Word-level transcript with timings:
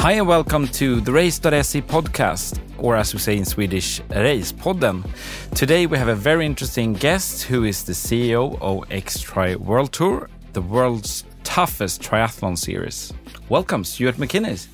Hi 0.00 0.12
and 0.12 0.26
welcome 0.26 0.66
to 0.68 1.02
the 1.02 1.12
Race.se 1.12 1.82
podcast, 1.82 2.58
or 2.78 2.96
as 2.96 3.12
we 3.12 3.20
say 3.20 3.36
in 3.36 3.44
Swedish, 3.44 4.00
Racepodden. 4.08 5.06
Today 5.54 5.84
we 5.84 5.98
have 5.98 6.08
a 6.08 6.14
very 6.14 6.46
interesting 6.46 6.94
guest 6.94 7.42
who 7.42 7.64
is 7.64 7.84
the 7.84 7.92
CEO 7.92 8.58
of 8.62 8.90
X-Tri 8.90 9.56
World 9.56 9.92
Tour, 9.92 10.30
the 10.54 10.62
world's 10.62 11.24
toughest 11.44 12.00
triathlon 12.00 12.56
series. 12.56 13.12
Welcome, 13.50 13.84
Stuart 13.84 14.16
McInnes. 14.16 14.68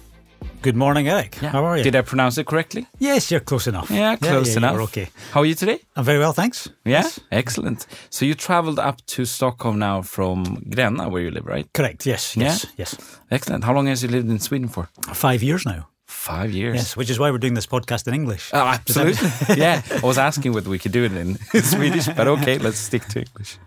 Good 0.63 0.77
morning, 0.77 1.07
Erik. 1.09 1.39
Yeah. 1.41 1.51
How 1.51 1.65
are 1.65 1.77
you? 1.77 1.85
Did 1.85 1.95
I 1.97 2.03
pronounce 2.03 2.39
it 2.39 2.47
correctly? 2.47 2.87
yes, 2.99 3.31
you're 3.31 3.41
close 3.45 3.67
enough. 3.69 3.91
Yeah, 3.91 4.17
close 4.17 4.51
yeah, 4.51 4.57
enough. 4.59 4.73
You're 4.73 4.83
okay. 4.83 5.09
How 5.33 5.41
are 5.41 5.47
you 5.47 5.55
today? 5.55 5.79
I'm 5.95 6.05
very 6.05 6.19
well, 6.19 6.33
thanks. 6.33 6.69
Yeah, 6.85 7.03
Yes. 7.03 7.21
excellent. 7.31 7.87
So 8.11 8.25
you 8.25 8.35
traveled 8.35 8.79
up 8.79 9.05
to 9.07 9.25
Stockholm 9.25 9.79
now 9.79 10.03
from 10.03 10.45
Gränna, 10.71 11.09
where 11.11 11.23
you 11.23 11.31
live, 11.31 11.47
right? 11.47 11.67
Correct. 11.73 12.07
Yes. 12.07 12.37
Yes. 12.37 12.67
Yes. 12.77 12.97
Excellent. 13.31 13.65
How 13.65 13.75
long 13.75 13.87
has 13.87 14.03
you 14.03 14.09
lived 14.09 14.29
in 14.31 14.39
Sweden 14.41 14.69
for? 14.69 14.89
Five 15.15 15.43
years 15.43 15.65
now. 15.67 15.89
Five 16.07 16.51
years. 16.53 16.77
Yes, 16.77 16.97
which 16.97 17.11
is 17.11 17.19
why 17.19 17.31
we're 17.31 17.39
doing 17.39 17.55
this 17.55 17.67
podcast 17.67 18.09
in 18.09 18.15
English. 18.15 18.51
Oh, 18.53 18.59
absolutely. 18.67 19.29
yeah, 19.57 19.83
I 20.03 20.07
was 20.07 20.19
asking 20.19 20.53
whether 20.55 20.71
we 20.71 20.79
could 20.79 20.93
do 20.93 21.05
it 21.05 21.13
in 21.13 21.37
Swedish, 21.63 22.07
but 22.17 22.27
okay, 22.27 22.59
let's 22.59 22.79
stick 22.79 23.05
to 23.09 23.21
English. 23.21 23.59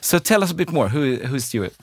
So 0.00 0.18
tell 0.18 0.42
us 0.42 0.50
a 0.50 0.54
bit 0.54 0.72
more. 0.72 0.88
Who 0.88 1.16
who's 1.16 1.44
Stuart? 1.44 1.74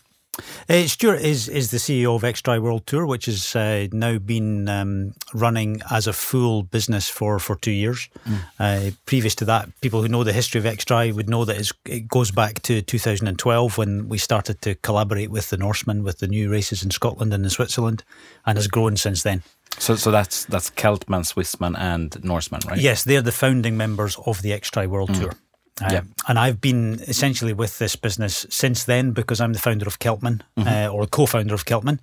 Uh, 0.68 0.88
Stuart 0.88 1.22
is 1.22 1.48
is 1.48 1.72
the 1.72 1.78
CEO 1.78 2.16
of 2.16 2.24
X-Tri 2.24 2.60
World 2.60 2.86
Tour, 2.88 3.06
which 3.06 3.26
has 3.26 3.56
uh, 3.56 3.88
now 3.92 4.18
been 4.18 4.68
um, 4.68 5.14
running 5.34 5.82
as 5.92 6.08
a 6.08 6.14
full 6.14 6.64
business 6.64 7.10
for, 7.10 7.40
for 7.40 7.56
two 7.56 7.72
years. 7.72 8.10
Uh, 8.60 8.92
previous 9.06 9.36
to 9.36 9.46
that, 9.46 9.70
people 9.82 10.02
who 10.02 10.08
know 10.08 10.24
the 10.24 10.34
history 10.34 10.60
of 10.60 10.66
X-Tri 10.66 11.12
would 11.12 11.30
know 11.30 11.46
that 11.46 11.58
it's, 11.58 11.72
it 11.86 12.08
goes 12.08 12.32
back 12.32 12.62
to 12.64 12.82
2012 12.82 13.78
when 13.78 14.10
we 14.10 14.18
started 14.18 14.62
to 14.62 14.76
collaborate 14.76 15.30
with 15.30 15.50
the 15.50 15.58
Norsemen 15.58 16.04
with 16.04 16.20
the 16.20 16.28
new 16.28 16.50
races 16.52 16.84
in 16.84 16.92
Scotland 16.92 17.34
and 17.34 17.44
in 17.44 17.50
Switzerland, 17.50 18.04
and 18.46 18.58
has 18.58 18.68
grown 18.68 18.98
since 18.98 19.24
then. 19.24 19.44
So 19.78 19.96
so 19.96 20.10
that's 20.10 20.46
that's 20.46 20.70
Celtman, 20.72 21.24
Swissman, 21.26 21.78
and 21.78 22.24
Norseman, 22.24 22.62
right? 22.68 22.80
Yes, 22.80 23.04
they're 23.04 23.22
the 23.22 23.32
founding 23.32 23.76
members 23.78 24.18
of 24.26 24.42
the 24.42 24.54
X-Tri 24.54 24.88
World 24.88 25.14
Tour. 25.14 25.34
Um, 25.82 25.92
Yeah. 25.92 26.02
And 26.28 26.40
I've 26.40 26.62
been 26.62 27.02
essentially 27.08 27.54
with 27.54 27.78
this 27.78 27.96
business 27.96 28.46
since 28.50 28.86
then 28.86 29.12
because 29.12 29.42
I'm 29.42 29.54
the 29.54 29.60
founder 29.60 29.88
of 29.88 30.00
Celtman, 30.00 30.42
uh, 30.58 30.88
or 30.88 31.06
co-founder 31.08 31.54
of 31.54 31.66
Celtman, 31.66 32.00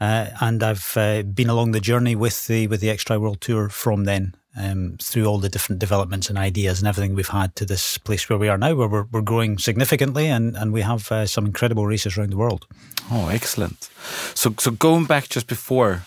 uh, 0.00 0.26
and 0.40 0.62
I've 0.62 0.96
uh, 0.96 1.22
been 1.22 1.48
along 1.48 1.72
the 1.72 1.80
journey 1.80 2.14
with 2.14 2.46
the 2.46 2.66
with 2.66 2.80
the 2.80 2.90
X-Tri 2.90 3.16
World 3.16 3.40
Tour 3.40 3.70
from 3.70 4.04
then 4.04 4.34
um, 4.56 4.96
through 5.00 5.24
all 5.26 5.38
the 5.38 5.48
different 5.48 5.78
developments 5.80 6.28
and 6.28 6.38
ideas 6.38 6.78
and 6.78 6.88
everything 6.88 7.14
we've 7.14 7.28
had 7.28 7.54
to 7.56 7.64
this 7.64 7.98
place 7.98 8.28
where 8.28 8.38
we 8.38 8.48
are 8.48 8.58
now, 8.58 8.74
where 8.74 8.88
we're, 8.88 9.06
we're 9.10 9.22
growing 9.22 9.58
significantly 9.58 10.26
and 10.28 10.56
and 10.56 10.72
we 10.72 10.82
have 10.82 11.10
uh, 11.12 11.26
some 11.26 11.46
incredible 11.46 11.86
races 11.86 12.16
around 12.18 12.30
the 12.30 12.36
world. 12.36 12.66
Oh, 13.10 13.28
excellent. 13.28 13.88
So 14.34 14.54
so 14.58 14.70
going 14.70 15.06
back 15.06 15.28
just 15.28 15.46
before 15.46 16.02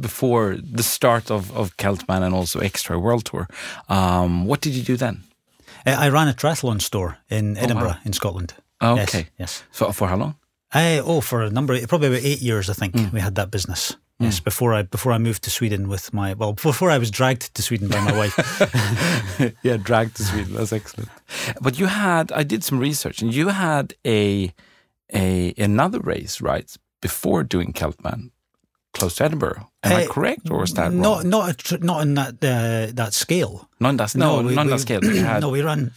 before 0.00 0.56
the 0.76 0.82
start 0.84 1.30
of 1.30 1.50
of 1.56 1.76
Celtman 1.76 2.22
and 2.22 2.34
also 2.34 2.60
X-Tri 2.60 2.96
World 2.96 3.24
Tour, 3.24 3.48
um, 3.88 4.46
what 4.46 4.60
did 4.60 4.74
you 4.74 4.82
do 4.84 4.96
then? 4.96 5.24
Uh, 5.86 5.90
I 5.90 6.08
ran 6.08 6.28
a 6.28 6.32
triathlon 6.32 6.80
store 6.80 7.18
in 7.28 7.56
Edinburgh, 7.56 7.88
wow. 7.88 7.98
in 8.04 8.12
Scotland. 8.12 8.54
Oh, 8.80 8.98
okay. 9.00 9.28
yes. 9.38 9.62
So 9.70 9.92
for 9.92 10.08
how 10.08 10.16
long? 10.16 10.36
Uh, 10.72 11.00
oh, 11.04 11.20
for 11.20 11.42
a 11.42 11.50
number, 11.50 11.86
probably 11.86 12.08
about 12.08 12.24
eight 12.24 12.42
years, 12.42 12.68
I 12.68 12.72
think 12.72 12.94
we 13.12 13.20
had 13.20 13.36
that 13.36 13.50
business. 13.50 13.96
Yes, 14.20 14.38
before 14.38 14.74
I 14.74 14.82
before 14.82 15.12
I 15.12 15.18
moved 15.18 15.42
to 15.42 15.50
Sweden 15.50 15.88
with 15.88 16.14
my 16.14 16.34
well, 16.34 16.52
before 16.62 16.90
I 16.90 16.98
was 16.98 17.10
dragged 17.10 17.52
to 17.54 17.62
Sweden 17.62 17.88
by 17.88 18.00
my 18.00 18.16
wife. 18.16 18.36
yeah, 19.62 19.76
dragged 19.76 20.16
to 20.16 20.24
Sweden. 20.24 20.54
That's 20.54 20.72
excellent. 20.72 21.10
But 21.60 21.78
you 21.78 21.86
had, 21.86 22.30
I 22.30 22.44
did 22.44 22.62
some 22.62 22.78
research, 22.78 23.22
and 23.22 23.34
you 23.34 23.48
had 23.48 23.94
a 24.06 24.52
a 25.12 25.54
another 25.58 25.98
race 25.98 26.40
right 26.40 26.74
before 27.02 27.42
doing 27.42 27.72
Celtman, 27.72 28.30
close 28.94 29.14
to 29.16 29.24
Edinburgh. 29.24 29.60
Am 29.82 29.92
I 30.00 30.04
Uh, 30.04 30.12
correct, 30.12 30.50
or 30.50 30.62
is 30.64 30.72
that 30.74 30.90
wrong? 30.92 31.00
not 31.02 31.24
not 31.24 31.50
a 31.50 31.54
tr- 31.54 31.84
not 31.84 32.00
in 32.02 32.14
that 32.14 32.34
uh, 32.44 32.94
that 32.94 33.12
scale. 33.14 33.68
Not 33.80 33.88
on 33.90 33.96
that, 33.96 34.14
no, 34.14 34.40
we- 34.42 34.54
not 34.54 34.66
we- 34.66 34.70
that 34.72 34.80
scale. 34.80 35.00
no, 35.40 35.50
we 35.50 35.62
ran 35.62 35.90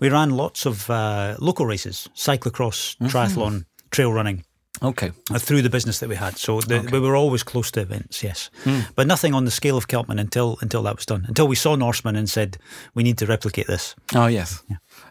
we 0.00 0.08
ran 0.10 0.30
lots 0.36 0.66
of 0.66 0.88
uh, 0.90 1.34
local 1.38 1.66
races, 1.66 2.08
cyclocross, 2.14 2.96
Mm-hmm. 2.96 3.06
triathlon, 3.06 3.64
trail 3.90 4.12
running. 4.12 4.44
okay. 4.82 5.10
uh, 5.34 5.38
Through 5.38 5.62
the 5.62 5.70
business 5.70 5.98
that 5.98 6.08
we 6.08 6.16
had, 6.16 6.36
so 6.38 6.60
the, 6.60 6.80
we 6.92 6.98
were 7.00 7.16
always 7.16 7.42
close 7.44 7.70
to 7.72 7.80
events, 7.80 8.22
yes, 8.22 8.50
Hmm. 8.64 8.80
but 8.96 9.06
nothing 9.06 9.34
on 9.34 9.44
the 9.44 9.50
scale 9.50 9.76
of 9.76 9.86
Celtman 9.86 10.18
until 10.20 10.56
until 10.62 10.82
that 10.82 10.94
was 10.96 11.06
done. 11.06 11.24
Until 11.28 11.48
we 11.48 11.56
saw 11.56 11.76
Norseman 11.76 12.16
and 12.16 12.28
said 12.28 12.56
we 12.94 13.02
need 13.02 13.16
to 13.18 13.26
replicate 13.26 13.66
this. 13.66 13.94
Oh 14.14 14.28
yes, 14.30 14.62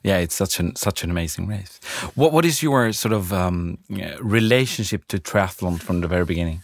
yeah. 0.03 0.24
It's 0.24 0.35
such 0.38 0.59
an 0.59 0.75
such 0.75 1.03
an 1.03 1.09
amazing 1.12 1.50
race. 1.50 1.80
What 2.16 2.31
what 2.34 2.46
is 2.46 2.62
your 2.63 2.94
sort 2.94 3.13
of 3.13 3.31
um, 3.31 3.78
relationship 4.35 5.01
to 5.07 5.18
triathlon 5.18 5.80
from 5.80 6.01
the 6.01 6.07
very 6.07 6.25
beginning? 6.25 6.62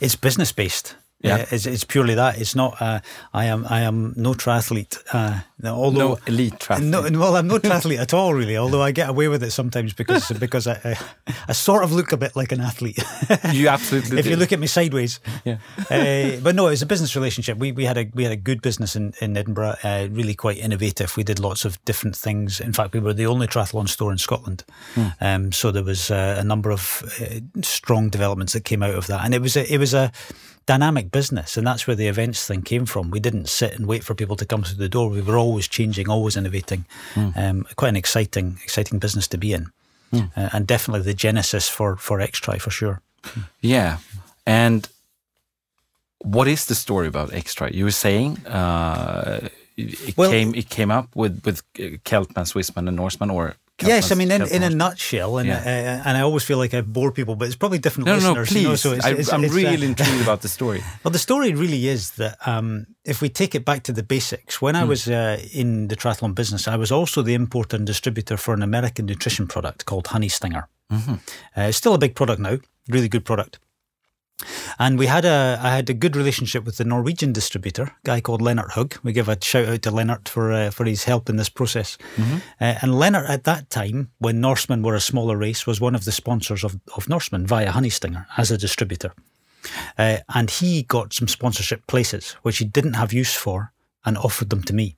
It's 0.00 0.16
business 0.16 0.52
based. 0.52 0.94
Yeah. 1.20 1.34
Uh, 1.34 1.46
it's, 1.50 1.66
it's 1.66 1.82
purely 1.82 2.14
that. 2.14 2.40
It's 2.40 2.54
not. 2.54 2.80
Uh, 2.80 3.00
I 3.34 3.46
am. 3.46 3.66
I 3.68 3.80
am 3.80 4.14
no 4.16 4.34
triathlete. 4.34 5.02
Uh, 5.12 5.40
no, 5.60 5.74
although 5.74 6.14
No 6.14 6.18
elite 6.28 6.54
triathlon. 6.60 7.12
No, 7.12 7.18
well, 7.18 7.36
I'm 7.36 7.48
no 7.48 7.58
triathlete 7.58 7.98
at 7.98 8.14
all, 8.14 8.34
really. 8.34 8.56
Although 8.56 8.82
I 8.82 8.92
get 8.92 9.08
away 9.08 9.26
with 9.26 9.42
it 9.42 9.50
sometimes 9.50 9.92
because 9.92 10.28
because 10.38 10.68
I, 10.68 10.80
I, 10.84 11.34
I 11.48 11.52
sort 11.52 11.82
of 11.82 11.90
look 11.90 12.12
a 12.12 12.16
bit 12.16 12.36
like 12.36 12.52
an 12.52 12.60
athlete. 12.60 13.02
you 13.52 13.68
absolutely. 13.68 14.20
if 14.20 14.26
you 14.26 14.36
look 14.36 14.52
at 14.52 14.60
me 14.60 14.68
sideways. 14.68 15.18
Yeah. 15.44 15.58
Uh, 15.90 16.38
but 16.40 16.54
no, 16.54 16.68
it's 16.68 16.82
a 16.82 16.86
business 16.86 17.16
relationship. 17.16 17.58
We 17.58 17.72
we 17.72 17.84
had 17.84 17.98
a 17.98 18.08
we 18.14 18.22
had 18.22 18.32
a 18.32 18.36
good 18.36 18.62
business 18.62 18.94
in 18.94 19.12
in 19.20 19.36
Edinburgh. 19.36 19.74
Uh, 19.82 20.06
really 20.12 20.34
quite 20.34 20.58
innovative. 20.58 21.16
We 21.16 21.24
did 21.24 21.40
lots 21.40 21.64
of 21.64 21.84
different 21.84 22.14
things. 22.14 22.60
In 22.60 22.72
fact, 22.72 22.94
we 22.94 23.00
were 23.00 23.12
the 23.12 23.26
only 23.26 23.48
triathlon 23.48 23.88
store 23.88 24.12
in 24.12 24.18
Scotland. 24.18 24.64
Um, 25.20 25.50
so 25.50 25.72
there 25.72 25.82
was 25.82 26.12
uh, 26.12 26.36
a 26.38 26.44
number 26.44 26.70
of 26.70 27.02
uh, 27.20 27.40
strong 27.62 28.08
developments 28.08 28.52
that 28.52 28.64
came 28.64 28.84
out 28.84 28.94
of 28.94 29.08
that, 29.08 29.24
and 29.24 29.34
it 29.34 29.42
was 29.42 29.56
a, 29.56 29.72
it 29.72 29.78
was 29.78 29.94
a 29.94 30.12
dynamic 30.68 31.10
business, 31.10 31.56
and 31.56 31.66
that's 31.66 31.86
where 31.86 31.96
the 31.96 32.08
events 32.08 32.46
thing 32.46 32.62
came 32.62 32.86
from. 32.86 33.10
We 33.10 33.20
didn't 33.20 33.48
sit 33.48 33.72
and 33.78 33.86
wait 33.86 34.04
for 34.04 34.14
people 34.14 34.36
to 34.36 34.44
come 34.46 34.62
through 34.64 34.78
the 34.78 34.88
door. 34.96 35.08
We 35.10 35.22
were 35.22 35.38
always 35.38 35.68
changing, 35.68 36.08
always 36.10 36.36
innovating. 36.36 36.84
Um, 37.16 37.66
quite 37.76 37.88
an 37.88 37.96
exciting, 37.96 38.58
exciting 38.64 38.98
business 39.00 39.28
to 39.28 39.38
be 39.38 39.50
in, 39.52 39.64
uh, 40.12 40.48
and 40.52 40.66
definitely 40.66 41.02
the 41.12 41.14
genesis 41.26 41.68
for 41.68 41.96
for 41.96 42.20
X-Tri 42.20 42.58
for 42.58 42.70
sure. 42.70 43.00
Yeah. 43.60 43.96
And 44.46 44.88
what 46.34 46.48
is 46.48 46.64
the 46.66 46.74
story 46.74 47.06
about 47.08 47.32
X-Tri? 47.32 47.68
You 47.78 47.84
were 47.84 48.00
saying 48.06 48.38
uh, 48.46 49.48
it 49.76 50.16
Well- 50.16 50.30
came 50.30 50.54
it 50.54 50.68
came 50.68 50.90
up 50.98 51.06
with 51.14 51.34
with 51.44 51.62
Celtman, 52.04 52.46
Swissman, 52.46 52.88
and 52.88 52.96
Norseman, 52.96 53.30
or 53.30 53.54
yes, 53.82 54.10
I 54.12 54.14
mean, 54.14 54.30
in, 54.30 54.42
in 54.48 54.62
a 54.62 54.70
nutshell, 54.70 55.38
and 55.38 55.48
Yeah. 55.48 55.58
uh, 56.04 56.08
and 56.08 56.16
I 56.18 56.20
always 56.22 56.42
feel 56.44 56.58
like 56.58 56.74
I 56.74 56.80
bore 56.80 57.12
people, 57.12 57.36
but 57.36 57.46
it's 57.46 57.56
probably 57.56 57.78
different 57.78 58.06
No, 58.06 58.16
no, 58.16 58.20
no, 58.34 58.40
listeners. 58.40 58.52
you 58.52 58.62
know, 58.62 58.68
please. 58.70 58.80
so 58.80 58.92
it's, 58.92 59.06
I, 59.06 59.10
it's, 59.10 59.32
really 59.54 59.86
uh, 59.86 59.90
intrigued 59.90 60.22
about 60.22 60.40
the 60.42 60.48
story. 60.48 60.82
Well, 61.04 61.12
the 61.12 61.18
story 61.18 61.52
really 61.54 61.86
is 61.88 62.10
that 62.12 62.36
um, 62.46 62.86
if 63.04 63.20
we 63.22 63.28
take 63.28 63.54
it 63.54 63.64
back 63.64 63.82
to 63.84 63.92
the 63.92 64.02
basics, 64.02 64.60
when 64.60 64.74
I 64.76 64.82
Hmm. 64.82 64.88
was 64.88 65.06
uh, 65.08 65.38
in 65.52 65.88
the 65.88 65.96
triathlon 65.96 66.34
business, 66.34 66.66
I 66.68 66.76
was 66.76 66.90
also 66.92 67.22
the 67.22 67.34
importer 67.34 67.76
and 67.76 67.86
distributor 67.86 68.36
for 68.36 68.54
an 68.54 68.62
American 68.62 69.06
nutrition 69.06 69.46
product 69.46 69.84
called 69.84 70.06
Honey 70.08 70.28
Stinger. 70.28 70.68
Mm-hmm. 70.92 71.12
Uh, 71.56 71.68
it's 71.68 71.76
still 71.78 71.94
a 71.94 71.98
big 71.98 72.14
product 72.14 72.40
now, 72.40 72.58
really 72.88 73.08
good 73.08 73.24
product. 73.24 73.58
And 74.78 74.98
we 74.98 75.06
had 75.06 75.24
a, 75.24 75.58
I 75.60 75.74
had 75.74 75.90
a 75.90 75.94
good 75.94 76.14
relationship 76.14 76.64
with 76.64 76.76
the 76.76 76.84
Norwegian 76.84 77.32
distributor, 77.32 77.82
a 77.82 77.92
guy 78.04 78.20
called 78.20 78.40
Leonard 78.40 78.70
Hug. 78.70 78.96
We 79.02 79.12
give 79.12 79.28
a 79.28 79.36
shout 79.42 79.68
out 79.68 79.82
to 79.82 79.90
Leonard 79.90 80.28
for 80.28 80.52
uh, 80.52 80.70
for 80.70 80.84
his 80.84 81.04
help 81.04 81.28
in 81.28 81.36
this 81.36 81.48
process. 81.48 81.98
Uh, 82.60 82.74
and 82.82 82.98
Leonard, 82.98 83.26
at 83.26 83.44
that 83.44 83.68
time, 83.70 84.10
when 84.18 84.40
Norseman 84.40 84.82
were 84.82 84.94
a 84.94 85.00
smaller 85.00 85.36
race, 85.36 85.66
was 85.66 85.80
one 85.80 85.94
of 85.94 86.04
the 86.04 86.12
sponsors 86.12 86.64
of, 86.64 86.78
of 86.96 87.08
Norseman 87.08 87.46
via 87.46 87.72
Honey 87.72 87.90
Stinger 87.90 88.26
as 88.36 88.50
a 88.50 88.58
distributor. 88.58 89.12
Uh, 89.98 90.18
and 90.34 90.50
he 90.50 90.84
got 90.84 91.12
some 91.12 91.28
sponsorship 91.28 91.86
places, 91.88 92.36
which 92.42 92.58
he 92.58 92.64
didn't 92.64 92.94
have 92.94 93.12
use 93.12 93.34
for, 93.34 93.72
and 94.04 94.16
offered 94.16 94.50
them 94.50 94.62
to 94.62 94.72
me. 94.72 94.96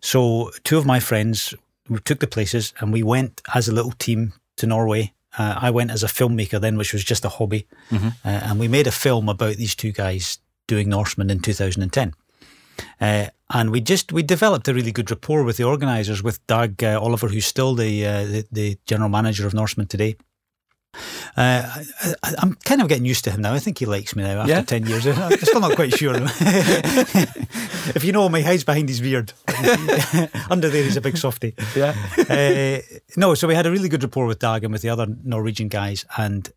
So 0.00 0.52
two 0.62 0.78
of 0.78 0.86
my 0.86 1.00
friends 1.00 1.54
we 1.88 1.98
took 2.00 2.20
the 2.20 2.26
places, 2.26 2.72
and 2.80 2.92
we 2.92 3.02
went 3.02 3.42
as 3.54 3.68
a 3.68 3.72
little 3.72 3.92
team 3.92 4.32
to 4.56 4.66
Norway. 4.66 5.12
Uh, 5.38 5.58
I 5.60 5.70
went 5.70 5.90
as 5.90 6.02
a 6.02 6.06
filmmaker 6.06 6.60
then, 6.60 6.76
which 6.76 6.92
was 6.92 7.04
just 7.04 7.24
a 7.24 7.28
hobby, 7.28 7.66
uh, 7.92 8.08
and 8.24 8.58
we 8.58 8.68
made 8.68 8.86
a 8.86 8.92
film 8.92 9.28
about 9.28 9.56
these 9.56 9.74
two 9.74 9.92
guys 9.92 10.38
doing 10.66 10.88
Norseman 10.88 11.30
in 11.30 11.40
2010. 11.40 12.14
Uh, 13.00 13.26
and 13.50 13.70
we 13.70 13.80
just 13.80 14.12
we 14.12 14.22
developed 14.22 14.68
a 14.68 14.74
really 14.74 14.92
good 14.92 15.10
rapport 15.10 15.44
with 15.44 15.56
the 15.56 15.64
organisers, 15.64 16.22
with 16.22 16.44
Dag 16.46 16.82
uh, 16.82 16.98
Oliver, 17.00 17.28
who's 17.28 17.46
still 17.46 17.74
the, 17.74 18.06
uh, 18.06 18.24
the 18.24 18.46
the 18.50 18.78
general 18.86 19.08
manager 19.08 19.46
of 19.46 19.54
Norseman 19.54 19.86
today. 19.86 20.16
Uh, 21.36 21.62
I, 22.22 22.34
I'm 22.38 22.54
kind 22.64 22.80
of 22.80 22.88
getting 22.88 23.04
used 23.04 23.24
to 23.24 23.30
him 23.30 23.42
now. 23.42 23.52
I 23.54 23.58
think 23.58 23.78
he 23.78 23.86
likes 23.86 24.16
me 24.16 24.22
now 24.22 24.40
after 24.40 24.52
Yeah? 24.52 24.62
10 24.62 24.86
years. 24.86 25.06
I'm 25.06 25.36
still 25.38 25.60
not 25.60 25.74
quite 25.76 25.92
sure. 25.94 26.14
if 27.94 28.04
you 28.04 28.12
know 28.12 28.26
him, 28.26 28.34
he 28.34 28.42
hides 28.42 28.64
behind 28.64 28.88
his 28.88 29.00
beard. 29.00 29.32
Under 30.50 30.68
there, 30.68 30.82
he's 30.84 30.96
a 30.96 31.00
big 31.00 31.16
softy. 31.16 31.54
Yeah. 31.74 31.94
Uh, 32.28 32.80
no, 33.16 33.34
so 33.34 33.46
we 33.48 33.54
had 33.54 33.66
a 33.66 33.70
really 33.70 33.88
good 33.88 34.02
rapport 34.02 34.26
with 34.26 34.38
Dag 34.38 34.64
and 34.64 34.72
with 34.72 34.82
the 34.82 34.88
other 34.88 35.06
Norwegian 35.24 35.68
guys, 35.68 36.04
and 36.16 36.50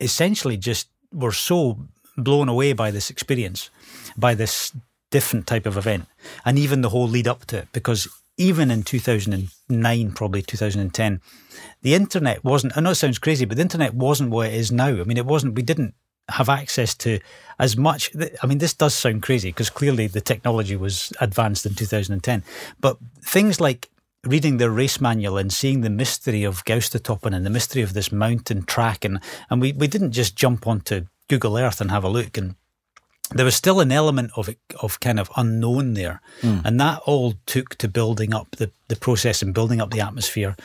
essentially 0.00 0.56
just 0.56 0.88
were 1.12 1.32
so 1.32 1.78
blown 2.16 2.48
away 2.48 2.72
by 2.72 2.90
this 2.90 3.10
experience, 3.10 3.70
by 4.16 4.34
this 4.34 4.72
different 5.10 5.46
type 5.46 5.66
of 5.66 5.76
event, 5.76 6.06
and 6.44 6.58
even 6.58 6.80
the 6.80 6.88
whole 6.88 7.08
lead 7.08 7.28
up 7.28 7.44
to 7.46 7.58
it, 7.58 7.68
because 7.72 8.08
even 8.36 8.70
in 8.70 8.82
2009, 8.82 10.12
probably 10.12 10.42
2010, 10.42 11.20
the 11.82 11.94
internet 11.94 12.42
wasn't. 12.44 12.76
I 12.76 12.80
know 12.80 12.90
it 12.90 12.96
sounds 12.96 13.18
crazy, 13.18 13.44
but 13.44 13.56
the 13.56 13.62
internet 13.62 13.94
wasn't 13.94 14.30
what 14.30 14.48
it 14.48 14.54
is 14.54 14.72
now. 14.72 14.88
I 14.88 15.04
mean, 15.04 15.16
it 15.16 15.26
wasn't. 15.26 15.54
We 15.54 15.62
didn't 15.62 15.94
have 16.28 16.48
access 16.48 16.94
to 16.94 17.20
as 17.58 17.76
much. 17.76 18.10
I 18.42 18.46
mean, 18.46 18.58
this 18.58 18.74
does 18.74 18.94
sound 18.94 19.22
crazy 19.22 19.50
because 19.50 19.70
clearly 19.70 20.06
the 20.06 20.20
technology 20.20 20.76
was 20.76 21.12
advanced 21.20 21.66
in 21.66 21.74
2010, 21.74 22.44
but 22.80 22.96
things 23.22 23.60
like 23.60 23.90
reading 24.24 24.56
the 24.56 24.70
race 24.70 25.00
manual 25.00 25.36
and 25.36 25.52
seeing 25.52 25.80
the 25.80 25.90
mystery 25.90 26.44
of 26.44 26.64
Gaustatoppen 26.64 27.34
and 27.34 27.44
the 27.44 27.50
mystery 27.50 27.82
of 27.82 27.92
this 27.92 28.12
mountain 28.12 28.62
track, 28.62 29.04
and 29.04 29.20
and 29.50 29.60
we, 29.60 29.72
we 29.72 29.86
didn't 29.86 30.12
just 30.12 30.36
jump 30.36 30.66
onto 30.66 31.06
Google 31.28 31.58
Earth 31.58 31.80
and 31.80 31.90
have 31.90 32.04
a 32.04 32.08
look 32.08 32.38
and 32.38 32.54
there 33.34 33.44
was 33.44 33.56
still 33.56 33.80
an 33.80 33.92
element 33.92 34.30
of 34.36 34.48
of 34.80 35.00
kind 35.00 35.20
of 35.20 35.30
unknown 35.36 35.94
there, 35.94 36.20
mm. 36.40 36.64
and 36.64 36.80
that 36.80 37.00
all 37.06 37.34
took 37.46 37.76
to 37.76 37.88
building 37.88 38.34
up 38.34 38.56
the 38.56 38.70
the 38.88 38.96
process 38.96 39.42
and 39.42 39.54
building 39.54 39.80
up 39.80 39.90
the 39.90 40.00
atmosphere. 40.00 40.56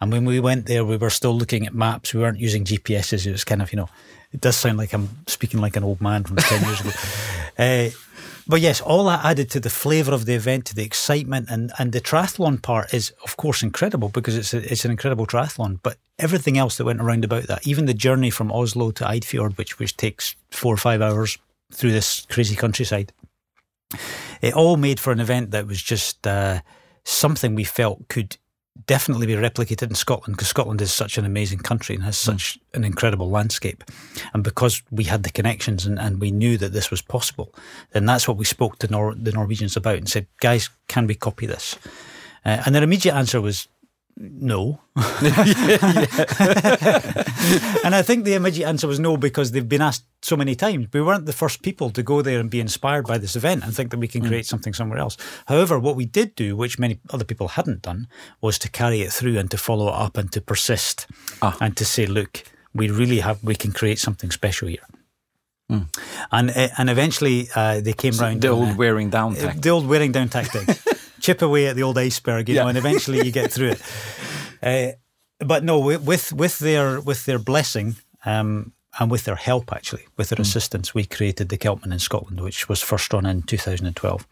And 0.00 0.10
when 0.10 0.24
we 0.24 0.40
went 0.40 0.66
there, 0.66 0.84
we 0.84 0.96
were 0.96 1.10
still 1.10 1.36
looking 1.36 1.64
at 1.64 1.74
maps. 1.74 2.12
We 2.12 2.20
weren't 2.20 2.40
using 2.40 2.64
GPSs. 2.64 3.24
It 3.24 3.30
was 3.30 3.44
kind 3.44 3.62
of 3.62 3.72
you 3.72 3.76
know, 3.76 3.88
it 4.32 4.40
does 4.40 4.56
sound 4.56 4.78
like 4.78 4.92
I'm 4.92 5.08
speaking 5.28 5.60
like 5.60 5.76
an 5.76 5.84
old 5.84 6.00
man 6.00 6.24
from 6.24 6.36
ten 6.36 6.62
years 6.64 6.80
ago. 6.80 6.90
Uh, 7.58 7.90
but 8.46 8.60
yes, 8.60 8.80
all 8.80 9.04
that 9.04 9.24
added 9.24 9.50
to 9.50 9.60
the 9.60 9.70
flavour 9.70 10.12
of 10.12 10.26
the 10.26 10.34
event, 10.34 10.66
to 10.66 10.74
the 10.74 10.84
excitement, 10.84 11.48
and, 11.50 11.72
and 11.78 11.92
the 11.92 12.00
triathlon 12.00 12.60
part 12.60 12.92
is, 12.92 13.12
of 13.24 13.36
course, 13.36 13.62
incredible 13.62 14.08
because 14.08 14.36
it's 14.36 14.52
a, 14.52 14.72
it's 14.72 14.84
an 14.84 14.90
incredible 14.90 15.26
triathlon. 15.26 15.78
But 15.82 15.98
everything 16.18 16.58
else 16.58 16.76
that 16.78 16.84
went 16.84 17.00
around 17.00 17.24
about 17.24 17.44
that, 17.44 17.66
even 17.66 17.86
the 17.86 17.94
journey 17.94 18.30
from 18.30 18.50
Oslo 18.50 18.90
to 18.92 19.04
Eidfjord, 19.04 19.56
which 19.56 19.78
which 19.78 19.96
takes 19.96 20.34
four 20.50 20.74
or 20.74 20.78
five 20.78 21.00
hours 21.00 21.38
through 21.72 21.92
this 21.92 22.26
crazy 22.30 22.56
countryside, 22.56 23.12
it 24.40 24.54
all 24.54 24.76
made 24.76 25.00
for 25.00 25.12
an 25.12 25.20
event 25.20 25.50
that 25.50 25.66
was 25.66 25.82
just 25.82 26.26
uh, 26.26 26.60
something 27.04 27.54
we 27.54 27.64
felt 27.64 28.08
could 28.08 28.36
definitely 28.86 29.26
be 29.26 29.34
replicated 29.34 29.88
in 29.88 29.94
Scotland 29.94 30.34
because 30.34 30.48
Scotland 30.48 30.80
is 30.80 30.92
such 30.92 31.18
an 31.18 31.24
amazing 31.24 31.58
country 31.58 31.94
and 31.94 32.04
has 32.04 32.16
mm. 32.16 32.24
such 32.24 32.58
an 32.74 32.84
incredible 32.84 33.28
landscape. 33.28 33.84
And 34.32 34.42
because 34.42 34.82
we 34.90 35.04
had 35.04 35.22
the 35.22 35.30
connections 35.30 35.86
and, 35.86 35.98
and 35.98 36.20
we 36.20 36.30
knew 36.30 36.56
that 36.58 36.72
this 36.72 36.90
was 36.90 37.02
possible, 37.02 37.54
then 37.92 38.06
that's 38.06 38.26
what 38.26 38.38
we 38.38 38.44
spoke 38.44 38.78
to 38.78 38.88
Nor- 38.88 39.14
the 39.14 39.32
Norwegians 39.32 39.76
about 39.76 39.98
and 39.98 40.08
said, 40.08 40.26
guys, 40.40 40.70
can 40.88 41.06
we 41.06 41.14
copy 41.14 41.46
this? 41.46 41.76
Uh, 42.44 42.62
and 42.64 42.74
their 42.74 42.82
immediate 42.82 43.14
answer 43.14 43.40
was, 43.40 43.68
no. 44.16 44.80
and 44.96 45.04
I 47.94 48.02
think 48.02 48.24
the 48.24 48.34
immediate 48.34 48.68
answer 48.68 48.86
was 48.86 49.00
no 49.00 49.16
because 49.16 49.52
they've 49.52 49.68
been 49.68 49.82
asked 49.82 50.04
so 50.22 50.36
many 50.36 50.54
times. 50.54 50.88
We 50.92 51.00
weren't 51.00 51.26
the 51.26 51.32
first 51.32 51.62
people 51.62 51.90
to 51.90 52.02
go 52.02 52.22
there 52.22 52.38
and 52.38 52.50
be 52.50 52.60
inspired 52.60 53.06
by 53.06 53.18
this 53.18 53.36
event 53.36 53.64
and 53.64 53.74
think 53.74 53.90
that 53.90 53.98
we 53.98 54.08
can 54.08 54.22
mm. 54.22 54.28
create 54.28 54.44
mm. 54.44 54.48
something 54.48 54.74
somewhere 54.74 54.98
else. 54.98 55.16
However, 55.46 55.78
what 55.78 55.96
we 55.96 56.04
did 56.04 56.34
do, 56.34 56.56
which 56.56 56.78
many 56.78 57.00
other 57.10 57.24
people 57.24 57.48
hadn't 57.48 57.82
done, 57.82 58.06
was 58.40 58.58
to 58.60 58.70
carry 58.70 59.00
it 59.00 59.12
through 59.12 59.38
and 59.38 59.50
to 59.50 59.58
follow 59.58 59.88
it 59.88 59.94
up 59.94 60.16
and 60.16 60.30
to 60.32 60.40
persist 60.40 61.06
ah. 61.40 61.56
and 61.60 61.76
to 61.76 61.84
say, 61.84 62.06
look, 62.06 62.44
we 62.74 62.90
really 62.90 63.20
have, 63.20 63.42
we 63.42 63.54
can 63.54 63.72
create 63.72 63.98
something 63.98 64.30
special 64.30 64.68
here. 64.68 64.86
Mm. 65.70 65.88
And 66.30 66.50
uh, 66.50 66.68
and 66.76 66.90
eventually 66.90 67.48
uh, 67.54 67.80
they 67.80 67.94
came 67.94 68.12
so 68.12 68.24
round. 68.24 68.42
The 68.42 68.48
old 68.48 68.70
uh, 68.70 68.74
wearing 68.76 69.10
down 69.10 69.34
tactic. 69.36 69.62
The 69.62 69.70
old 69.70 69.86
wearing 69.86 70.12
down 70.12 70.28
tactic. 70.28 70.68
chip 71.22 71.40
away 71.40 71.68
at 71.68 71.76
the 71.76 71.82
old 71.82 71.96
iceberg, 71.96 72.48
you 72.48 72.56
yeah. 72.56 72.62
know, 72.62 72.68
and 72.68 72.76
eventually 72.76 73.24
you 73.24 73.32
get 73.32 73.50
through 73.50 73.70
it. 73.70 73.82
Uh, 74.64 74.92
but 75.40 75.64
no, 75.64 75.80
with 75.80 76.32
with 76.32 76.60
their 76.60 77.00
with 77.00 77.24
their 77.24 77.40
blessing 77.40 77.96
um, 78.24 78.72
and 79.00 79.10
with 79.10 79.24
their 79.24 79.34
help, 79.34 79.72
actually, 79.72 80.06
with 80.16 80.28
their 80.28 80.36
mm. 80.36 80.42
assistance, 80.42 80.94
we 80.94 81.04
created 81.04 81.48
the 81.48 81.58
Celtman 81.58 81.92
in 81.92 81.98
Scotland, 81.98 82.40
which 82.40 82.68
was 82.68 82.80
first 82.80 83.12
run 83.12 83.26
in 83.26 83.42
2012, 83.42 84.26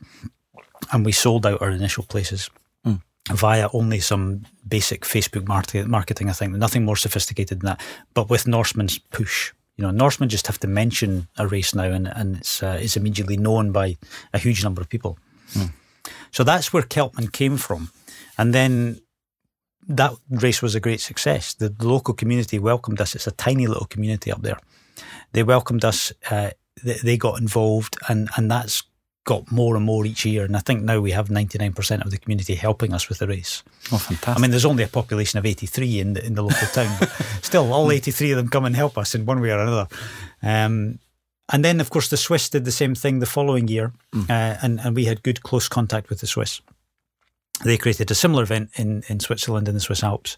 and 0.92 1.04
we 1.04 1.10
sold 1.10 1.46
out 1.46 1.60
our 1.60 1.70
initial 1.70 2.04
places. 2.04 2.48
Mm. 2.86 3.02
Via 3.32 3.68
only 3.72 3.98
some 3.98 4.46
basic 4.68 5.00
Facebook 5.00 5.48
marketing, 5.88 6.28
I 6.28 6.32
think, 6.32 6.52
nothing 6.52 6.84
more 6.84 6.96
sophisticated 6.96 7.58
than 7.58 7.66
that. 7.70 7.80
But 8.14 8.30
with 8.30 8.46
Norseman's 8.46 8.98
push, 8.98 9.52
you 9.76 9.82
know, 9.82 9.90
Norsemen 9.90 10.28
just 10.28 10.46
have 10.46 10.60
to 10.60 10.68
mention 10.68 11.26
a 11.38 11.48
race 11.48 11.74
now, 11.74 11.90
and, 11.90 12.06
and 12.06 12.36
it's 12.36 12.62
uh, 12.62 12.78
it's 12.80 12.96
immediately 12.96 13.36
known 13.36 13.72
by 13.72 13.96
a 14.32 14.38
huge 14.38 14.62
number 14.62 14.80
of 14.80 14.88
people. 14.88 15.18
Mm. 15.54 15.72
So 16.30 16.44
that's 16.44 16.72
where 16.72 16.82
Celtman 16.82 17.32
came 17.32 17.56
from. 17.56 17.90
And 18.38 18.54
then 18.54 19.00
that 19.88 20.12
race 20.30 20.62
was 20.62 20.74
a 20.74 20.80
great 20.80 21.00
success. 21.00 21.54
The, 21.54 21.68
the 21.68 21.88
local 21.88 22.14
community 22.14 22.58
welcomed 22.58 23.00
us. 23.00 23.14
It's 23.14 23.26
a 23.26 23.32
tiny 23.32 23.66
little 23.66 23.86
community 23.86 24.30
up 24.30 24.42
there. 24.42 24.58
They 25.32 25.42
welcomed 25.42 25.84
us. 25.84 26.12
Uh, 26.30 26.50
they, 26.82 26.94
they, 26.94 27.16
got 27.16 27.40
involved, 27.40 27.96
and 28.08 28.28
and 28.36 28.50
that's 28.50 28.82
got 29.24 29.50
more 29.50 29.76
and 29.76 29.84
more 29.84 30.06
each 30.06 30.24
year. 30.24 30.44
And 30.44 30.56
I 30.56 30.60
think 30.60 30.82
now 30.82 31.00
we 31.00 31.10
have 31.10 31.30
ninety 31.30 31.58
nine 31.58 31.72
percent 31.72 32.02
of 32.02 32.10
the 32.10 32.18
community 32.18 32.54
helping 32.54 32.92
us 32.92 33.08
with 33.08 33.18
the 33.18 33.26
race. 33.26 33.62
Oh, 33.92 33.98
fantastic! 33.98 34.36
I 34.36 34.40
mean, 34.40 34.50
there's 34.50 34.64
only 34.64 34.84
a 34.84 34.88
population 34.88 35.38
of 35.38 35.46
eighty 35.46 35.66
three 35.66 36.00
in 36.00 36.14
the 36.14 36.24
in 36.24 36.34
the 36.34 36.42
local 36.42 36.68
town, 36.68 36.94
but 37.00 37.08
still, 37.42 37.72
all 37.72 37.90
eighty 37.90 38.10
three 38.10 38.30
of 38.32 38.36
them 38.36 38.48
come 38.48 38.64
and 38.64 38.76
help 38.76 38.96
us 38.96 39.14
in 39.14 39.26
one 39.26 39.40
way 39.40 39.50
or 39.50 39.60
another. 39.60 39.88
Um, 40.42 40.98
and 41.52 41.64
then, 41.64 41.80
of 41.80 41.90
course, 41.90 42.08
the 42.08 42.16
Swiss 42.16 42.48
did 42.48 42.64
the 42.64 42.72
same 42.72 42.94
thing 42.94 43.18
the 43.18 43.26
following 43.26 43.68
year, 43.68 43.92
mm. 44.14 44.28
uh, 44.30 44.58
and, 44.62 44.80
and 44.80 44.94
we 44.94 45.04
had 45.06 45.22
good 45.22 45.42
close 45.42 45.68
contact 45.68 46.08
with 46.08 46.20
the 46.20 46.26
Swiss. 46.26 46.60
They 47.64 47.76
created 47.76 48.10
a 48.10 48.14
similar 48.14 48.42
event 48.42 48.70
in, 48.76 49.02
in 49.08 49.20
Switzerland 49.20 49.68
in 49.68 49.74
the 49.74 49.80
Swiss 49.80 50.02
Alps, 50.02 50.36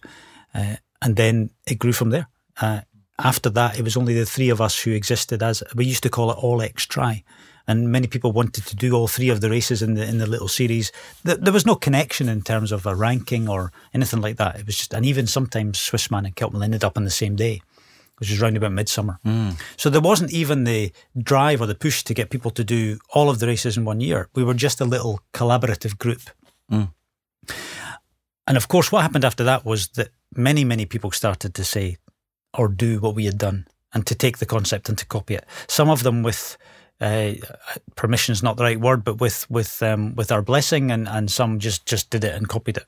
uh, 0.55 0.77
and 1.01 1.17
then 1.17 1.51
it 1.67 1.79
grew 1.79 1.93
from 1.93 2.11
there. 2.11 2.29
Uh, 2.61 2.81
after 3.19 3.51
that, 3.51 3.79
it 3.79 3.83
was 3.83 3.97
only 3.97 4.15
the 4.15 4.27
three 4.27 4.49
of 4.49 4.61
us 4.61 4.81
who 4.81 4.93
existed 4.93 5.43
as 5.43 5.63
we 5.75 5.85
used 5.85 6.03
to 6.03 6.11
call 6.11 6.31
it 6.31 6.39
All 6.43 6.63
X-Tri, 6.63 7.23
and 7.69 7.93
many 7.93 8.07
people 8.07 8.33
wanted 8.33 8.67
to 8.67 8.75
do 8.75 8.95
all 8.95 9.07
three 9.07 9.29
of 9.29 9.41
the 9.41 9.51
races 9.51 9.83
in 9.83 9.95
the 9.95 10.05
in 10.05 10.19
the 10.19 10.27
little 10.27 10.49
series. 10.49 10.91
There 11.23 11.53
was 11.53 11.67
no 11.67 11.77
connection 11.77 12.29
in 12.29 12.43
terms 12.43 12.73
of 12.73 12.87
a 12.87 12.95
ranking 12.95 13.49
or 13.49 13.71
anything 13.95 14.21
like 14.21 14.37
that. 14.39 14.59
It 14.59 14.67
was 14.67 14.77
just, 14.77 14.95
and 14.95 15.07
even 15.07 15.27
sometimes 15.27 15.79
Swissman 15.79 16.27
and 16.27 16.35
Celtman 16.35 16.65
ended 16.65 16.83
up 16.83 16.97
on 16.97 17.05
the 17.05 17.11
same 17.11 17.37
day 17.37 17.63
which 18.23 18.31
is 18.31 18.41
round 18.41 18.57
about 18.57 18.71
midsummer. 18.71 19.19
Mm. 19.27 19.61
So 19.77 19.91
there 19.91 20.01
wasn't 20.01 20.31
even 20.31 20.63
the 20.63 20.93
drive 21.19 21.61
or 21.61 21.67
the 21.67 21.75
push 21.75 22.05
to 22.05 22.15
get 22.15 22.31
people 22.31 22.53
to 22.53 22.63
do 22.63 23.01
all 23.11 23.29
of 23.29 23.41
the 23.41 23.49
races 23.49 23.77
in 23.77 23.85
one 23.85 24.01
year. 24.01 24.29
We 24.37 24.45
were 24.45 24.55
just 24.55 24.81
a 24.81 24.85
little 24.85 25.19
collaborative 25.35 25.99
group. 25.99 26.21
Mm. 26.71 26.93
And 28.47 28.57
of 28.57 28.69
course, 28.69 28.93
what 28.93 29.03
happened 29.03 29.25
after 29.25 29.43
that 29.43 29.65
was 29.65 29.89
that 29.97 30.11
many, 30.37 30.63
many 30.63 30.87
people 30.87 31.11
started 31.11 31.53
to 31.55 31.65
say 31.65 31.97
or 32.55 32.69
do 32.69 33.01
what 33.01 33.17
we 33.17 33.25
had 33.25 33.39
done 33.39 33.67
and 33.93 34.07
to 34.07 34.15
take 34.15 34.39
the 34.39 34.47
concept 34.47 34.89
and 34.89 34.97
to 34.99 35.07
copy 35.07 35.35
it. 35.35 35.45
Some 35.67 35.91
of 35.91 36.05
them 36.05 36.23
with 36.23 36.57
uh, 37.01 37.33
permission 37.97 38.31
is 38.35 38.45
not 38.45 38.57
the 38.57 38.63
right 38.63 38.81
word, 38.81 39.03
but 39.03 39.21
with 39.21 39.51
with 39.51 39.83
um, 39.83 40.15
with 40.15 40.31
our 40.31 40.43
blessing, 40.43 40.93
and, 40.93 41.09
and 41.09 41.29
some 41.29 41.59
just 41.59 41.87
just 41.87 42.11
did 42.11 42.23
it 42.23 42.37
and 42.37 42.49
copied 42.49 42.77
it. 42.77 42.87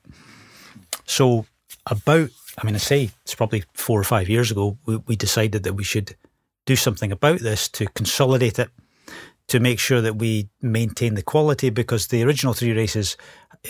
So 1.05 1.45
about 1.85 2.29
I 2.57 2.65
mean, 2.65 2.75
I 2.75 2.79
say 2.79 3.09
it's 3.23 3.35
probably 3.35 3.63
four 3.73 3.99
or 3.99 4.03
five 4.03 4.29
years 4.29 4.51
ago, 4.51 4.77
we, 4.85 4.97
we 4.97 5.15
decided 5.15 5.63
that 5.63 5.73
we 5.73 5.83
should 5.83 6.15
do 6.65 6.75
something 6.75 7.11
about 7.11 7.39
this 7.39 7.69
to 7.69 7.85
consolidate 7.87 8.59
it, 8.59 8.69
to 9.47 9.59
make 9.59 9.79
sure 9.79 10.01
that 10.01 10.15
we 10.15 10.49
maintain 10.61 11.15
the 11.15 11.21
quality 11.21 11.69
because 11.69 12.07
the 12.07 12.23
original 12.23 12.53
three 12.53 12.73
races 12.73 13.17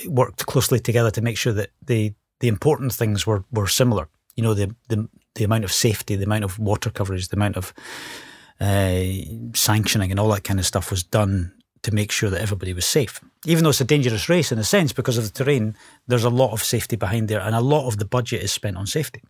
worked 0.08 0.46
closely 0.46 0.80
together 0.80 1.12
to 1.12 1.22
make 1.22 1.38
sure 1.38 1.54
that 1.54 1.72
the, 1.86 2.14
the 2.40 2.48
important 2.48 2.94
things 2.94 3.28
were, 3.28 3.44
were 3.52 3.68
similar. 3.68 4.08
You 4.36 4.44
know, 4.44 4.54
the, 4.54 4.76
the, 4.88 5.10
the 5.36 5.44
amount 5.44 5.64
of 5.64 5.72
safety, 5.72 6.16
the 6.16 6.26
amount 6.26 6.44
of 6.44 6.60
water 6.60 6.90
coverage, 6.90 7.28
the 7.28 7.36
amount 7.36 7.58
of 7.58 7.74
uh, 8.60 9.04
sanctioning 9.54 10.12
and 10.12 10.20
all 10.20 10.30
that 10.30 10.44
kind 10.44 10.60
of 10.60 10.66
stuff 10.66 10.92
was 10.92 11.04
done 11.04 11.54
to 11.86 11.94
make 11.94 12.12
sure 12.12 12.32
that 12.32 12.42
everybody 12.42 12.74
was 12.74 12.86
safe. 12.86 13.22
Even 13.46 13.64
though 13.64 13.70
it's 13.70 13.80
a 13.80 13.86
dangerous 13.86 14.28
race 14.28 14.52
in 14.52 14.58
a 14.58 14.64
sense 14.64 14.92
because 14.92 15.20
of 15.20 15.24
the 15.24 15.44
terrain, 15.44 15.76
there's 16.08 16.24
a 16.24 16.32
lot 16.32 16.52
of 16.52 16.64
safety 16.64 16.96
behind 16.96 17.28
there, 17.28 17.40
and 17.40 17.56
a 17.56 17.62
lot 17.62 17.88
of 17.88 17.98
the 18.00 18.06
budget 18.06 18.42
is 18.42 18.52
spent 18.52 18.76
on 18.76 18.88
safety. 18.88 19.22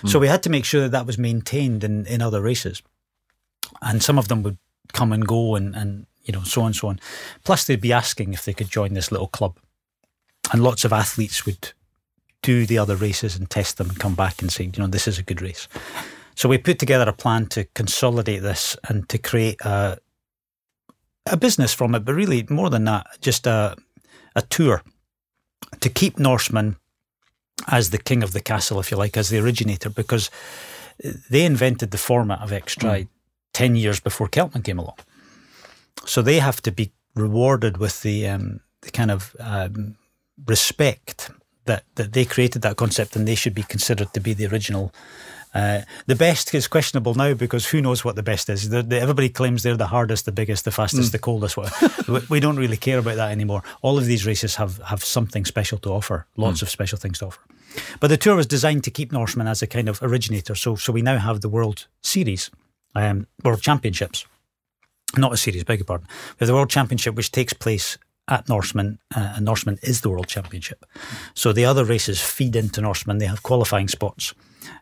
Mm. 0.00 0.08
So 0.08 0.18
we 0.18 0.26
had 0.26 0.42
to 0.44 0.50
make 0.50 0.64
sure 0.64 0.80
that 0.80 0.92
that 0.92 1.04
was 1.04 1.18
maintained 1.18 1.84
in, 1.84 2.06
in 2.06 2.22
other 2.22 2.40
races, 2.40 2.82
and 3.82 4.02
some 4.02 4.18
of 4.18 4.28
them 4.28 4.42
would 4.42 4.56
come 4.94 5.12
and 5.12 5.26
go, 5.26 5.56
and 5.56 5.76
and 5.76 6.06
you 6.24 6.32
know 6.32 6.42
so 6.42 6.62
on 6.62 6.68
and 6.68 6.76
so 6.76 6.88
on. 6.88 7.00
Plus, 7.44 7.66
they'd 7.66 7.82
be 7.82 7.92
asking 7.92 8.32
if 8.32 8.46
they 8.46 8.54
could 8.54 8.70
join 8.70 8.94
this 8.94 9.12
little 9.12 9.28
club, 9.28 9.58
and 10.50 10.62
lots 10.62 10.86
of 10.86 10.94
athletes 10.94 11.44
would 11.44 11.74
do 12.42 12.64
the 12.64 12.78
other 12.78 12.96
races 12.96 13.36
and 13.36 13.50
test 13.50 13.76
them 13.76 13.90
and 13.90 13.98
come 14.00 14.14
back 14.14 14.40
and 14.40 14.50
say, 14.50 14.64
you 14.64 14.72
know, 14.78 14.86
this 14.86 15.06
is 15.06 15.18
a 15.18 15.22
good 15.22 15.42
race. 15.42 15.68
So 16.34 16.48
we 16.48 16.56
put 16.56 16.78
together 16.78 17.06
a 17.06 17.12
plan 17.12 17.44
to 17.48 17.64
consolidate 17.74 18.40
this 18.40 18.74
and 18.88 19.06
to 19.10 19.18
create 19.18 19.60
a 19.60 19.98
a 21.30 21.36
business 21.36 21.72
from 21.72 21.94
it, 21.94 22.04
but 22.04 22.14
really 22.14 22.46
more 22.50 22.70
than 22.70 22.84
that, 22.84 23.06
just 23.20 23.46
a 23.46 23.76
a 24.36 24.42
tour 24.42 24.82
to 25.80 25.88
keep 25.88 26.18
Norseman 26.18 26.76
as 27.68 27.90
the 27.90 27.98
king 27.98 28.22
of 28.22 28.32
the 28.32 28.40
castle, 28.40 28.80
if 28.80 28.90
you 28.90 28.96
like, 28.96 29.16
as 29.16 29.28
the 29.28 29.38
originator, 29.38 29.90
because 29.90 30.30
they 31.30 31.44
invented 31.44 31.90
the 31.90 31.98
format 31.98 32.40
of 32.40 32.52
X-Tri 32.52 33.02
mm. 33.02 33.08
10 33.52 33.76
years 33.76 34.00
before 34.00 34.28
Celtman 34.28 34.64
came 34.64 34.78
along. 34.78 34.96
So 36.06 36.22
they 36.22 36.38
have 36.38 36.62
to 36.62 36.72
be 36.72 36.92
rewarded 37.14 37.76
with 37.76 38.02
the, 38.02 38.26
um, 38.28 38.60
the 38.82 38.90
kind 38.90 39.10
of 39.10 39.36
um, 39.38 39.96
respect 40.46 41.30
that, 41.66 41.84
that 41.96 42.12
they 42.12 42.24
created 42.24 42.62
that 42.62 42.76
concept 42.76 43.16
and 43.16 43.26
they 43.26 43.34
should 43.34 43.54
be 43.54 43.62
considered 43.62 44.12
to 44.14 44.20
be 44.20 44.32
the 44.32 44.46
original 44.46 44.92
uh, 45.52 45.80
the 46.06 46.14
best 46.14 46.54
is 46.54 46.68
questionable 46.68 47.14
now 47.14 47.34
because 47.34 47.66
who 47.66 47.80
knows 47.80 48.04
what 48.04 48.14
the 48.14 48.22
best 48.22 48.48
is? 48.48 48.68
The, 48.68 48.82
the, 48.82 49.00
everybody 49.00 49.28
claims 49.28 49.62
they're 49.62 49.76
the 49.76 49.88
hardest, 49.88 50.24
the 50.24 50.32
biggest, 50.32 50.64
the 50.64 50.70
fastest, 50.70 51.08
mm. 51.08 51.12
the 51.12 51.18
coldest. 51.18 51.56
we, 52.08 52.20
we, 52.28 52.40
don't 52.40 52.56
really 52.56 52.76
care 52.76 52.98
about 52.98 53.16
that 53.16 53.32
anymore. 53.32 53.62
All 53.82 53.98
of 53.98 54.06
these 54.06 54.24
races 54.24 54.56
have, 54.56 54.78
have 54.78 55.02
something 55.02 55.44
special 55.44 55.78
to 55.78 55.90
offer, 55.90 56.26
lots 56.36 56.60
mm. 56.60 56.62
of 56.62 56.70
special 56.70 56.98
things 56.98 57.18
to 57.18 57.26
offer. 57.26 57.40
But 57.98 58.08
the 58.08 58.16
tour 58.16 58.36
was 58.36 58.46
designed 58.46 58.84
to 58.84 58.90
keep 58.90 59.10
Norseman 59.12 59.48
as 59.48 59.62
a 59.62 59.66
kind 59.66 59.88
of 59.88 60.00
originator. 60.02 60.54
So, 60.54 60.76
so 60.76 60.92
we 60.92 61.02
now 61.02 61.18
have 61.18 61.40
the 61.40 61.48
World 61.48 61.86
Series, 62.00 62.50
um, 62.94 63.26
World 63.44 63.62
Championships. 63.62 64.26
Not 65.16 65.32
a 65.32 65.36
series, 65.36 65.64
beg 65.64 65.80
your 65.80 65.86
pardon. 65.86 66.06
We 66.08 66.36
have 66.40 66.48
the 66.48 66.54
World 66.54 66.70
Championship, 66.70 67.16
which 67.16 67.32
takes 67.32 67.52
place 67.52 67.98
at 68.30 68.48
Norseman, 68.48 68.98
uh, 69.14 69.34
and 69.36 69.44
Norseman 69.44 69.78
is 69.82 70.00
the 70.00 70.08
World 70.08 70.28
Championship. 70.28 70.86
So 71.34 71.52
the 71.52 71.64
other 71.64 71.84
races 71.84 72.22
feed 72.22 72.56
into 72.56 72.80
Norseman. 72.80 73.18
They 73.18 73.26
have 73.26 73.42
qualifying 73.42 73.88
spots, 73.88 74.34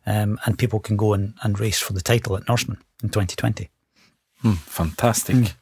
um, 0.07 0.39
and 0.45 0.59
people 0.59 0.79
can 0.81 0.97
go 0.97 1.15
and, 1.15 1.35
and 1.43 1.59
race 1.59 1.81
for 1.81 1.95
the 1.95 2.03
title 2.03 2.37
at 2.37 2.47
Norseman 2.47 2.79
in 3.03 3.09
2020. 3.09 3.71
Mm, 4.45 4.57
fantastic. 4.59 5.37
Mm. 5.37 5.55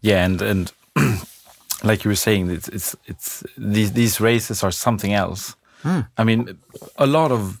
Yeah, 0.00 0.24
and 0.24 0.42
and 0.42 0.72
like 1.82 2.04
you 2.04 2.10
were 2.10 2.16
saying, 2.16 2.50
it's 2.50 2.68
it's, 2.68 2.96
it's 3.06 3.42
these 3.56 3.92
these 3.92 4.20
races 4.20 4.62
are 4.62 4.72
something 4.72 5.12
else. 5.12 5.56
Mm. 5.82 6.06
I 6.18 6.24
mean, 6.24 6.58
a 6.96 7.06
lot 7.06 7.32
of 7.32 7.60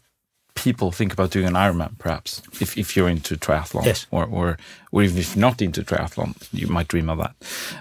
people 0.60 0.92
think 0.92 1.12
about 1.12 1.30
doing 1.30 1.46
an 1.46 1.54
Ironman, 1.54 1.98
perhaps, 1.98 2.42
if, 2.60 2.76
if 2.76 2.96
you're 2.96 3.08
into 3.08 3.36
triathlon, 3.36 3.84
yes. 3.84 4.06
or, 4.10 4.26
or 4.26 4.58
or 4.92 5.02
if 5.02 5.36
not 5.36 5.62
into 5.62 5.82
triathlon, 5.82 6.34
you 6.52 6.66
might 6.66 6.88
dream 6.88 7.08
of 7.08 7.18
that. 7.18 7.34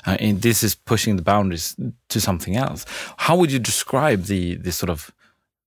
Uh, 0.05 0.17
and 0.19 0.41
this 0.41 0.63
is 0.63 0.75
pushing 0.75 1.15
the 1.15 1.21
boundaries 1.21 1.75
to 2.09 2.21
something 2.21 2.55
else. 2.55 2.85
How 3.17 3.35
would 3.35 3.51
you 3.51 3.59
describe 3.59 4.23
the 4.23 4.55
the 4.55 4.71
sort 4.71 4.89
of 4.89 5.11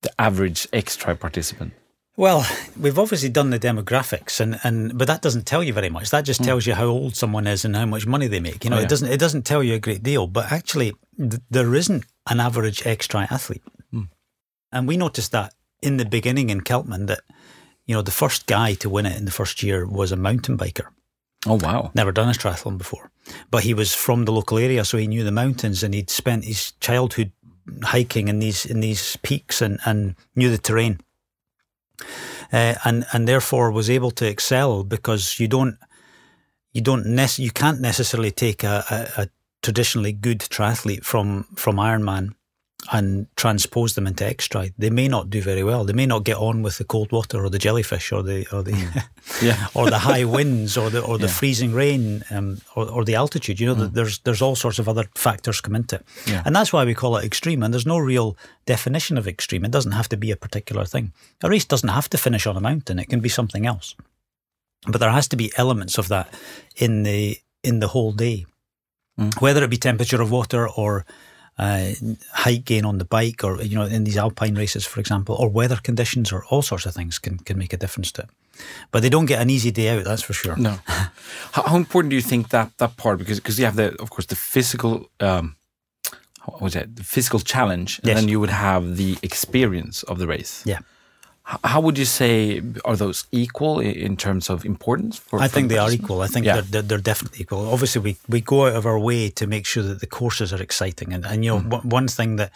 the 0.03 0.11
average 0.19 0.69
XTRI 0.73 1.19
participant? 1.19 1.73
Well, 2.17 2.47
we've 2.79 2.99
obviously 2.99 3.31
done 3.31 3.51
the 3.51 3.59
demographics, 3.59 4.41
and, 4.41 4.61
and 4.65 4.97
but 4.99 5.07
that 5.07 5.23
doesn't 5.23 5.47
tell 5.47 5.63
you 5.63 5.73
very 5.73 5.89
much. 5.89 6.11
That 6.11 6.25
just 6.25 6.41
hmm. 6.41 6.47
tells 6.47 6.67
you 6.67 6.75
how 6.75 6.87
old 6.87 7.17
someone 7.17 7.47
is 7.47 7.65
and 7.65 7.75
how 7.75 7.87
much 7.87 8.07
money 8.07 8.27
they 8.27 8.41
make. 8.41 8.65
You 8.65 8.71
know, 8.71 8.77
oh, 8.77 8.81
yeah. 8.81 8.87
it 8.87 8.89
doesn't 8.89 9.09
it 9.09 9.21
doesn't 9.21 9.43
tell 9.43 9.63
you 9.63 9.75
a 9.75 9.79
great 9.79 10.03
deal. 10.03 10.27
But 10.27 10.53
actually, 10.53 10.93
th- 11.19 11.43
there 11.51 11.75
isn't 11.75 12.05
an 12.29 12.41
average 12.41 12.83
XTRI 12.83 13.31
athlete, 13.33 13.63
mm. 13.93 14.09
and 14.71 14.87
we 14.87 14.97
noticed 14.97 15.33
that 15.33 15.55
in 15.83 15.97
the 15.97 16.05
beginning 16.05 16.51
in 16.51 16.61
Celtman 16.61 17.07
that 17.07 17.21
you 17.87 17.95
know 17.95 18.03
the 18.03 18.11
first 18.11 18.47
guy 18.47 18.75
to 18.75 18.89
win 18.89 19.07
it 19.07 19.17
in 19.17 19.25
the 19.25 19.31
first 19.31 19.63
year 19.63 19.87
was 19.87 20.13
a 20.13 20.17
mountain 20.17 20.57
biker. 20.57 20.87
Oh 21.47 21.59
wow! 21.61 21.91
Never 21.95 22.13
done 22.13 22.29
a 22.29 22.33
triathlon 22.33 22.79
before, 22.79 23.11
but 23.51 23.65
he 23.65 23.75
was 23.75 23.95
from 23.95 24.25
the 24.25 24.33
local 24.33 24.59
area, 24.59 24.85
so 24.85 24.97
he 24.99 25.09
knew 25.09 25.25
the 25.25 25.33
mountains, 25.33 25.83
and 25.83 25.93
he'd 25.95 26.11
spent 26.11 26.45
his 26.45 26.73
childhood 26.81 27.33
hiking 27.83 28.29
in 28.29 28.39
these 28.39 28.65
in 28.65 28.81
these 28.81 29.17
peaks 29.23 29.61
and 29.61 29.81
and 29.85 30.15
knew 30.35 30.51
the 30.51 30.59
terrain 30.59 31.01
uh, 32.53 32.75
and 32.85 33.05
and 33.13 33.27
therefore 33.27 33.71
was 33.71 33.91
able 33.91 34.11
to 34.11 34.27
excel 34.27 34.85
because 34.85 35.41
you 35.41 35.49
don't 35.49 35.79
you 36.73 36.81
don't 36.81 37.07
nec- 37.07 37.39
you 37.39 37.51
can't 37.51 37.81
necessarily 37.81 38.31
take 38.31 38.63
a, 38.63 38.85
a, 38.91 39.23
a 39.23 39.29
traditionally 39.63 40.13
good 40.13 40.41
triathlete 40.41 41.05
from 41.05 41.45
from 41.55 41.77
Ironman 41.77 42.35
and 42.91 43.27
transpose 43.37 43.95
them 43.95 44.07
into 44.07 44.25
XTRI. 44.25 44.73
They 44.77 44.91
may 44.91 45.07
not 45.07 45.31
do 45.31 45.41
very 45.41 45.63
well. 45.63 45.85
They 45.85 45.93
may 45.93 46.07
not 46.07 46.25
get 46.25 46.37
on 46.37 46.63
with 46.63 46.79
the 46.79 46.85
cold 46.85 47.13
water 47.13 47.45
or 47.45 47.49
the 47.49 47.59
jellyfish 47.59 48.11
or 48.11 48.23
the 48.23 48.47
or 48.53 48.63
the 48.63 48.73
mm. 48.73 49.05
yeah. 49.43 49.69
or 49.75 49.89
the 49.89 49.99
high 49.99 50.25
winds 50.25 50.77
or 50.77 50.91
the 50.91 51.01
or 51.01 51.17
the 51.17 51.27
yeah. 51.27 51.33
freezing 51.33 51.73
rain 51.73 52.25
um, 52.31 52.59
or, 52.75 52.91
or 52.91 53.05
the 53.05 53.15
altitude. 53.15 53.61
You 53.61 53.67
know, 53.69 53.75
mm. 53.75 53.93
there's 53.93 54.19
there's 54.21 54.43
all 54.43 54.57
sorts 54.57 54.81
of 54.81 54.89
other 54.89 55.05
factors 55.15 55.61
come 55.61 55.77
into 55.77 55.97
it, 55.97 56.07
yeah. 56.27 56.43
and 56.45 56.57
that's 56.57 56.73
why 56.73 56.85
we 56.85 56.95
call 56.95 57.17
it 57.17 57.25
extreme. 57.25 57.63
And 57.63 57.73
there's 57.73 57.87
no 57.87 57.99
real 57.99 58.37
definition 58.67 59.17
of 59.17 59.29
extreme. 59.29 59.65
It 59.65 59.71
doesn't 59.71 59.93
have 59.93 60.09
to 60.09 60.17
be 60.17 60.33
a 60.33 60.37
particular 60.37 60.85
thing. 60.85 61.13
A 61.43 61.49
race 61.49 61.65
doesn't 61.65 61.89
have 61.89 62.11
to 62.11 62.19
finish 62.19 62.47
on 62.47 62.57
a 62.57 62.61
mountain. 62.61 62.99
It 62.99 63.09
can 63.09 63.21
be 63.21 63.29
something 63.29 63.65
else, 63.65 63.95
but 64.89 64.99
there 64.99 65.11
has 65.11 65.29
to 65.29 65.37
be 65.37 65.53
elements 65.57 65.99
of 65.99 66.09
that 66.09 66.35
in 66.77 67.05
the 67.05 67.39
in 67.63 67.79
the 67.79 67.89
whole 67.89 68.11
day, 68.11 68.45
mm. 69.17 69.41
whether 69.41 69.63
it 69.63 69.71
be 69.71 69.77
temperature 69.77 70.21
of 70.21 70.33
water 70.33 70.69
or 70.69 71.07
uh, 71.59 71.93
height 72.33 72.65
gain 72.65 72.85
on 72.85 72.99
the 72.99 73.05
bike, 73.05 73.45
or 73.45 73.63
you 73.63 73.77
know, 73.77 73.85
in 73.85 74.05
these 74.05 74.17
alpine 74.17 74.55
races, 74.55 74.87
for 74.87 75.01
example, 75.01 75.35
or 75.35 75.49
weather 75.49 75.79
conditions, 75.83 76.33
or 76.33 76.45
all 76.47 76.63
sorts 76.63 76.87
of 76.87 76.95
things 76.95 77.19
can 77.19 77.39
can 77.39 77.59
make 77.59 77.73
a 77.73 77.77
difference 77.77 78.13
to 78.13 78.23
it. 78.23 78.31
But 78.91 79.03
they 79.03 79.11
don't 79.11 79.27
get 79.27 79.41
an 79.41 79.51
easy 79.51 79.71
day 79.71 79.91
out, 79.91 80.05
that's 80.05 80.23
for 80.23 80.33
sure. 80.33 80.57
No. 80.57 80.79
how, 81.53 81.63
how, 81.63 81.77
important 81.77 82.11
do 82.11 82.17
you 82.17 82.23
think 82.23 82.49
that 82.49 82.77
that 82.79 82.97
part? 82.97 83.19
Because 83.19 83.39
because 83.39 83.59
you 83.59 83.65
have 83.65 83.77
the, 83.77 84.01
of 84.01 84.11
course, 84.11 84.27
the 84.27 84.37
physical. 84.37 85.11
Um, 85.21 85.57
what 86.45 86.61
was 86.61 86.75
it? 86.75 86.97
The 86.97 87.05
physical 87.05 87.39
challenge, 87.39 87.99
and 88.01 88.09
yes. 88.09 88.17
then 88.19 88.29
you 88.29 88.41
would 88.41 88.51
have 88.51 88.97
the 88.97 89.17
experience 89.23 90.03
of 90.05 90.19
the 90.19 90.27
race. 90.27 90.63
Yeah. 90.67 90.81
How 91.65 91.81
would 91.81 91.99
you 91.99 92.05
say 92.05 92.63
are 92.85 92.97
those 92.97 93.27
equal 93.31 93.81
in 93.81 94.17
terms 94.17 94.49
of 94.49 94.65
importance? 94.65 95.19
For, 95.19 95.41
I 95.41 95.49
think 95.49 95.69
they 95.69 95.79
are 95.79 95.91
equal. 95.91 96.23
I 96.23 96.27
think 96.27 96.47
yeah. 96.47 96.63
they're, 96.63 96.83
they're, 96.83 96.99
definitely 96.99 97.41
equal. 97.41 97.69
Obviously, 97.71 98.01
we, 98.01 98.17
we 98.29 98.41
go 98.41 98.67
out 98.67 98.75
of 98.75 98.87
our 98.87 98.99
way 98.99 99.29
to 99.31 99.47
make 99.47 99.67
sure 99.67 99.83
that 99.83 100.01
the 100.01 100.07
courses 100.07 100.53
are 100.53 100.63
exciting. 100.63 101.13
And, 101.13 101.27
and 101.27 101.45
you 101.45 101.51
know, 101.51 101.61
mm. 101.61 101.85
one 101.85 102.09
thing 102.09 102.37
that 102.37 102.53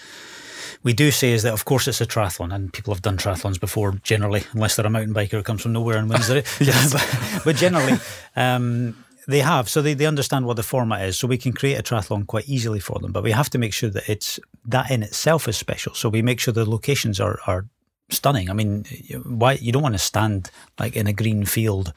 we 0.82 0.92
do 0.92 1.10
say 1.10 1.32
is 1.32 1.42
that, 1.42 1.52
of 1.52 1.64
course, 1.64 1.88
it's 1.88 2.00
a 2.00 2.06
triathlon, 2.06 2.54
and 2.54 2.72
people 2.72 2.94
have 2.94 3.02
done 3.02 3.18
triathlons 3.18 3.60
before. 3.60 3.92
Generally, 4.02 4.44
unless 4.52 4.76
they're 4.76 4.86
a 4.86 4.90
mountain 4.90 5.14
biker 5.14 5.32
who 5.32 5.42
comes 5.42 5.62
from 5.62 5.72
nowhere 5.72 5.98
and 5.98 6.08
wins 6.08 6.30
it. 6.30 6.46
yes. 6.60 6.92
but, 7.34 7.44
but 7.44 7.56
generally. 7.56 7.98
Um, 8.34 8.96
they 9.28 9.40
have, 9.40 9.68
so 9.68 9.82
they, 9.82 9.94
they 9.94 10.06
understand 10.06 10.46
what 10.46 10.54
the 10.54 10.62
format 10.62 11.04
is. 11.04 11.18
So 11.18 11.26
we 11.26 11.36
can 11.36 11.52
create 11.52 11.76
a 11.78 11.82
triathlon 11.82 12.28
quite 12.28 12.48
easily 12.48 12.78
for 12.78 13.00
them, 13.00 13.10
but 13.10 13.24
we 13.24 13.32
have 13.32 13.50
to 13.50 13.58
make 13.58 13.72
sure 13.72 13.90
that 13.90 14.08
it's 14.08 14.38
that 14.66 14.88
in 14.90 15.02
itself 15.02 15.48
is 15.48 15.56
special. 15.56 15.94
So 15.94 16.08
we 16.08 16.22
make 16.22 16.38
sure 16.38 16.54
the 16.54 16.68
locations 16.68 17.18
are 17.18 17.40
are 17.46 17.66
stunning. 18.10 18.50
I 18.50 18.52
mean, 18.52 18.84
why 19.24 19.54
you 19.54 19.72
don't 19.72 19.82
want 19.82 19.94
to 19.94 19.98
stand 19.98 20.50
like 20.78 20.96
in 20.96 21.06
a 21.06 21.12
green 21.12 21.44
field 21.44 21.92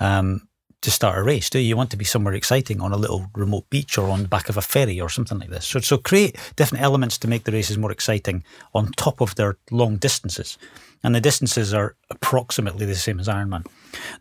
um, 0.00 0.48
to 0.80 0.90
start 0.90 1.18
a 1.18 1.22
race, 1.22 1.48
do 1.48 1.58
you? 1.58 1.68
You 1.68 1.76
want 1.76 1.90
to 1.92 1.96
be 1.96 2.04
somewhere 2.04 2.34
exciting 2.34 2.80
on 2.80 2.92
a 2.92 2.96
little 2.96 3.26
remote 3.34 3.70
beach 3.70 3.96
or 3.96 4.10
on 4.10 4.22
the 4.22 4.28
back 4.28 4.48
of 4.48 4.56
a 4.56 4.62
ferry 4.62 5.00
or 5.00 5.08
something 5.08 5.38
like 5.38 5.50
this. 5.50 5.66
So, 5.66 5.80
so 5.80 5.96
create 5.96 6.36
different 6.56 6.84
elements 6.84 7.16
to 7.18 7.28
make 7.28 7.44
the 7.44 7.52
races 7.52 7.78
more 7.78 7.92
exciting 7.92 8.44
on 8.74 8.92
top 8.92 9.20
of 9.20 9.34
their 9.36 9.56
long 9.70 9.96
distances. 9.96 10.58
And 11.02 11.14
the 11.14 11.20
distances 11.20 11.72
are 11.72 11.96
approximately 12.10 12.86
the 12.86 12.94
same 12.94 13.20
as 13.20 13.28
Ironman. 13.28 13.66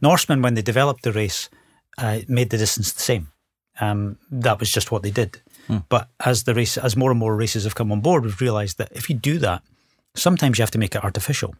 Norseman, 0.02 0.42
when 0.42 0.54
they 0.54 0.62
developed 0.62 1.04
the 1.04 1.14
race, 1.14 1.50
uh, 1.98 2.20
made 2.28 2.50
the 2.50 2.58
distance 2.58 2.92
the 2.94 3.02
same. 3.02 3.32
Um, 3.80 4.18
that 4.32 4.60
was 4.60 4.72
just 4.72 4.92
what 4.92 5.04
they 5.04 5.12
did. 5.12 5.42
Mm. 5.68 5.86
But 5.90 6.10
as 6.26 6.44
the 6.44 6.54
race, 6.54 6.78
as 6.78 6.96
more 6.96 7.12
and 7.12 7.20
more 7.20 7.36
races 7.36 7.64
have 7.64 7.76
come 7.76 7.92
on 7.92 8.02
board, 8.02 8.24
we've 8.24 8.40
realised 8.40 8.78
that 8.78 8.92
if 8.92 9.10
you 9.10 9.16
do 9.16 9.38
that, 9.40 9.64
Sometimes 10.16 10.58
you 10.58 10.64
have 10.64 10.72
to 10.72 10.80
make 10.80 10.96
it 10.96 11.04
artificial. 11.04 11.56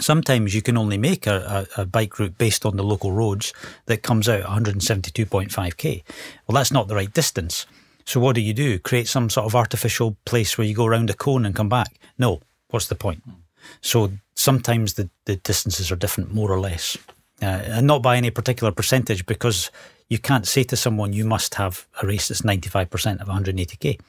Sometimes 0.00 0.54
you 0.54 0.62
can 0.62 0.76
only 0.76 0.98
make 0.98 1.26
a, 1.26 1.66
a, 1.76 1.82
a, 1.82 1.86
bike 1.86 2.18
route 2.18 2.36
based 2.36 2.66
on 2.66 2.76
the 2.76 2.82
local 2.82 3.12
roads 3.12 3.52
that 3.86 4.02
comes 4.02 4.28
out 4.28 4.42
172.5k. 4.42 6.02
Well, 6.46 6.54
that's 6.54 6.72
not 6.72 6.88
the 6.88 6.96
right 6.96 7.12
distance. 7.12 7.66
So 8.04 8.20
what 8.20 8.34
do 8.34 8.40
you 8.40 8.52
do? 8.52 8.78
Create 8.78 9.08
some 9.08 9.30
sort 9.30 9.46
of 9.46 9.54
artificial 9.54 10.16
place 10.24 10.58
where 10.58 10.66
you 10.66 10.74
go 10.74 10.86
around 10.86 11.10
a 11.10 11.14
cone 11.14 11.46
and 11.46 11.54
come 11.54 11.68
back? 11.68 11.98
No. 12.18 12.40
What's 12.70 12.88
the 12.88 12.94
point? 12.94 13.22
So 13.80 14.12
sometimes 14.34 14.94
the, 14.94 15.08
the 15.24 15.36
distances 15.36 15.92
are 15.92 15.96
different, 15.96 16.34
more 16.34 16.50
or 16.50 16.60
less, 16.60 16.96
uh, 17.40 17.46
and 17.46 17.86
not 17.86 18.02
by 18.02 18.16
any 18.16 18.30
particular 18.30 18.72
percentage 18.72 19.24
because 19.26 19.70
you 20.08 20.18
can't 20.18 20.46
say 20.46 20.62
to 20.64 20.76
someone 20.76 21.12
you 21.12 21.24
must 21.24 21.54
have 21.56 21.86
a 22.02 22.06
race 22.06 22.28
that's 22.28 22.42
95% 22.42 23.20
of 23.20 23.28
180k. 23.28 24.00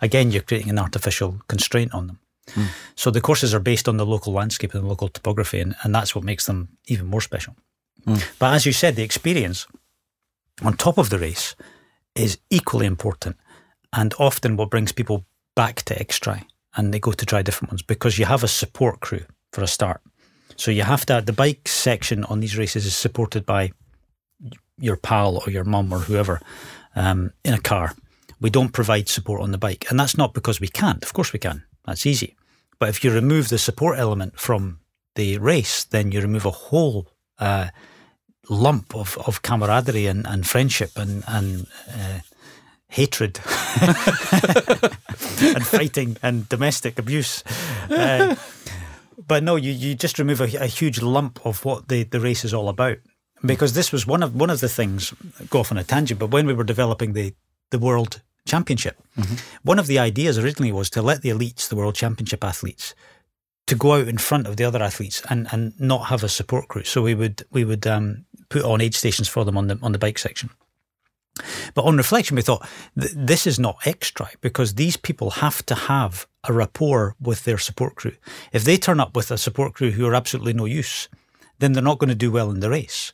Again, 0.00 0.30
you're 0.30 0.42
creating 0.42 0.70
an 0.70 0.78
artificial 0.78 1.40
constraint 1.48 1.92
on 1.92 2.06
them. 2.06 2.18
Mm. 2.54 2.68
So 2.94 3.10
the 3.10 3.20
courses 3.20 3.54
are 3.54 3.60
based 3.60 3.88
on 3.88 3.96
the 3.96 4.06
local 4.06 4.32
landscape 4.32 4.74
and 4.74 4.84
the 4.84 4.88
local 4.88 5.08
topography, 5.08 5.60
and, 5.60 5.74
and 5.82 5.94
that's 5.94 6.14
what 6.14 6.24
makes 6.24 6.46
them 6.46 6.68
even 6.86 7.06
more 7.06 7.20
special. 7.20 7.54
Mm. 8.06 8.22
But 8.38 8.54
as 8.54 8.66
you 8.66 8.72
said, 8.72 8.96
the 8.96 9.02
experience 9.02 9.66
on 10.62 10.76
top 10.76 10.98
of 10.98 11.10
the 11.10 11.18
race 11.18 11.54
is 12.14 12.38
equally 12.50 12.86
important 12.86 13.36
and 13.92 14.14
often 14.18 14.56
what 14.56 14.70
brings 14.70 14.92
people 14.92 15.24
back 15.54 15.82
to 15.82 15.94
XTRI 15.94 16.44
and 16.76 16.92
they 16.92 16.98
go 16.98 17.12
to 17.12 17.26
try 17.26 17.42
different 17.42 17.72
ones 17.72 17.82
because 17.82 18.18
you 18.18 18.24
have 18.24 18.44
a 18.44 18.48
support 18.48 19.00
crew 19.00 19.24
for 19.52 19.62
a 19.62 19.66
start. 19.66 20.00
So 20.56 20.70
you 20.70 20.82
have 20.82 21.06
to, 21.06 21.22
the 21.24 21.32
bike 21.32 21.68
section 21.68 22.24
on 22.24 22.40
these 22.40 22.58
races 22.58 22.84
is 22.86 22.96
supported 22.96 23.46
by 23.46 23.72
your 24.78 24.96
pal 24.96 25.38
or 25.38 25.50
your 25.50 25.64
mum 25.64 25.92
or 25.92 26.00
whoever 26.00 26.40
um, 26.96 27.32
in 27.44 27.54
a 27.54 27.60
car. 27.60 27.94
We 28.40 28.50
don't 28.50 28.72
provide 28.72 29.08
support 29.08 29.40
on 29.40 29.50
the 29.50 29.58
bike. 29.58 29.86
And 29.90 29.98
that's 29.98 30.16
not 30.16 30.34
because 30.34 30.60
we 30.60 30.68
can't. 30.68 31.02
Of 31.02 31.12
course 31.12 31.32
we 31.32 31.38
can. 31.38 31.64
That's 31.86 32.06
easy. 32.06 32.36
But 32.78 32.90
if 32.90 33.02
you 33.02 33.12
remove 33.12 33.48
the 33.48 33.58
support 33.58 33.98
element 33.98 34.38
from 34.38 34.80
the 35.14 35.38
race, 35.38 35.84
then 35.84 36.12
you 36.12 36.20
remove 36.20 36.44
a 36.46 36.50
whole 36.50 37.08
uh, 37.38 37.68
lump 38.48 38.94
of, 38.94 39.18
of 39.26 39.42
camaraderie 39.42 40.06
and, 40.06 40.26
and 40.26 40.46
friendship 40.46 40.92
and, 40.96 41.24
and 41.26 41.66
uh, 41.90 42.20
hatred 42.88 43.36
and 45.40 45.66
fighting 45.66 46.16
and 46.22 46.48
domestic 46.48 46.98
abuse. 46.98 47.44
Uh, 47.90 48.36
but 49.26 49.42
no, 49.42 49.56
you, 49.56 49.72
you 49.72 49.94
just 49.94 50.18
remove 50.18 50.40
a, 50.40 50.44
a, 50.56 50.66
huge 50.66 51.02
lump 51.02 51.44
of 51.44 51.64
what 51.64 51.88
the, 51.88 52.04
the 52.04 52.20
race 52.20 52.44
is 52.44 52.54
all 52.54 52.68
about. 52.68 52.98
Because 53.44 53.74
this 53.74 53.92
was 53.92 54.06
one 54.06 54.22
of 54.22 54.34
one 54.34 54.50
of 54.50 54.60
the 54.60 54.68
things, 54.68 55.14
go 55.50 55.60
off 55.60 55.70
on 55.70 55.78
a 55.78 55.84
tangent, 55.84 56.18
but 56.18 56.30
when 56.30 56.46
we 56.46 56.54
were 56.54 56.64
developing 56.64 57.12
the, 57.12 57.34
the 57.70 57.78
world 57.78 58.20
championship. 58.48 58.96
Mm-hmm. 59.16 59.34
One 59.62 59.78
of 59.78 59.86
the 59.86 59.98
ideas 59.98 60.38
originally 60.38 60.72
was 60.72 60.90
to 60.90 61.02
let 61.02 61.22
the 61.22 61.30
elites, 61.30 61.68
the 61.68 61.76
world 61.76 61.94
championship 61.94 62.42
athletes, 62.42 62.94
to 63.66 63.74
go 63.74 63.92
out 63.92 64.08
in 64.08 64.18
front 64.18 64.46
of 64.46 64.56
the 64.56 64.64
other 64.64 64.82
athletes 64.82 65.22
and, 65.30 65.46
and 65.52 65.78
not 65.78 66.06
have 66.06 66.24
a 66.24 66.28
support 66.28 66.68
crew. 66.68 66.84
So 66.84 67.02
we 67.02 67.14
would 67.14 67.44
we 67.50 67.64
would 67.64 67.86
um, 67.86 68.24
put 68.48 68.64
on 68.64 68.80
aid 68.80 68.94
stations 68.94 69.28
for 69.28 69.44
them 69.44 69.56
on 69.56 69.68
the 69.68 69.78
on 69.82 69.92
the 69.92 69.98
bike 69.98 70.18
section. 70.18 70.50
But 71.74 71.84
on 71.84 71.96
reflection, 71.96 72.34
we 72.34 72.42
thought 72.42 72.66
th- 72.98 73.12
this 73.14 73.46
is 73.46 73.58
not 73.58 73.86
X-Tri 73.86 74.32
because 74.40 74.74
these 74.74 74.96
people 74.96 75.30
have 75.30 75.64
to 75.66 75.74
have 75.74 76.26
a 76.44 76.52
rapport 76.52 77.14
with 77.20 77.44
their 77.44 77.58
support 77.58 77.94
crew. 77.94 78.16
If 78.52 78.64
they 78.64 78.76
turn 78.76 78.98
up 78.98 79.14
with 79.14 79.30
a 79.30 79.38
support 79.38 79.74
crew 79.74 79.92
who 79.92 80.06
are 80.06 80.16
absolutely 80.16 80.54
no 80.54 80.64
use, 80.64 81.08
then 81.58 81.72
they're 81.72 81.82
not 81.82 81.98
going 81.98 82.08
to 82.08 82.14
do 82.14 82.32
well 82.32 82.50
in 82.50 82.60
the 82.60 82.70
race. 82.70 83.12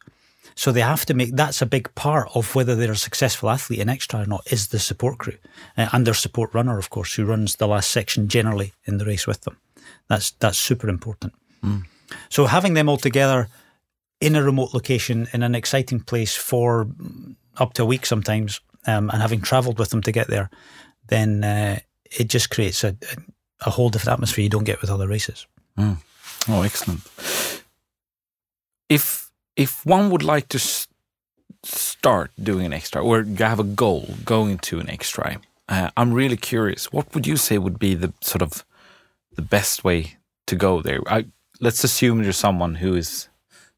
So 0.56 0.72
they 0.72 0.80
have 0.80 1.04
to 1.06 1.14
make 1.14 1.34
that's 1.34 1.62
a 1.62 1.66
big 1.66 1.92
part 1.94 2.28
of 2.34 2.54
whether 2.54 2.74
they're 2.74 2.92
a 2.92 2.96
successful 2.96 3.50
athlete 3.50 3.80
in 3.80 3.88
X-Tri 3.88 4.22
or 4.22 4.26
not 4.26 4.52
is 4.52 4.68
the 4.68 4.78
support 4.78 5.18
crew 5.18 5.36
uh, 5.76 5.88
and 5.92 6.06
their 6.06 6.14
support 6.14 6.54
runner, 6.54 6.78
of 6.78 6.90
course, 6.90 7.14
who 7.14 7.24
runs 7.24 7.56
the 7.56 7.66
last 7.66 7.90
section 7.90 8.28
generally 8.28 8.72
in 8.84 8.98
the 8.98 9.04
race 9.04 9.26
with 9.26 9.40
them. 9.42 9.56
That's 10.08 10.30
that's 10.32 10.58
super 10.58 10.88
important. 10.88 11.32
Mm. 11.62 11.84
So 12.28 12.46
having 12.46 12.74
them 12.74 12.88
all 12.88 12.98
together 12.98 13.48
in 14.20 14.36
a 14.36 14.42
remote 14.42 14.74
location 14.74 15.28
in 15.32 15.42
an 15.42 15.54
exciting 15.54 16.00
place 16.00 16.36
for 16.36 16.86
up 17.58 17.72
to 17.74 17.82
a 17.82 17.86
week 17.86 18.06
sometimes, 18.06 18.60
um, 18.86 19.10
and 19.10 19.20
having 19.20 19.40
travelled 19.40 19.78
with 19.78 19.90
them 19.90 20.02
to 20.02 20.12
get 20.12 20.28
there, 20.28 20.50
then 21.08 21.42
uh, 21.44 21.78
it 22.04 22.28
just 22.28 22.50
creates 22.50 22.84
a, 22.84 22.96
a 23.66 23.70
whole 23.70 23.90
different 23.90 24.14
atmosphere 24.14 24.44
you 24.44 24.50
don't 24.50 24.64
get 24.64 24.80
with 24.80 24.90
other 24.90 25.08
races. 25.08 25.46
Mm. 25.78 25.96
Oh, 26.48 26.62
excellent. 26.62 27.00
If 28.88 29.23
if 29.56 29.84
one 29.86 30.10
would 30.10 30.22
like 30.22 30.48
to 30.48 30.58
start 31.62 32.30
doing 32.42 32.66
an 32.66 32.72
X-Tri 32.72 33.00
or 33.02 33.24
have 33.38 33.60
a 33.60 33.64
goal 33.64 34.14
going 34.24 34.58
to 34.58 34.80
an 34.80 34.88
X-Tri, 34.90 35.38
uh, 35.68 35.90
I'm 35.96 36.12
really 36.12 36.36
curious. 36.36 36.92
What 36.92 37.14
would 37.14 37.26
you 37.26 37.36
say 37.36 37.58
would 37.58 37.78
be 37.78 37.94
the 37.94 38.12
sort 38.20 38.42
of 38.42 38.64
the 39.34 39.42
best 39.42 39.84
way 39.84 40.16
to 40.46 40.56
go 40.56 40.82
there? 40.82 41.00
I, 41.06 41.26
let's 41.60 41.84
assume 41.84 42.22
you're 42.22 42.32
someone 42.32 42.76
who 42.76 42.94
is 42.94 43.28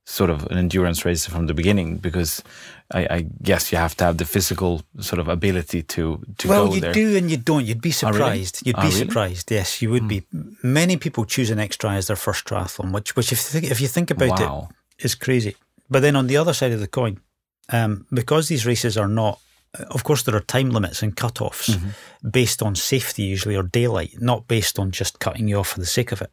sort 0.04 0.30
of 0.30 0.46
an 0.46 0.56
endurance 0.58 1.04
racer 1.04 1.30
from 1.30 1.46
the 1.46 1.54
beginning, 1.54 1.96
because 1.96 2.42
I, 2.92 3.06
I 3.10 3.26
guess 3.42 3.72
you 3.72 3.78
have 3.78 3.96
to 3.96 4.04
have 4.04 4.18
the 4.18 4.24
physical 4.24 4.82
sort 5.00 5.18
of 5.18 5.28
ability 5.28 5.82
to 5.82 6.22
to 6.38 6.48
well, 6.48 6.68
go 6.68 6.74
you 6.74 6.80
there. 6.80 6.92
do 6.92 7.16
and 7.16 7.28
you 7.30 7.36
don't. 7.36 7.64
You'd 7.66 7.80
be 7.80 7.90
surprised. 7.90 8.22
Oh, 8.22 8.30
really? 8.30 8.66
You'd 8.66 8.76
Oh, 8.78 8.82
be 8.82 8.88
really? 8.88 8.98
surprised. 9.00 9.50
Yes, 9.50 9.82
you 9.82 9.90
would 9.90 10.02
Hmm. 10.02 10.08
be. 10.08 10.22
Many 10.62 10.96
people 10.96 11.24
choose 11.24 11.50
an 11.50 11.58
X-Tri 11.58 11.96
as 11.96 12.06
their 12.06 12.16
first 12.16 12.44
triathlon, 12.44 12.92
which 12.92 13.16
which 13.16 13.32
if 13.32 13.38
you 13.38 13.60
think, 13.60 13.70
if 13.72 13.80
you 13.80 13.88
think 13.88 14.10
about 14.12 14.38
wow. 14.40 14.68
it, 14.98 15.04
is 15.04 15.14
crazy. 15.16 15.56
But 15.88 16.00
then 16.02 16.16
on 16.16 16.26
the 16.26 16.36
other 16.36 16.52
side 16.54 16.72
of 16.72 16.80
the 16.80 16.88
coin, 16.88 17.20
um, 17.72 18.06
because 18.12 18.48
these 18.48 18.66
races 18.66 18.96
are 18.96 19.08
not, 19.08 19.38
of 19.90 20.04
course, 20.04 20.22
there 20.22 20.34
are 20.36 20.40
time 20.40 20.70
limits 20.70 21.02
and 21.02 21.16
cut-offs 21.16 21.68
Mm-hmm. 21.70 22.28
based 22.30 22.62
on 22.62 22.74
safety 22.74 23.22
usually 23.22 23.56
or 23.56 23.62
daylight, 23.62 24.20
not 24.20 24.48
based 24.48 24.78
on 24.78 24.90
just 24.90 25.18
cutting 25.18 25.48
you 25.48 25.58
off 25.58 25.68
for 25.68 25.80
the 25.80 25.86
sake 25.86 26.12
of 26.12 26.22
it. 26.22 26.30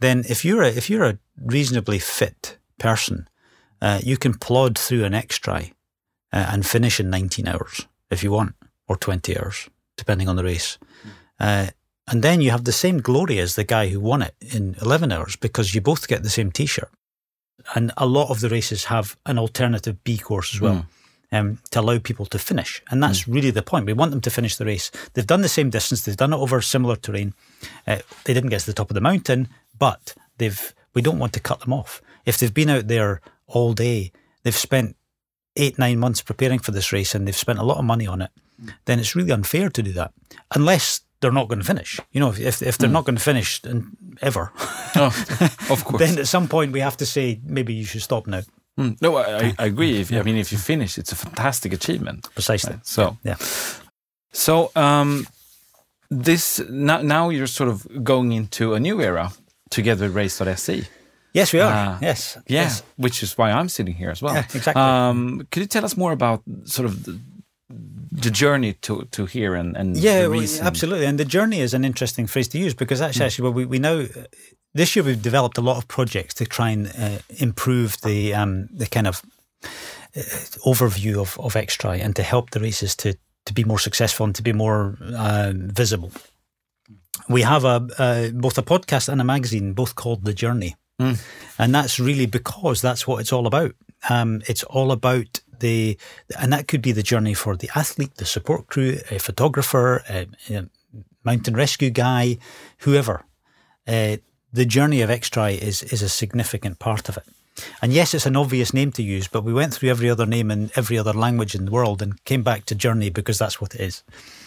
Then 0.00 0.24
if 0.28 0.44
you're 0.44 0.62
a, 0.62 0.68
if 0.68 0.88
you're 0.90 1.04
a 1.04 1.18
reasonably 1.40 1.98
fit 1.98 2.58
person, 2.78 3.28
uh, 3.80 4.00
you 4.02 4.16
can 4.16 4.34
plod 4.34 4.78
through 4.78 5.04
an 5.04 5.14
X-Tri 5.14 5.72
uh, 6.32 6.46
and 6.52 6.66
finish 6.66 7.00
in 7.00 7.10
19 7.10 7.48
hours 7.48 7.86
if 8.10 8.22
you 8.22 8.30
want, 8.32 8.54
or 8.88 8.96
20 8.96 9.38
hours, 9.38 9.68
depending 9.96 10.28
on 10.28 10.36
the 10.36 10.44
race. 10.44 10.78
Uh, 11.40 11.66
and 12.08 12.22
then 12.22 12.40
you 12.40 12.50
have 12.50 12.64
the 12.64 12.72
same 12.72 12.98
glory 13.00 13.38
as 13.38 13.54
the 13.54 13.64
guy 13.64 13.88
who 13.88 14.00
won 14.00 14.22
it 14.22 14.34
in 14.40 14.74
11 14.82 15.12
hours 15.12 15.36
because 15.36 15.74
you 15.74 15.80
both 15.80 16.08
get 16.08 16.22
the 16.22 16.30
same 16.30 16.50
t 16.50 16.66
shirt. 16.66 16.90
And 17.74 17.92
a 17.96 18.06
lot 18.06 18.30
of 18.30 18.40
the 18.40 18.48
races 18.48 18.84
have 18.84 19.16
an 19.26 19.38
alternative 19.38 20.02
B 20.04 20.18
course 20.18 20.54
as 20.54 20.60
well. 20.60 20.86
Um, 21.34 21.60
to 21.70 21.80
allow 21.80 21.98
people 21.98 22.26
to 22.26 22.38
finish. 22.38 22.82
And 22.90 23.02
that's 23.02 23.26
really 23.26 23.50
the 23.50 23.62
point. 23.62 23.86
We 23.86 23.94
want 23.94 24.10
them 24.10 24.20
to 24.20 24.28
finish 24.28 24.56
the 24.56 24.66
race. 24.66 24.90
They've 25.14 25.26
done 25.26 25.40
the 25.40 25.48
same 25.48 25.70
distance, 25.70 26.02
they've 26.02 26.14
done 26.14 26.34
it 26.34 26.36
over 26.36 26.60
similar 26.60 26.94
terrain. 26.94 27.32
Uh, 27.86 28.00
they 28.24 28.34
didn't 28.34 28.50
get 28.50 28.60
to 28.60 28.66
the 28.66 28.74
top 28.74 28.90
of 28.90 28.94
the 28.94 29.00
mountain, 29.00 29.48
but 29.78 30.14
they've 30.36 30.74
we 30.92 31.00
don't 31.00 31.18
want 31.18 31.32
to 31.32 31.40
cut 31.40 31.60
them 31.60 31.72
off. 31.72 32.02
If 32.26 32.36
they've 32.36 32.52
been 32.52 32.68
out 32.68 32.88
there 32.88 33.22
all 33.46 33.72
day, 33.72 34.12
they've 34.42 34.54
spent 34.54 34.96
eight, 35.56 35.78
nine 35.78 35.98
months 35.98 36.22
preparing 36.22 36.58
for 36.58 36.72
this 36.72 36.92
race 36.92 37.14
and 37.14 37.26
they've 37.26 37.34
spent 37.36 37.58
a 37.58 37.64
lot 37.64 37.78
of 37.78 37.84
money 37.84 38.06
on 38.06 38.22
it, 38.22 38.30
then 38.84 38.98
it's 38.98 39.14
really 39.14 39.32
unfair 39.32 39.68
to 39.70 39.82
do 39.82 39.92
that. 39.92 40.12
Unless 40.54 41.01
they're 41.22 41.32
not 41.32 41.48
going 41.48 41.60
to 41.60 41.64
finish. 41.66 41.98
You 42.12 42.20
know, 42.20 42.28
if, 42.28 42.38
if, 42.38 42.62
if 42.62 42.76
they're 42.76 42.90
not 42.90 43.04
going 43.06 43.16
to 43.16 43.22
finish 43.22 43.64
and 43.64 43.96
ever, 44.20 44.52
Oh, 44.94 45.06
of 45.70 45.84
course. 45.84 45.98
then 46.02 46.18
at 46.18 46.26
some 46.28 46.48
point 46.48 46.72
we 46.72 46.80
have 46.80 46.96
to 46.98 47.06
say, 47.06 47.40
maybe 47.44 47.72
you 47.72 47.86
should 47.86 48.02
stop 48.02 48.26
now. 48.26 48.42
Mm. 48.78 49.00
No, 49.00 49.16
I, 49.16 49.54
I- 49.58 49.66
agree. 49.66 50.00
If, 50.00 50.12
I 50.12 50.22
mean, 50.22 50.36
if 50.36 50.52
you 50.52 50.58
finish, 50.58 50.98
it's 50.98 51.12
a 51.12 51.16
fantastic 51.16 51.72
achievement. 51.72 52.28
Precisely. 52.34 52.76
So, 52.82 53.16
Yeah. 53.24 53.36
so 54.32 54.70
um, 54.76 55.26
this 56.10 56.60
now, 56.68 57.00
now 57.02 57.30
you're 57.30 57.46
sort 57.46 57.70
of 57.70 57.86
going 58.04 58.32
into 58.32 58.74
a 58.74 58.80
new 58.80 59.00
era 59.00 59.30
together 59.70 60.06
with 60.06 60.16
Race.se. 60.16 60.84
Yes, 61.34 61.52
we 61.54 61.60
are. 61.60 61.72
Ah. 61.72 61.98
yes. 62.02 62.36
Yeah, 62.46 62.62
Yes. 62.62 62.82
which 62.96 63.22
is 63.22 63.38
why 63.38 63.50
I'm 63.50 63.68
sitting 63.68 63.94
here 63.94 64.10
as 64.10 64.20
well. 64.20 64.34
Yeah, 64.34 64.44
exactly. 64.54 64.82
Um, 64.82 65.46
could 65.50 65.60
you 65.62 65.66
tell 65.68 65.84
us 65.84 65.96
more 65.96 66.12
about 66.12 66.42
sort 66.64 66.84
of 66.86 67.04
the, 67.04 67.18
the 68.12 68.30
journey 68.30 68.74
to, 68.74 69.08
to 69.10 69.26
here 69.26 69.54
and, 69.54 69.76
and 69.76 69.96
Yeah, 70.60 70.66
absolutely. 70.66 71.06
And 71.06 71.18
the 71.18 71.24
journey 71.24 71.60
is 71.60 71.72
an 71.72 71.84
interesting 71.84 72.26
phrase 72.26 72.48
to 72.48 72.58
use 72.58 72.74
because 72.74 72.98
that's 72.98 73.20
actually 73.20 73.44
what 73.44 73.54
we, 73.54 73.64
we 73.64 73.78
now, 73.78 74.04
this 74.74 74.94
year 74.94 75.04
we've 75.04 75.22
developed 75.22 75.56
a 75.58 75.62
lot 75.62 75.78
of 75.78 75.88
projects 75.88 76.34
to 76.34 76.44
try 76.44 76.70
and 76.70 76.92
uh, 76.98 77.18
improve 77.38 78.00
the 78.02 78.34
um, 78.34 78.68
the 78.70 78.86
kind 78.86 79.06
of 79.06 79.22
uh, 79.64 80.20
overview 80.66 81.20
of, 81.20 81.38
of 81.40 81.54
Xtri 81.54 82.04
and 82.04 82.14
to 82.16 82.22
help 82.22 82.50
the 82.50 82.60
races 82.60 82.94
to, 82.96 83.16
to 83.46 83.54
be 83.54 83.64
more 83.64 83.78
successful 83.78 84.26
and 84.26 84.34
to 84.34 84.42
be 84.42 84.52
more 84.52 84.98
uh, 85.16 85.52
visible. 85.56 86.12
We 87.28 87.42
have 87.42 87.64
a 87.64 87.88
uh, 87.98 88.28
both 88.30 88.58
a 88.58 88.62
podcast 88.62 89.08
and 89.08 89.20
a 89.20 89.24
magazine, 89.24 89.72
both 89.72 89.94
called 89.94 90.24
The 90.24 90.34
Journey. 90.34 90.76
And 91.58 91.74
that's 91.74 91.98
really 91.98 92.26
because 92.26 92.82
that's 92.82 93.06
what 93.06 93.20
it's 93.20 93.32
all 93.32 93.46
about. 93.46 93.74
Um, 94.08 94.42
it's 94.48 94.64
all 94.64 94.92
about 94.92 95.40
and 95.62 96.52
that 96.52 96.68
could 96.68 96.82
be 96.82 96.92
the 96.92 97.02
journey 97.02 97.34
for 97.34 97.56
the 97.56 97.70
athlete, 97.74 98.16
the 98.16 98.24
support 98.24 98.66
crew, 98.66 98.98
a 99.10 99.18
photographer, 99.18 100.02
a, 100.08 100.26
a 100.50 100.68
mountain 101.24 101.54
rescue 101.54 101.90
guy, 101.90 102.38
whoever. 102.78 103.24
Uh, 103.86 104.16
the 104.52 104.66
journey 104.66 105.00
of 105.00 105.10
Xtri 105.10 105.58
is 105.58 105.82
is 105.82 106.02
a 106.02 106.08
significant 106.08 106.78
part 106.78 107.08
of 107.08 107.16
it. 107.16 107.24
And 107.82 107.92
yes, 107.92 108.14
it's 108.14 108.26
an 108.26 108.36
obvious 108.36 108.72
name 108.72 108.92
to 108.92 109.02
use, 109.02 109.28
but 109.28 109.44
we 109.44 109.52
went 109.52 109.74
through 109.74 109.90
every 109.90 110.08
other 110.08 110.26
name 110.26 110.50
in 110.50 110.70
every 110.74 110.98
other 110.98 111.12
language 111.12 111.54
in 111.54 111.66
the 111.66 111.70
world 111.70 112.00
and 112.00 112.22
came 112.24 112.42
back 112.42 112.64
to 112.66 112.74
Journey 112.74 113.10
because 113.10 113.38
that's 113.38 113.60
what 113.60 113.74
it 113.74 113.80
is. 113.80 114.02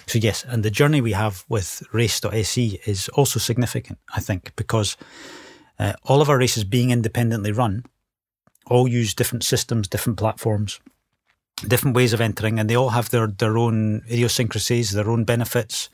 So 0.07 0.19
yes, 0.19 0.43
and 0.47 0.63
the 0.63 0.71
journey 0.71 1.01
we 1.01 1.13
have 1.13 1.45
with 1.47 1.83
race.se 1.91 2.79
is 2.85 3.09
also 3.09 3.39
significant, 3.39 3.99
I 4.15 4.21
think, 4.21 4.51
because 4.55 4.97
uh, 5.77 5.93
all 6.03 6.21
of 6.21 6.29
our 6.29 6.37
races 6.37 6.63
being 6.63 6.91
independently 6.91 7.51
run 7.51 7.85
all 8.67 8.87
use 8.87 9.13
different 9.13 9.43
systems, 9.43 9.87
different 9.87 10.17
platforms, 10.17 10.79
different 11.57 11.95
ways 11.95 12.13
of 12.13 12.21
entering, 12.21 12.59
and 12.59 12.69
they 12.69 12.75
all 12.75 12.89
have 12.89 13.09
their, 13.09 13.27
their 13.27 13.57
own 13.57 14.03
idiosyncrasies, 14.09 14.91
their 14.91 15.09
own 15.09 15.23
benefits. 15.23 15.89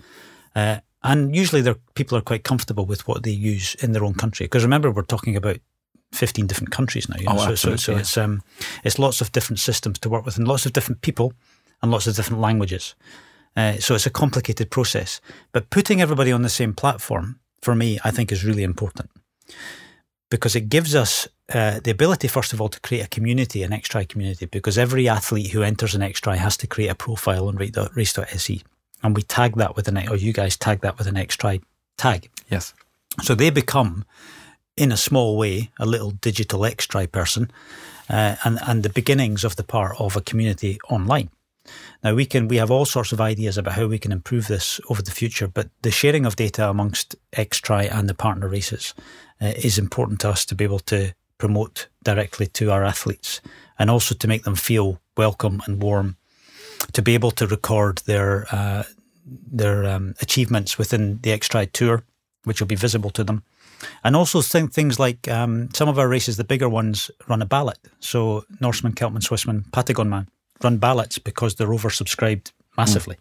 Uh, 0.56 0.78
and 1.04 1.36
usually 1.36 1.62
their 1.62 1.76
people 1.96 2.18
are 2.18 2.22
quite 2.22 2.44
comfortable 2.44 2.86
with 2.86 3.08
what 3.08 3.24
they 3.24 3.32
use 3.32 3.76
in 3.76 3.92
their 3.92 4.04
own 4.04 4.14
country. 4.14 4.46
Because 4.46 4.64
remember, 4.64 4.92
we're 4.92 5.04
talking 5.04 5.36
about 5.36 5.58
15 6.14 6.48
different 6.48 6.72
countries 6.72 7.10
now. 7.10 7.18
You 7.18 7.26
know? 7.26 7.36
Oh, 7.38 7.38
so, 7.38 7.56
so, 7.56 7.56
so 7.56 7.72
absolutely, 7.74 8.02
it's, 8.02 8.18
um, 8.18 8.44
it's 8.84 9.00
lots 9.00 9.22
of 9.22 9.32
different 9.32 9.60
systems 9.60 10.00
to 10.00 10.10
work 10.10 10.26
with 10.26 10.38
and 10.38 10.48
lots 10.48 10.66
of 10.66 10.74
different 10.74 11.02
people 11.02 11.34
and 11.82 11.92
lots 11.92 12.08
of 12.08 12.16
different 12.16 12.42
languages. 12.42 12.96
Uh, 13.56 13.78
so 13.78 13.96
it's 13.96 14.06
a 14.06 14.12
complicated 14.12 14.70
process. 14.70 15.22
But 15.52 15.70
putting 15.70 16.02
everybody 16.02 16.32
on 16.32 16.42
the 16.42 16.50
same 16.50 16.74
platform, 16.74 17.40
for 17.62 17.76
me, 17.76 18.00
I 18.04 18.12
think 18.12 18.32
is 18.32 18.44
really 18.44 18.64
important 18.64 19.10
because 20.30 20.56
it 20.56 20.70
gives 20.70 20.96
us 20.96 21.28
uh, 21.54 21.80
the 21.84 21.92
ability, 21.92 22.28
first 22.28 22.54
of 22.54 22.62
all, 22.62 22.70
to 22.70 22.80
create 22.80 23.06
a 23.06 23.10
community, 23.10 23.64
an 23.64 23.72
Xtri 23.72 24.08
community, 24.08 24.46
because 24.46 24.78
every 24.78 25.10
athlete 25.10 25.52
who 25.52 25.64
enters 25.64 25.96
an 25.96 26.02
Xtri 26.02 26.38
has 26.38 26.58
to 26.58 26.68
create 26.68 26.90
a 26.90 26.96
profile 26.96 27.48
on 27.48 27.56
race.se. 27.56 28.62
And 29.04 29.16
we 29.16 29.24
tag 29.24 29.56
that 29.58 29.76
with 29.76 29.88
an, 29.88 29.98
or 30.10 30.16
you 30.16 30.34
guys 30.34 30.56
tag 30.58 30.82
that 30.82 30.98
with 30.98 31.08
an 31.08 31.16
Xtri 31.16 31.62
tag. 31.98 32.30
yes. 32.50 32.74
So 33.22 33.36
they 33.36 33.50
become, 33.50 34.06
in 34.78 34.92
a 34.92 34.98
small 34.98 35.38
way, 35.38 35.72
a 35.80 35.86
little 35.86 36.12
digital 36.12 36.62
Xtri 36.62 37.12
person 37.12 37.52
uh, 38.10 38.36
and, 38.44 38.60
and 38.66 38.84
the 38.84 38.90
beginnings 38.90 39.44
of 39.44 39.56
the 39.56 39.64
part 39.64 40.00
of 40.00 40.16
a 40.16 40.22
community 40.22 40.80
online. 40.90 41.30
Now 42.04 42.16
we 42.16 42.26
can 42.26 42.48
we 42.48 42.58
have 42.58 42.72
all 42.72 42.86
sorts 42.86 43.12
of 43.12 43.22
ideas 43.22 43.58
about 43.58 43.76
how 43.76 43.86
we 43.86 44.00
can 44.00 44.12
improve 44.12 44.48
this 44.48 44.82
over 44.90 45.02
the 45.02 45.12
future, 45.12 45.48
but 45.48 45.70
the 45.84 45.92
sharing 45.92 46.26
of 46.26 46.36
data 46.36 46.68
amongst 46.68 47.16
Xtri 47.34 47.92
and 47.92 48.10
the 48.10 48.16
partner 48.16 48.48
races 48.48 48.96
uh, 49.40 49.54
is 49.58 49.78
important 49.78 50.20
to 50.22 50.30
us 50.30 50.46
to 50.46 50.56
be 50.56 50.64
able 50.64 50.80
to 50.80 51.14
promote 51.42 51.88
directly 52.04 52.48
to 52.48 52.72
our 52.72 52.84
athletes 52.86 53.42
and 53.80 53.90
also 53.90 54.16
to 54.16 54.28
make 54.28 54.44
them 54.44 54.56
feel 54.56 55.00
welcome 55.18 55.62
and 55.66 55.82
warm, 55.82 56.16
to 56.94 57.02
be 57.02 57.16
able 57.16 57.32
to 57.32 57.48
record 57.48 57.98
their 58.06 58.46
uh, 58.52 58.84
their 59.58 59.86
um, 59.86 60.14
achievements 60.22 60.78
within 60.78 61.20
the 61.24 61.32
Xtri 61.40 61.72
tour, 61.72 62.04
which 62.44 62.60
will 62.60 62.68
be 62.68 62.76
visible 62.76 63.10
to 63.12 63.24
them. 63.24 63.44
And 64.04 64.16
also 64.16 64.42
think 64.42 64.74
things 64.74 65.00
like 65.00 65.28
um, 65.28 65.70
some 65.74 65.90
of 65.90 65.98
our 65.98 66.08
races, 66.08 66.36
the 66.36 66.44
bigger 66.44 66.70
ones, 66.70 67.12
run 67.28 67.42
a 67.42 67.46
ballot. 67.46 67.80
So 68.00 68.46
Norseman, 68.60 68.94
Celtman, 68.94 69.24
Swissman, 69.24 69.64
Patagon 69.72 70.08
Man 70.08 70.28
run 70.64 70.78
ballots 70.78 71.20
because 71.20 71.56
they're 71.56 71.76
oversubscribed 71.78 72.52
massively. 72.78 73.18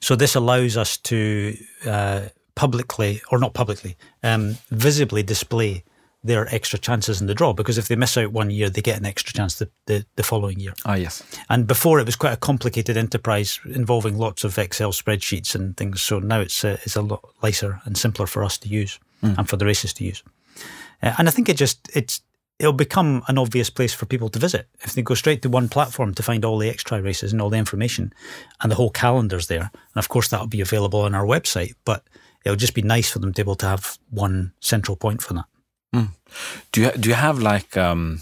So 0.00 0.16
this 0.16 0.36
allows 0.36 0.76
us 0.76 0.98
to 0.98 1.56
uh, 1.84 2.20
publicly, 2.54 3.20
or 3.30 3.38
not 3.38 3.54
publicly, 3.54 3.96
um, 4.22 4.56
visibly 4.70 5.22
display 5.24 5.84
their 6.26 6.52
extra 6.54 6.78
chances 6.78 7.20
in 7.20 7.26
the 7.26 7.34
draw. 7.34 7.52
Because 7.52 7.78
if 7.78 7.88
they 7.88 7.96
miss 7.96 8.16
out 8.16 8.32
one 8.32 8.50
year, 8.50 8.68
they 8.68 8.82
get 8.82 8.98
an 8.98 9.06
extra 9.06 9.32
chance 9.32 9.58
the, 9.58 9.68
the, 9.86 10.04
the 10.16 10.22
following 10.22 10.60
year. 10.60 10.74
Ah, 10.84 10.94
yes. 10.94 11.22
And 11.48 11.66
before 11.66 12.00
it 12.00 12.06
was 12.06 12.16
quite 12.16 12.32
a 12.32 12.36
complicated 12.36 12.96
enterprise 12.96 13.60
involving 13.64 14.18
lots 14.18 14.44
of 14.44 14.58
Excel 14.58 14.92
spreadsheets 14.92 15.54
and 15.54 15.76
things. 15.76 16.02
So 16.02 16.18
now 16.18 16.40
it's 16.40 16.64
a, 16.64 16.74
it's 16.84 16.96
a 16.96 17.02
lot 17.02 17.24
lighter 17.42 17.80
and 17.84 17.96
simpler 17.96 18.26
for 18.26 18.44
us 18.44 18.58
to 18.58 18.68
use 18.68 18.98
and 19.22 19.48
for 19.48 19.56
the 19.56 19.64
races 19.64 19.92
to 19.94 20.04
use. 20.04 20.22
Uh, 21.02 21.14
and 21.18 21.28
I 21.28 21.30
think 21.30 21.48
it 21.48 21.56
just 21.56 21.90
it's 21.94 22.20
it'll 22.58 22.72
become 22.72 23.22
an 23.28 23.38
obvious 23.38 23.70
place 23.70 23.92
for 23.92 24.06
people 24.06 24.28
to 24.30 24.38
visit 24.38 24.68
if 24.80 24.92
they 24.92 25.02
go 25.02 25.14
straight 25.14 25.42
to 25.42 25.48
one 25.48 25.68
platform 25.68 26.14
to 26.14 26.22
find 26.22 26.44
all 26.44 26.58
the 26.58 26.70
X-Tri 26.70 26.98
races 26.98 27.32
and 27.32 27.42
all 27.42 27.50
the 27.50 27.58
information, 27.58 28.12
and 28.60 28.70
the 28.70 28.76
whole 28.76 28.90
calendar's 28.90 29.48
there. 29.48 29.70
And 29.72 29.96
of 29.96 30.08
course, 30.08 30.28
that'll 30.28 30.46
be 30.46 30.60
available 30.60 31.00
on 31.00 31.14
our 31.14 31.26
website. 31.26 31.74
But 31.84 32.04
it'll 32.44 32.56
just 32.56 32.74
be 32.74 32.82
nice 32.82 33.10
for 33.10 33.18
them 33.18 33.32
to 33.32 33.36
be 33.36 33.42
able 33.42 33.56
to 33.56 33.66
have 33.66 33.98
one 34.10 34.52
central 34.60 34.96
point 34.96 35.22
for 35.22 35.34
that. 35.34 35.46
Mm. 35.96 36.08
Do 36.72 36.80
you 36.80 36.90
do 36.92 37.08
you 37.08 37.14
have 37.14 37.38
like 37.38 37.76
um, 37.76 38.20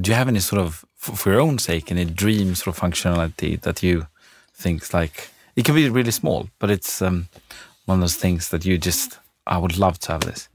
do 0.00 0.10
you 0.10 0.16
have 0.16 0.28
any 0.28 0.40
sort 0.40 0.62
of 0.62 0.84
for 0.96 1.30
your 1.30 1.40
own 1.40 1.58
sake 1.58 1.90
any 1.90 2.04
dream 2.04 2.54
sort 2.54 2.76
of 2.76 2.82
functionality 2.82 3.60
that 3.60 3.82
you 3.82 4.06
think 4.54 4.92
like 4.92 5.30
it 5.54 5.64
can 5.64 5.74
be 5.74 5.88
really 5.88 6.10
small, 6.10 6.48
but 6.58 6.70
it's 6.70 7.00
um, 7.00 7.28
one 7.86 7.98
of 7.98 8.02
those 8.02 8.16
things 8.16 8.50
that 8.50 8.64
you 8.64 8.78
just 8.78 9.18
I 9.46 9.58
would 9.58 9.78
love 9.78 9.98
to 10.00 10.12
have 10.12 10.22
this. 10.22 10.48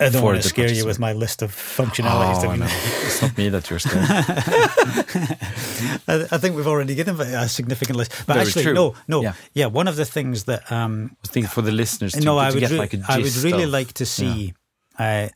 I 0.00 0.10
don't 0.10 0.22
want 0.22 0.40
to 0.40 0.48
scare 0.48 0.70
you 0.70 0.86
with 0.86 1.00
my 1.00 1.12
list 1.12 1.42
of 1.42 1.50
functionalities. 1.50 2.44
Oh, 2.44 2.54
no. 2.54 2.66
it's 2.66 3.20
not 3.20 3.36
me 3.36 3.48
that 3.48 3.68
you're 3.68 3.80
scared. 3.80 4.06
I, 6.32 6.38
think 6.38 6.54
we've 6.54 6.68
already 6.68 6.94
given 6.94 7.20
a 7.20 7.48
significant 7.48 7.98
list. 7.98 8.12
But 8.24 8.34
Very 8.34 8.46
actually, 8.46 8.62
true. 8.62 8.74
no, 8.74 8.94
no. 9.08 9.22
Yeah. 9.22 9.32
yeah. 9.54 9.66
one 9.66 9.88
of 9.88 9.96
the 9.96 10.04
things 10.04 10.44
that 10.44 10.70
um, 10.70 11.16
I 11.24 11.28
think 11.28 11.48
for 11.48 11.62
the 11.62 11.72
listeners, 11.72 12.12
to, 12.12 12.20
no, 12.20 12.36
to 12.36 12.38
I 12.38 12.52
would, 12.52 12.60
get 12.60 12.70
re- 12.70 12.78
like 12.78 12.94
a 12.94 13.02
I 13.08 13.18
would 13.18 13.34
really 13.38 13.64
of, 13.64 13.70
like 13.70 13.92
to 13.94 14.06
see 14.06 14.54
yeah. 15.00 15.26
uh, 15.26 15.28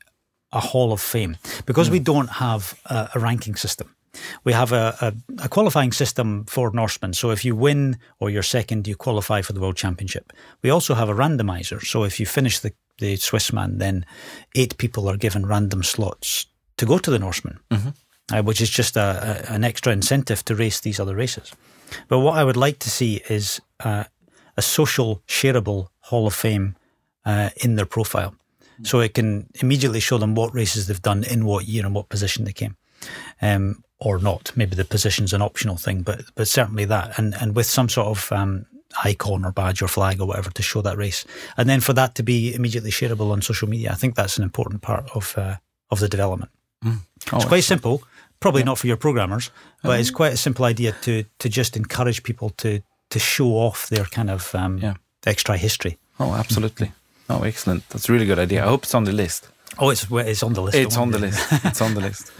a 0.53 0.61
Hall 0.61 0.93
of 0.93 1.01
Fame 1.01 1.37
because 1.67 1.89
mm. 1.89 1.93
we 1.93 1.99
don't 2.01 2.29
have 2.29 2.79
a, 2.87 3.11
a 3.15 3.19
ranking 3.19 3.57
system. 3.57 3.95
We 4.45 4.53
have 4.53 4.73
a, 4.73 4.97
a, 5.01 5.45
a, 5.45 5.49
qualifying 5.49 5.93
system 5.93 6.45
for 6.45 6.71
Norseman. 6.71 7.15
So 7.15 7.31
if 7.31 7.45
you 7.45 7.57
win 7.57 7.97
or 8.21 8.29
you're 8.29 8.43
second, 8.43 8.87
you 8.87 8.95
qualify 8.95 9.41
for 9.41 9.55
the 9.55 9.61
World 9.61 9.77
Championship. 9.77 10.33
We 10.63 10.69
also 10.69 10.95
have 10.95 11.09
a 11.09 11.15
randomizer. 11.15 11.83
So 11.83 12.05
if 12.05 12.21
you 12.21 12.27
finish 12.27 12.59
the, 12.59 12.73
the 12.99 13.15
Swissman, 13.15 13.79
then 13.79 14.05
eight 14.55 14.77
people 14.77 15.09
are 15.09 15.17
given 15.17 15.47
random 15.47 15.83
slots 15.83 16.47
to 16.77 16.87
go 16.87 16.99
to 16.99 17.11
the 17.11 17.19
Norseman, 17.19 17.61
mm-hmm. 17.71 17.89
uh, 18.35 18.43
which 18.43 18.61
is 18.61 18.69
just 18.69 18.97
a, 18.97 19.47
an 19.49 19.65
extra 19.65 19.93
incentive 19.93 20.45
to 20.45 20.55
race 20.55 20.81
these 20.81 21.01
other 21.01 21.15
races. 21.17 21.53
But 22.09 22.21
what 22.21 22.37
I 22.37 22.45
would 22.45 22.57
like 22.57 22.79
to 22.81 22.91
see 22.91 23.23
is 23.31 23.61
uh, 23.81 24.05
a 24.57 24.63
social, 24.63 25.23
shareable 25.27 25.89
Hall 26.01 26.27
of 26.27 26.35
Fame 26.35 26.77
uh, 27.25 27.51
in 27.57 27.77
their 27.77 27.87
profile. 27.87 28.35
So 28.85 29.01
it 29.01 29.15
can 29.15 29.49
immediately 29.61 30.01
show 30.01 30.19
them 30.19 30.35
what 30.35 30.55
races 30.55 30.87
they've 30.87 31.03
done 31.03 31.25
in 31.25 31.45
what 31.45 31.67
year 31.67 31.85
and 31.85 31.95
what 31.95 32.09
position 32.09 32.45
they 32.45 32.53
came. 32.53 32.77
Um, 33.41 33.83
or 34.05 34.19
not. 34.19 34.53
Maybe 34.57 34.75
the 34.75 34.85
position's 34.85 35.33
an 35.33 35.43
optional 35.43 35.77
thing, 35.77 36.03
but 36.03 36.23
but 36.35 36.49
certainly 36.49 36.85
that, 36.87 37.19
and 37.19 37.35
and 37.41 37.55
with 37.55 37.67
some 37.67 37.89
sort 37.89 38.09
of 38.09 38.33
um, 38.33 38.67
icon 39.05 39.45
or 39.45 39.53
badge 39.53 39.81
or 39.81 39.89
flag 39.89 40.21
or 40.21 40.27
whatever 40.27 40.51
to 40.51 40.63
show 40.63 40.83
that 40.83 40.97
race, 40.97 41.25
and 41.57 41.69
then 41.69 41.81
for 41.81 41.93
that 41.93 42.15
to 42.17 42.23
be 42.23 42.55
immediately 42.55 42.91
shareable 42.91 43.31
on 43.31 43.43
social 43.43 43.69
media, 43.69 43.93
I 43.93 43.95
think 43.95 44.15
that's 44.15 44.39
an 44.39 44.45
important 44.45 44.83
part 44.83 45.09
of 45.15 45.35
uh, 45.39 45.57
of 45.91 46.01
the 46.01 46.09
development. 46.09 46.51
Mm. 46.85 46.99
Oh, 47.33 47.37
it's 47.37 47.45
quite 47.45 47.65
simple, 47.65 48.03
probably 48.41 48.63
yeah. 48.63 48.67
not 48.67 48.79
for 48.79 48.89
your 48.89 48.97
programmers, 48.97 49.51
but 49.83 49.93
um, 49.93 50.01
it's 50.01 50.11
quite 50.11 50.33
a 50.33 50.37
simple 50.37 50.65
idea 50.65 50.93
to 51.03 51.25
to 51.39 51.49
just 51.49 51.77
encourage 51.77 52.23
people 52.23 52.51
to 52.51 52.83
to 53.11 53.19
show 53.19 53.51
off 53.51 53.89
their 53.89 54.05
kind 54.05 54.31
of 54.31 54.55
um, 54.55 54.79
yeah. 54.79 54.95
X-Tri 55.27 55.59
history. 55.59 55.99
Oh, 56.19 56.33
absolutely. 56.35 56.93
Oh, 57.29 57.43
excellent. 57.43 57.89
That's 57.91 58.09
a 58.09 58.13
really 58.13 58.27
good 58.27 58.39
idea. 58.39 58.65
I 58.65 58.69
hope 58.69 58.85
it's 58.85 58.95
on 58.95 59.05
the 59.05 59.13
list. 59.13 59.49
Oh, 59.79 59.91
it's 59.91 60.07
it's 60.11 60.43
on 60.43 60.53
the 60.53 60.61
list. 60.61 60.77
It's 60.77 60.97
on 60.97 61.11
the 61.11 61.19
list. 61.19 61.41
it's 61.65 61.81
on 61.81 61.95
the 61.95 62.01
list. 62.01 62.31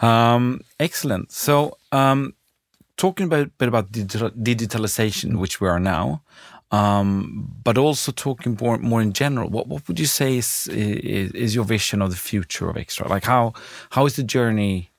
Um, 0.00 0.60
excellent. 0.78 1.32
So, 1.32 1.78
um, 1.90 2.34
talking 2.96 3.26
about 3.26 3.46
a 3.46 3.50
bit 3.58 3.68
about 3.68 3.90
digital, 3.90 4.30
digitalization, 4.30 5.36
which 5.38 5.60
we 5.60 5.68
are 5.68 5.80
now, 5.80 6.22
um, 6.70 7.52
but 7.64 7.76
also 7.78 8.12
talking 8.12 8.56
more 8.60 8.78
more 8.78 9.02
in 9.02 9.12
general. 9.12 9.48
What 9.50 9.66
what 9.66 9.88
would 9.88 9.98
you 9.98 10.06
say 10.06 10.36
is, 10.36 10.68
is, 10.68 11.32
is 11.32 11.54
your 11.54 11.64
vision 11.64 12.02
of 12.02 12.10
the 12.10 12.16
future 12.16 12.68
of 12.70 12.76
X-Tri? 12.76 13.08
Like 13.08 13.24
how 13.24 13.54
how 13.90 14.06
is 14.06 14.14
the 14.14 14.22
journey 14.22 14.90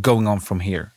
going 0.00 0.26
on 0.26 0.40
from 0.40 0.60
here? 0.60 0.92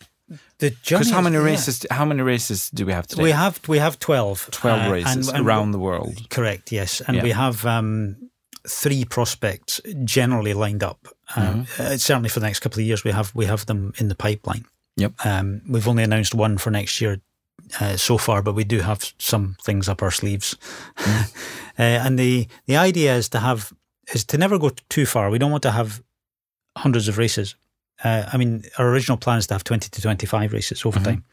Because 0.59 1.09
how 1.09 1.21
many 1.21 1.37
races? 1.37 1.83
Yeah. 1.83 1.95
How 1.95 2.05
many 2.05 2.21
races 2.21 2.69
do 2.69 2.85
we 2.85 2.93
have 2.93 3.07
today? 3.07 3.23
We 3.23 3.31
have 3.31 3.59
we 3.67 3.79
have 3.79 3.99
twelve. 3.99 4.47
Twelve 4.51 4.87
uh, 4.87 4.91
races 4.91 5.27
and, 5.27 5.37
and 5.37 5.47
around 5.47 5.71
the 5.71 5.79
world. 5.79 6.29
Correct. 6.29 6.71
Yes, 6.71 7.01
and 7.01 7.17
yeah. 7.17 7.23
we 7.23 7.31
have 7.31 7.65
um, 7.65 8.15
three 8.67 9.05
prospects 9.05 9.81
generally 10.03 10.53
lined 10.53 10.83
up. 10.83 11.07
Um, 11.35 11.65
mm-hmm. 11.65 11.81
uh, 11.81 11.97
certainly 11.97 12.29
for 12.29 12.39
the 12.39 12.45
next 12.45 12.59
couple 12.59 12.79
of 12.79 12.85
years, 12.85 13.03
we 13.03 13.11
have 13.11 13.33
we 13.35 13.45
have 13.45 13.65
them 13.65 13.93
in 13.97 14.07
the 14.07 14.15
pipeline. 14.15 14.65
Yep. 14.97 15.13
Um, 15.25 15.61
we've 15.67 15.87
only 15.87 16.03
announced 16.03 16.35
one 16.35 16.57
for 16.57 16.69
next 16.69 17.01
year 17.01 17.21
uh, 17.79 17.97
so 17.97 18.17
far, 18.17 18.41
but 18.41 18.55
we 18.55 18.63
do 18.63 18.79
have 18.79 19.13
some 19.17 19.55
things 19.61 19.87
up 19.87 20.01
our 20.01 20.11
sleeves. 20.11 20.57
Mm. 20.97 21.35
uh, 21.79 21.81
and 22.05 22.19
the 22.19 22.47
the 22.65 22.77
idea 22.77 23.15
is 23.15 23.29
to 23.29 23.39
have 23.39 23.73
is 24.13 24.25
to 24.25 24.37
never 24.37 24.57
go 24.57 24.71
too 24.89 25.05
far. 25.05 25.29
We 25.29 25.39
don't 25.39 25.51
want 25.51 25.63
to 25.63 25.71
have 25.71 26.03
hundreds 26.77 27.07
of 27.07 27.17
races. 27.17 27.55
Uh, 28.03 28.29
I 28.31 28.37
mean, 28.37 28.63
our 28.77 28.89
original 28.89 29.17
plan 29.17 29.37
is 29.37 29.47
to 29.47 29.53
have 29.53 29.63
twenty 29.63 29.89
to 29.89 30.01
twenty 30.01 30.25
five 30.25 30.53
races 30.53 30.85
over 30.85 30.99
mm-hmm. 30.99 31.05
time 31.05 31.23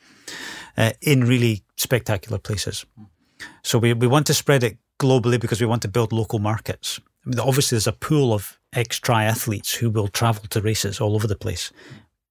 uh, 0.77 0.93
in 1.01 1.25
really 1.25 1.63
spectacular 1.77 2.39
places. 2.39 2.87
So 3.63 3.79
we 3.79 3.93
we 3.95 4.07
want 4.07 4.27
to 4.27 4.35
spread 4.35 4.63
it 4.63 4.79
globally 4.99 5.41
because 5.41 5.61
we 5.61 5.67
want 5.67 5.83
to 5.83 5.89
build 5.89 6.13
local 6.13 6.39
markets 6.39 7.01
obviously 7.39 7.77
there's 7.77 7.87
a 7.87 7.93
pool 7.93 8.33
of 8.33 8.59
ex 8.73 8.99
triathletes 8.99 9.77
who 9.77 9.91
will 9.91 10.09
travel 10.09 10.45
to 10.49 10.61
races 10.61 11.01
all 11.01 11.15
over 11.15 11.27
the 11.27 11.37
place. 11.37 11.73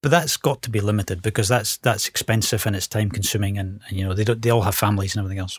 But 0.02 0.10
that's 0.10 0.36
got 0.36 0.62
to 0.62 0.70
be 0.70 0.80
limited 0.80 1.22
because 1.22 1.48
that's 1.48 1.76
that's 1.78 2.08
expensive 2.08 2.66
and 2.66 2.76
it's 2.76 2.86
time 2.86 3.10
consuming 3.10 3.58
and, 3.58 3.80
and 3.88 3.98
you 3.98 4.04
know 4.04 4.14
they 4.14 4.24
don't, 4.24 4.40
they 4.42 4.50
all 4.50 4.62
have 4.62 4.74
families 4.74 5.14
and 5.14 5.20
everything 5.20 5.40
else. 5.40 5.58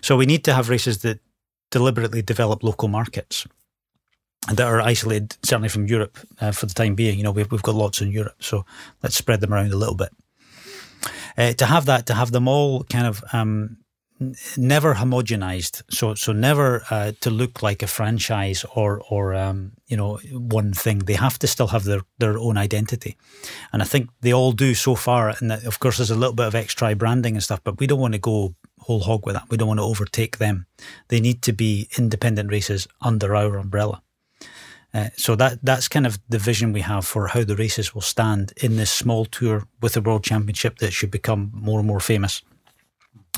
So 0.00 0.16
we 0.16 0.26
need 0.26 0.44
to 0.44 0.54
have 0.54 0.68
races 0.68 0.98
that 0.98 1.20
deliberately 1.70 2.22
develop 2.22 2.62
local 2.62 2.88
markets 2.88 3.46
that 4.52 4.66
are 4.66 4.80
isolated 4.80 5.36
certainly 5.42 5.68
from 5.68 5.86
Europe 5.86 6.18
uh, 6.40 6.52
for 6.52 6.66
the 6.66 6.74
time 6.74 6.94
being. 6.94 7.18
You 7.18 7.24
know 7.24 7.32
we've 7.32 7.50
we've 7.50 7.62
got 7.62 7.74
lots 7.74 8.00
in 8.00 8.10
Europe, 8.10 8.36
so 8.40 8.64
let's 9.02 9.16
spread 9.16 9.40
them 9.40 9.52
around 9.52 9.72
a 9.72 9.76
little 9.76 9.96
bit. 9.96 10.10
Uh, 11.36 11.52
to 11.52 11.66
have 11.66 11.86
that, 11.86 12.06
to 12.06 12.14
have 12.14 12.32
them 12.32 12.48
all 12.48 12.84
kind 12.84 13.06
of 13.06 13.22
um, 13.32 13.76
never 14.56 14.94
homogenized. 14.94 15.82
So 15.90 16.14
so 16.14 16.32
never 16.32 16.84
uh, 16.90 17.12
to 17.20 17.30
look 17.30 17.62
like 17.62 17.82
a 17.82 17.86
franchise 17.86 18.64
or 18.74 19.02
or 19.10 19.34
um, 19.34 19.72
you 19.86 19.96
know 19.96 20.18
one 20.32 20.72
thing. 20.72 21.00
They 21.00 21.14
have 21.14 21.38
to 21.40 21.46
still 21.46 21.68
have 21.68 21.84
their 21.84 22.02
their 22.18 22.38
own 22.38 22.56
identity, 22.56 23.16
and 23.72 23.82
I 23.82 23.84
think 23.84 24.10
they 24.20 24.32
all 24.32 24.52
do 24.52 24.74
so 24.74 24.94
far. 24.94 25.34
And 25.40 25.52
of 25.52 25.78
course, 25.80 25.98
there's 25.98 26.10
a 26.10 26.16
little 26.16 26.34
bit 26.34 26.46
of 26.46 26.54
X-Tri 26.54 26.94
branding 26.94 27.34
and 27.34 27.42
stuff, 27.42 27.60
but 27.64 27.78
we 27.78 27.86
don't 27.86 28.00
want 28.00 28.14
to 28.14 28.20
go 28.20 28.54
whole 28.80 29.00
hog 29.00 29.26
with 29.26 29.34
that. 29.34 29.50
We 29.50 29.56
don't 29.56 29.68
want 29.68 29.80
to 29.80 29.84
overtake 29.84 30.38
them. 30.38 30.66
They 31.08 31.20
need 31.20 31.42
to 31.42 31.52
be 31.52 31.88
independent 31.98 32.50
races 32.50 32.86
under 33.00 33.34
our 33.34 33.58
umbrella. 33.58 34.02
Uh, 34.96 35.10
so 35.16 35.36
that 35.36 35.58
that's 35.62 35.88
kind 35.88 36.06
of 36.06 36.18
the 36.30 36.38
vision 36.38 36.72
we 36.72 36.80
have 36.80 37.04
for 37.04 37.26
how 37.26 37.44
the 37.44 37.56
races 37.56 37.94
will 37.94 38.00
stand 38.00 38.54
in 38.56 38.76
this 38.76 38.90
small 38.90 39.26
tour 39.26 39.64
with 39.82 39.92
the 39.92 40.00
World 40.00 40.24
Championship 40.24 40.78
that 40.78 40.92
should 40.92 41.10
become 41.10 41.50
more 41.52 41.78
and 41.78 41.86
more 41.86 42.00
famous. 42.00 42.42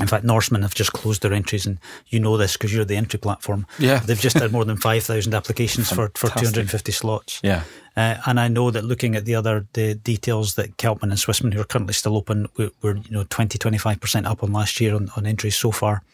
In 0.01 0.07
fact, 0.07 0.23
Norseman 0.23 0.63
have 0.63 0.77
just 0.77 0.93
closed 0.93 1.23
their 1.23 1.33
entries, 1.33 1.67
and 1.67 1.81
you 2.07 2.21
know 2.21 2.37
this 2.37 2.53
because 2.53 2.73
you're 2.73 2.85
the 2.85 2.97
entry 2.97 3.19
platform. 3.19 3.67
Yeah, 3.81 3.99
they've 3.99 4.21
just 4.21 4.39
had 4.39 4.53
more 4.53 4.65
than 4.65 4.77
five 4.77 5.03
thousand 5.03 5.35
applications 5.35 5.91
for, 5.91 6.13
for 6.15 6.29
250 6.29 6.93
slots. 6.93 7.41
Yeah, 7.43 7.65
uh, 7.97 8.19
and 8.25 8.39
I 8.39 8.47
know 8.47 8.71
that 8.71 8.85
looking 8.85 9.17
at 9.17 9.25
the 9.25 9.35
other 9.35 9.67
the 9.73 9.97
details 9.97 10.55
that 10.55 10.77
Celtman 10.77 11.11
and 11.11 11.15
Swissman, 11.15 11.53
who 11.53 11.61
are 11.61 11.65
currently 11.65 11.95
still 11.95 12.17
open, 12.17 12.47
we're, 12.57 12.71
we're 12.83 12.99
you 12.99 13.11
know 13.11 13.25
20 13.25 13.59
25 13.59 14.01
percent 14.01 14.27
up 14.27 14.45
on 14.45 14.53
last 14.53 14.81
year 14.81 14.95
on, 14.95 15.11
on 15.17 15.27
entries 15.27 15.57
so 15.57 15.73
far, 15.73 16.05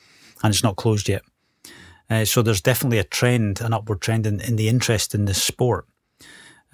and 0.42 0.54
it's 0.54 0.62
not 0.62 0.76
closed 0.76 1.06
yet. 1.06 1.22
Uh, 2.10 2.24
so 2.24 2.42
there's 2.42 2.60
definitely 2.60 2.98
a 2.98 3.04
trend, 3.04 3.60
an 3.60 3.72
upward 3.72 4.00
trend 4.00 4.26
in, 4.26 4.40
in 4.40 4.56
the 4.56 4.68
interest 4.68 5.14
in 5.14 5.24
this 5.24 5.42
sport. 5.42 5.86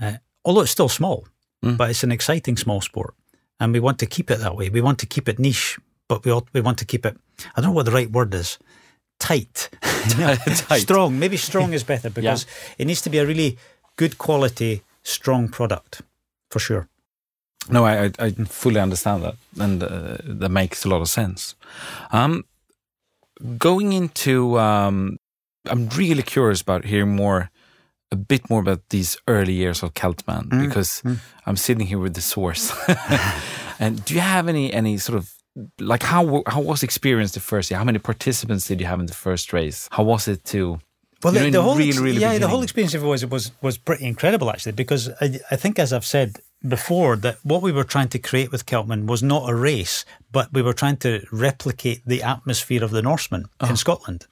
Uh, 0.00 0.14
although 0.44 0.62
it's 0.62 0.72
still 0.72 0.88
small, 0.88 1.26
mm. 1.64 1.76
but 1.76 1.90
it's 1.90 2.02
an 2.02 2.12
exciting 2.12 2.56
small 2.56 2.80
sport, 2.80 3.14
and 3.58 3.72
we 3.72 3.80
want 3.80 3.98
to 3.98 4.06
keep 4.06 4.30
it 4.30 4.40
that 4.40 4.56
way. 4.56 4.68
We 4.68 4.80
want 4.80 4.98
to 4.98 5.06
keep 5.06 5.28
it 5.28 5.38
niche 5.38 5.78
but 6.10 6.24
we 6.24 6.32
all, 6.32 6.46
we 6.52 6.60
want 6.60 6.78
to 6.78 6.84
keep 6.84 7.06
it. 7.06 7.16
I 7.54 7.60
don't 7.60 7.70
know 7.70 7.76
what 7.76 7.86
the 7.86 7.92
right 7.92 8.10
word 8.10 8.34
is. 8.34 8.58
Tight, 9.20 9.70
tight. 9.82 10.80
strong. 10.80 11.18
Maybe 11.18 11.36
strong 11.36 11.72
is 11.72 11.84
better 11.84 12.10
because 12.18 12.44
yeah. 12.44 12.74
it 12.78 12.86
needs 12.86 13.02
to 13.02 13.10
be 13.10 13.18
a 13.18 13.26
really 13.26 13.56
good 13.96 14.18
quality, 14.18 14.82
strong 15.04 15.48
product 15.48 16.02
for 16.50 16.58
sure. 16.58 16.88
No, 17.68 17.84
I 17.84 18.10
I 18.18 18.30
fully 18.48 18.80
understand 18.80 19.22
that, 19.22 19.36
and 19.58 19.82
uh, 19.82 20.16
that 20.40 20.50
makes 20.50 20.84
a 20.84 20.88
lot 20.88 21.00
of 21.00 21.08
sense. 21.08 21.54
Um, 22.10 22.44
going 23.58 23.92
into, 23.92 24.58
um, 24.58 25.18
I'm 25.66 25.88
really 25.90 26.22
curious 26.22 26.60
about 26.60 26.84
hearing 26.84 27.14
more, 27.16 27.50
a 28.10 28.16
bit 28.16 28.48
more 28.50 28.60
about 28.60 28.88
these 28.90 29.16
early 29.28 29.52
years 29.52 29.82
of 29.82 29.94
Celtman 29.94 30.48
mm. 30.48 30.66
because 30.66 31.02
mm. 31.04 31.18
I'm 31.46 31.56
sitting 31.56 31.86
here 31.86 31.98
with 31.98 32.14
the 32.14 32.20
source. 32.20 32.72
and 33.78 34.04
do 34.04 34.14
you 34.14 34.20
have 34.20 34.48
any 34.48 34.72
any 34.72 34.98
sort 34.98 35.18
of 35.18 35.32
like 35.78 36.02
how 36.02 36.42
how 36.46 36.60
was 36.60 36.82
experience 36.82 37.32
the 37.32 37.40
first 37.40 37.70
year? 37.70 37.78
How 37.78 37.84
many 37.84 37.98
participants 37.98 38.66
did 38.66 38.80
you 38.80 38.86
have 38.86 39.00
in 39.00 39.06
the 39.06 39.14
first 39.14 39.52
race? 39.52 39.88
How 39.92 40.02
was 40.02 40.28
it 40.28 40.44
to 40.46 40.80
well, 41.22 41.34
the, 41.34 41.50
the, 41.50 41.62
whole 41.62 41.76
really, 41.76 41.98
really 41.98 42.12
yeah, 42.12 42.28
beginning? 42.28 42.40
the 42.40 42.48
whole 42.48 42.62
experience 42.62 42.96
was 42.96 43.26
was 43.26 43.52
was 43.60 43.78
pretty 43.78 44.06
incredible 44.06 44.50
actually 44.50 44.72
because 44.72 45.10
I, 45.20 45.38
I 45.50 45.56
think 45.56 45.78
as 45.78 45.92
I've 45.92 46.06
said 46.06 46.40
before 46.66 47.16
that 47.16 47.38
what 47.42 47.62
we 47.62 47.72
were 47.72 47.84
trying 47.84 48.08
to 48.08 48.18
create 48.18 48.52
with 48.52 48.66
Celtman 48.66 49.06
was 49.06 49.22
not 49.22 49.48
a 49.48 49.54
race, 49.54 50.04
but 50.30 50.52
we 50.52 50.62
were 50.62 50.72
trying 50.74 50.98
to 50.98 51.24
replicate 51.32 52.02
the 52.04 52.22
atmosphere 52.22 52.84
of 52.84 52.90
the 52.90 53.02
Norseman 53.02 53.46
oh. 53.60 53.70
in 53.70 53.76
Scotland. 53.76 54.26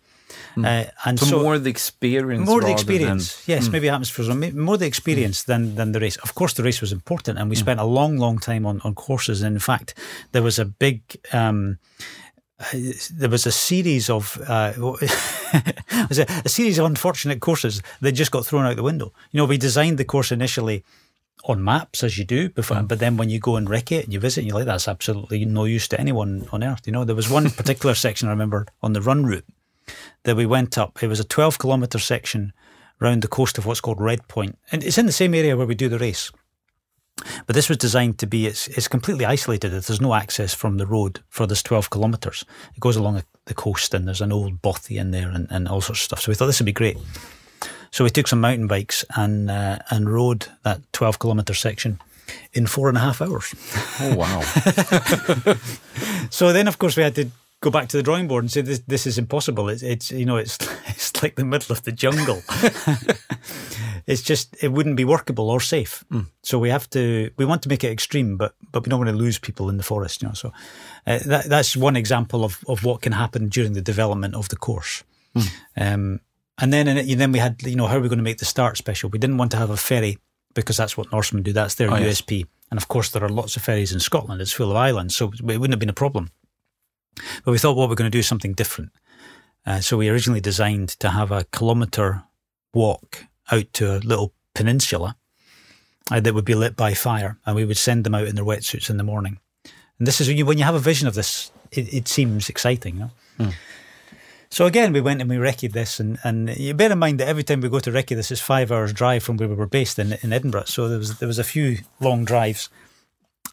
Mm. 0.57 0.65
Uh, 0.67 0.91
and 1.05 1.19
so, 1.19 1.27
so, 1.27 1.43
more 1.43 1.59
the 1.59 1.71
experience, 1.71 2.47
more 2.47 2.61
the 2.61 2.71
experience. 2.71 3.45
Than, 3.45 3.57
yes, 3.57 3.69
mm. 3.69 3.73
maybe 3.73 3.87
happens. 3.87 4.55
More 4.55 4.77
the 4.77 4.87
experience 4.87 5.45
than 5.45 5.75
than 5.77 5.93
the 5.93 6.01
race. 6.01 6.17
Of 6.17 6.35
course, 6.35 6.53
the 6.53 6.63
race 6.63 6.81
was 6.81 6.93
important, 6.93 7.39
and 7.39 7.49
we 7.49 7.57
mm. 7.57 7.61
spent 7.61 7.81
a 7.81 7.85
long, 7.85 8.19
long 8.19 8.39
time 8.39 8.67
on 8.67 8.81
on 8.83 8.95
courses. 8.95 9.43
And 9.43 9.55
in 9.57 9.61
fact, 9.61 9.95
there 10.33 10.43
was 10.43 10.59
a 10.59 10.65
big. 10.65 11.01
Um, 11.33 11.79
there 13.13 13.29
was 13.29 13.47
a 13.47 13.53
series 13.53 14.11
of 14.11 14.37
uh, 14.49 14.73
was 16.11 16.19
a, 16.19 16.27
a, 16.45 16.49
series 16.49 16.77
of 16.79 16.87
unfortunate 16.87 17.39
courses 17.39 17.81
that 18.01 18.13
just 18.13 18.33
got 18.33 18.45
thrown 18.45 18.67
out 18.67 18.75
the 18.75 18.83
window. 18.83 19.13
You 19.31 19.39
know, 19.39 19.45
we 19.45 19.59
designed 19.59 19.97
the 19.97 20.05
course 20.05 20.33
initially 20.33 20.85
on 21.45 21.63
maps 21.63 22.03
as 22.03 22.19
you 22.19 22.25
do 22.25 22.49
before, 22.51 22.79
mm. 22.79 22.89
but 22.89 22.99
then 22.99 23.17
when 23.17 23.31
you 23.31 23.39
go 23.39 23.57
and 23.57 23.69
wreck 23.69 23.93
it 23.93 24.05
and 24.05 24.13
you 24.13 24.21
visit, 24.21 24.41
and 24.41 24.49
you're 24.49 24.57
like, 24.57 24.67
that's 24.67 24.89
absolutely 24.89 25.45
no 25.45 25.65
use 25.65 25.89
to 25.89 26.01
anyone 26.01 26.47
on 26.53 26.63
earth. 26.63 26.87
You 26.87 26.93
know, 26.93 27.05
there 27.05 27.17
was 27.17 27.31
one 27.31 27.51
particular 27.51 27.95
section 27.95 28.29
I 28.29 28.33
remember 28.33 28.67
on 28.83 28.93
the 28.93 29.03
run 29.03 29.25
route 29.25 29.47
that 30.25 30.37
we 30.37 30.47
went 30.47 30.77
up. 30.77 31.03
It 31.03 31.09
was 31.09 31.21
a 31.21 31.25
12 31.25 31.59
kilometre 31.59 31.99
section 31.99 32.53
round 33.01 33.23
the 33.23 33.29
coast 33.29 33.59
of 33.59 33.67
what's 33.67 33.81
called 33.81 34.01
Red 34.01 34.27
Point, 34.29 34.59
and 34.73 34.83
it's 34.83 34.99
in 34.99 35.07
the 35.07 35.13
same 35.13 35.35
area 35.35 35.57
where 35.57 35.67
we 35.67 35.75
do 35.75 35.89
the 35.89 35.99
race. 35.99 36.31
But 37.47 37.55
this 37.55 37.69
was 37.69 37.79
designed 37.79 38.19
to 38.19 38.27
be, 38.27 38.47
it's, 38.47 38.69
it's 38.69 38.89
completely 38.89 39.25
isolated. 39.25 39.71
There's 39.71 40.01
no 40.01 40.15
access 40.15 40.55
from 40.55 40.77
the 40.77 40.87
road 40.87 41.21
for 41.29 41.47
this 41.47 41.63
12 41.63 41.91
kilometres. 41.91 42.45
It 42.75 42.81
goes 42.81 42.97
along 42.97 43.23
the 43.47 43.55
coast 43.55 43.95
and 43.95 44.07
there's 44.07 44.21
an 44.21 44.33
old 44.33 44.63
bothy 44.63 44.99
in 44.99 45.11
there 45.11 45.31
and, 45.31 45.49
and 45.51 45.67
all 45.67 45.81
sorts 45.81 46.01
of 46.01 46.05
stuff. 46.05 46.21
So 46.21 46.31
we 46.31 46.37
thought 46.37 46.47
this 46.47 46.61
would 46.61 46.67
be 46.67 46.73
great. 46.73 46.97
So 47.91 48.05
we 48.05 48.11
took 48.11 48.29
some 48.29 48.41
mountain 48.41 48.67
bikes 48.67 49.05
and 49.17 49.51
uh, 49.51 49.79
and 49.91 50.11
rode 50.11 50.47
that 50.63 50.81
12 50.93 51.19
kilometre 51.19 51.55
section 51.55 52.01
in 52.53 52.67
four 52.67 52.89
and 52.89 52.99
a 52.99 53.01
half 53.01 53.23
hours. 53.23 53.55
Oh, 54.01 54.17
wow. 54.17 54.41
so 56.31 56.53
then, 56.53 56.69
of 56.69 56.79
course, 56.79 56.97
we 56.97 57.03
had 57.03 57.15
to 57.15 57.31
go 57.61 57.71
back 57.71 57.89
to 57.89 57.97
the 57.97 58.03
drawing 58.03 58.29
board 58.29 58.45
and 58.45 58.51
say 58.51 58.61
this 58.61 58.81
this 58.87 59.07
is 59.07 59.19
impossible. 59.19 59.69
It's 59.69 59.83
it's 59.83 60.11
you 60.11 60.25
know 60.25 60.37
it's 60.37 60.59
it's 60.87 61.23
like 61.23 61.35
the 61.37 61.45
middle 61.45 61.73
of 61.73 61.83
the 61.83 61.93
jungle. 61.93 62.43
it's 64.07 64.23
just 64.23 64.57
it 64.63 64.73
wouldn't 64.73 64.97
be 64.97 65.05
workable 65.05 65.51
or 65.51 65.61
safe. 65.61 66.05
Mm. 66.11 66.27
So 66.43 66.59
we 66.59 66.71
have 66.71 66.89
to 66.91 67.31
we 67.37 67.45
want 67.45 67.63
to 67.63 67.69
make 67.69 67.85
it 67.85 67.93
extreme, 67.93 68.37
but 68.37 68.55
but 68.73 68.85
we 68.85 68.91
don't 68.91 69.01
want 69.01 69.11
to 69.11 69.17
lose 69.17 69.39
people 69.39 69.69
in 69.69 69.77
the 69.77 69.83
forest. 69.83 70.23
You 70.23 70.29
know, 70.29 70.35
so 70.35 70.53
uh, 71.07 71.19
that 71.27 71.47
that's 71.47 71.77
one 71.77 71.97
example 71.97 72.45
of 72.45 72.65
of 72.67 72.85
what 72.85 73.03
can 73.03 73.13
happen 73.13 73.49
during 73.49 73.75
the 73.75 73.83
development 73.83 74.35
of 74.35 74.49
the 74.49 74.57
course. 74.57 75.05
Mm. 75.35 75.51
Um, 75.77 76.21
and 76.59 76.73
then 76.73 76.89
and 76.89 77.21
then 77.21 77.33
we 77.33 77.39
had 77.39 77.63
you 77.63 77.77
know 77.77 77.87
how 77.87 77.97
are 77.97 78.01
we 78.01 78.09
going 78.09 78.19
to 78.19 78.25
make 78.25 78.39
the 78.39 78.45
start 78.45 78.77
special? 78.77 79.11
We 79.11 79.19
didn't 79.19 79.39
want 79.39 79.51
to 79.53 79.57
have 79.57 79.71
a 79.71 79.77
ferry 79.77 80.19
because 80.55 80.77
that's 80.77 80.97
what 80.97 81.13
Norsemen 81.13 81.43
do. 81.43 81.53
That's 81.53 81.77
their 81.77 81.91
oh, 81.91 81.95
USP. 81.95 82.39
Yes. 82.41 82.49
And 82.71 82.79
of 82.79 82.89
course, 82.89 83.11
there 83.11 83.25
are 83.25 83.29
lots 83.29 83.57
of 83.57 83.63
ferries 83.63 83.93
in 83.93 84.01
Scotland. 84.01 84.41
It's 84.41 84.53
full 84.53 84.71
of 84.71 84.77
islands, 84.77 85.17
so 85.17 85.33
it 85.33 85.43
wouldn't 85.43 85.73
have 85.73 85.79
been 85.79 85.89
a 85.89 85.95
problem. 85.95 86.31
But 87.45 87.53
we 87.53 87.59
thought, 87.59 87.77
well, 87.77 87.89
we're 87.89 87.95
going 87.95 88.11
to 88.11 88.19
do 88.19 88.23
something 88.23 88.53
different. 88.53 88.91
Uh, 89.67 89.81
so 89.81 89.97
we 89.97 90.09
originally 90.09 90.41
designed 90.41 90.91
to 91.01 91.11
have 91.11 91.31
a 91.31 91.45
kilometre 91.45 92.25
walk 92.75 93.25
out 93.51 93.73
to 93.75 93.97
a 93.97 93.99
little 93.99 94.35
peninsula 94.55 95.17
uh, 96.11 96.21
that 96.21 96.35
would 96.35 96.45
be 96.45 96.55
lit 96.55 96.77
by 96.77 96.95
fire, 96.95 97.39
and 97.47 97.57
we 97.57 97.65
would 97.65 97.77
send 97.77 98.05
them 98.05 98.15
out 98.15 98.29
in 98.29 98.35
their 98.35 98.45
wetsuits 98.45 98.91
in 98.91 98.97
the 98.97 99.03
morning. 99.03 99.39
And 99.99 100.07
this 100.07 100.21
is 100.21 100.29
when 100.29 100.37
you, 100.37 100.47
when 100.47 100.59
you 100.59 100.65
have 100.65 100.75
a 100.75 100.81
vision 100.81 101.09
of 101.09 101.15
this, 101.15 101.51
it, 101.71 101.93
it 101.93 102.09
seems 102.09 102.49
exciting. 102.49 102.95
You 102.95 103.01
know? 103.01 103.11
Mm. 103.39 103.55
So 104.51 104.67
again, 104.67 104.93
we 104.93 105.01
went 105.01 105.21
and 105.21 105.29
we 105.29 105.37
recce 105.37 105.71
this, 105.71 106.01
and, 106.01 106.19
and 106.25 106.57
you 106.57 106.73
bear 106.73 106.91
in 106.91 106.99
mind 106.99 107.21
that 107.21 107.29
every 107.29 107.43
time 107.43 107.61
we 107.61 107.69
go 107.69 107.81
to 107.81 107.91
recce 107.91 108.17
this 108.17 108.31
is 108.31 108.41
five 108.41 108.73
hours 108.73 108.93
drive 108.93 109.23
from 109.23 109.37
where 109.37 109.49
we 109.49 109.55
were 109.55 109.67
based 109.67 109.99
in, 109.99 110.17
in 110.23 110.33
Edinburgh. 110.33 110.65
So 110.67 110.89
there 110.89 110.99
was 110.99 111.19
there 111.19 111.27
was 111.27 111.39
a 111.39 111.45
few 111.45 111.79
long 112.01 112.25
drives. 112.25 112.71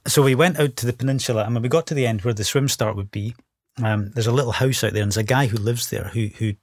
So 0.08 0.22
we 0.22 0.36
went 0.36 0.60
out 0.60 0.76
to 0.78 0.86
the 0.86 0.94
peninsula, 0.94 1.44
and 1.44 1.54
when 1.54 1.64
we 1.64 1.70
got 1.70 1.88
to 1.88 1.94
the 1.94 2.08
end 2.08 2.22
where 2.22 2.34
the 2.34 2.44
swim 2.44 2.70
start 2.70 2.96
would 2.96 3.12
be, 3.12 3.36
um, 3.84 4.12
there's 4.12 4.28
a 4.28 4.32
little 4.32 4.54
house 4.54 4.84
out 4.84 4.94
there, 4.94 5.02
and 5.02 5.12
there's 5.12 5.18
a 5.18 5.24
guy 5.24 5.48
who 5.48 5.58
lives 5.58 5.90
there 5.90 6.06
who 6.14 6.28
who 6.38 6.54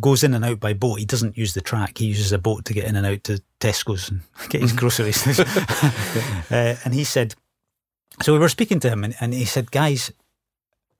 goes 0.00 0.24
in 0.24 0.32
and 0.32 0.44
out 0.44 0.60
by 0.60 0.72
boat. 0.72 0.98
He 0.98 1.04
doesn't 1.04 1.36
use 1.36 1.52
the 1.52 1.60
track; 1.60 1.98
he 1.98 2.06
uses 2.06 2.32
a 2.32 2.38
boat 2.38 2.64
to 2.66 2.74
get 2.74 2.86
in 2.86 2.96
and 2.96 3.06
out 3.06 3.24
to 3.24 3.42
Tesco's 3.60 4.08
and 4.08 4.22
get 4.48 4.62
his 4.62 4.72
groceries. 4.72 5.38
uh, 6.50 6.76
and 6.84 6.94
he 6.94 7.04
said, 7.04 7.34
so 8.22 8.32
we 8.32 8.38
were 8.38 8.48
speaking 8.48 8.80
to 8.80 8.90
him, 8.90 9.04
and, 9.04 9.14
and 9.20 9.34
he 9.34 9.44
said, 9.44 9.70
"Guys, 9.70 10.12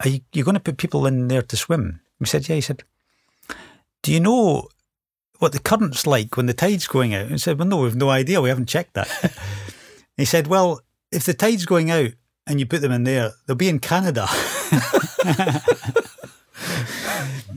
are 0.04 0.08
you, 0.08 0.20
you 0.32 0.44
going 0.44 0.54
to 0.54 0.60
put 0.60 0.76
people 0.76 1.06
in 1.06 1.28
there 1.28 1.42
to 1.42 1.56
swim?" 1.56 2.00
We 2.20 2.26
said, 2.26 2.48
"Yeah." 2.48 2.56
He 2.56 2.60
said, 2.60 2.84
"Do 4.02 4.12
you 4.12 4.20
know 4.20 4.68
what 5.38 5.52
the 5.52 5.60
current's 5.60 6.06
like 6.06 6.36
when 6.36 6.46
the 6.46 6.54
tide's 6.54 6.86
going 6.86 7.14
out?" 7.14 7.26
And 7.26 7.34
I 7.34 7.38
said, 7.38 7.58
"Well, 7.58 7.68
no, 7.68 7.78
we've 7.78 7.96
no 7.96 8.10
idea. 8.10 8.40
We 8.40 8.48
haven't 8.48 8.68
checked 8.68 8.94
that." 8.94 9.08
he 10.16 10.24
said, 10.24 10.46
"Well, 10.46 10.80
if 11.12 11.24
the 11.24 11.34
tide's 11.34 11.66
going 11.66 11.90
out 11.90 12.10
and 12.46 12.60
you 12.60 12.66
put 12.66 12.80
them 12.80 12.92
in 12.92 13.04
there, 13.04 13.32
they'll 13.46 13.56
be 13.56 13.68
in 13.68 13.78
Canada." 13.78 14.26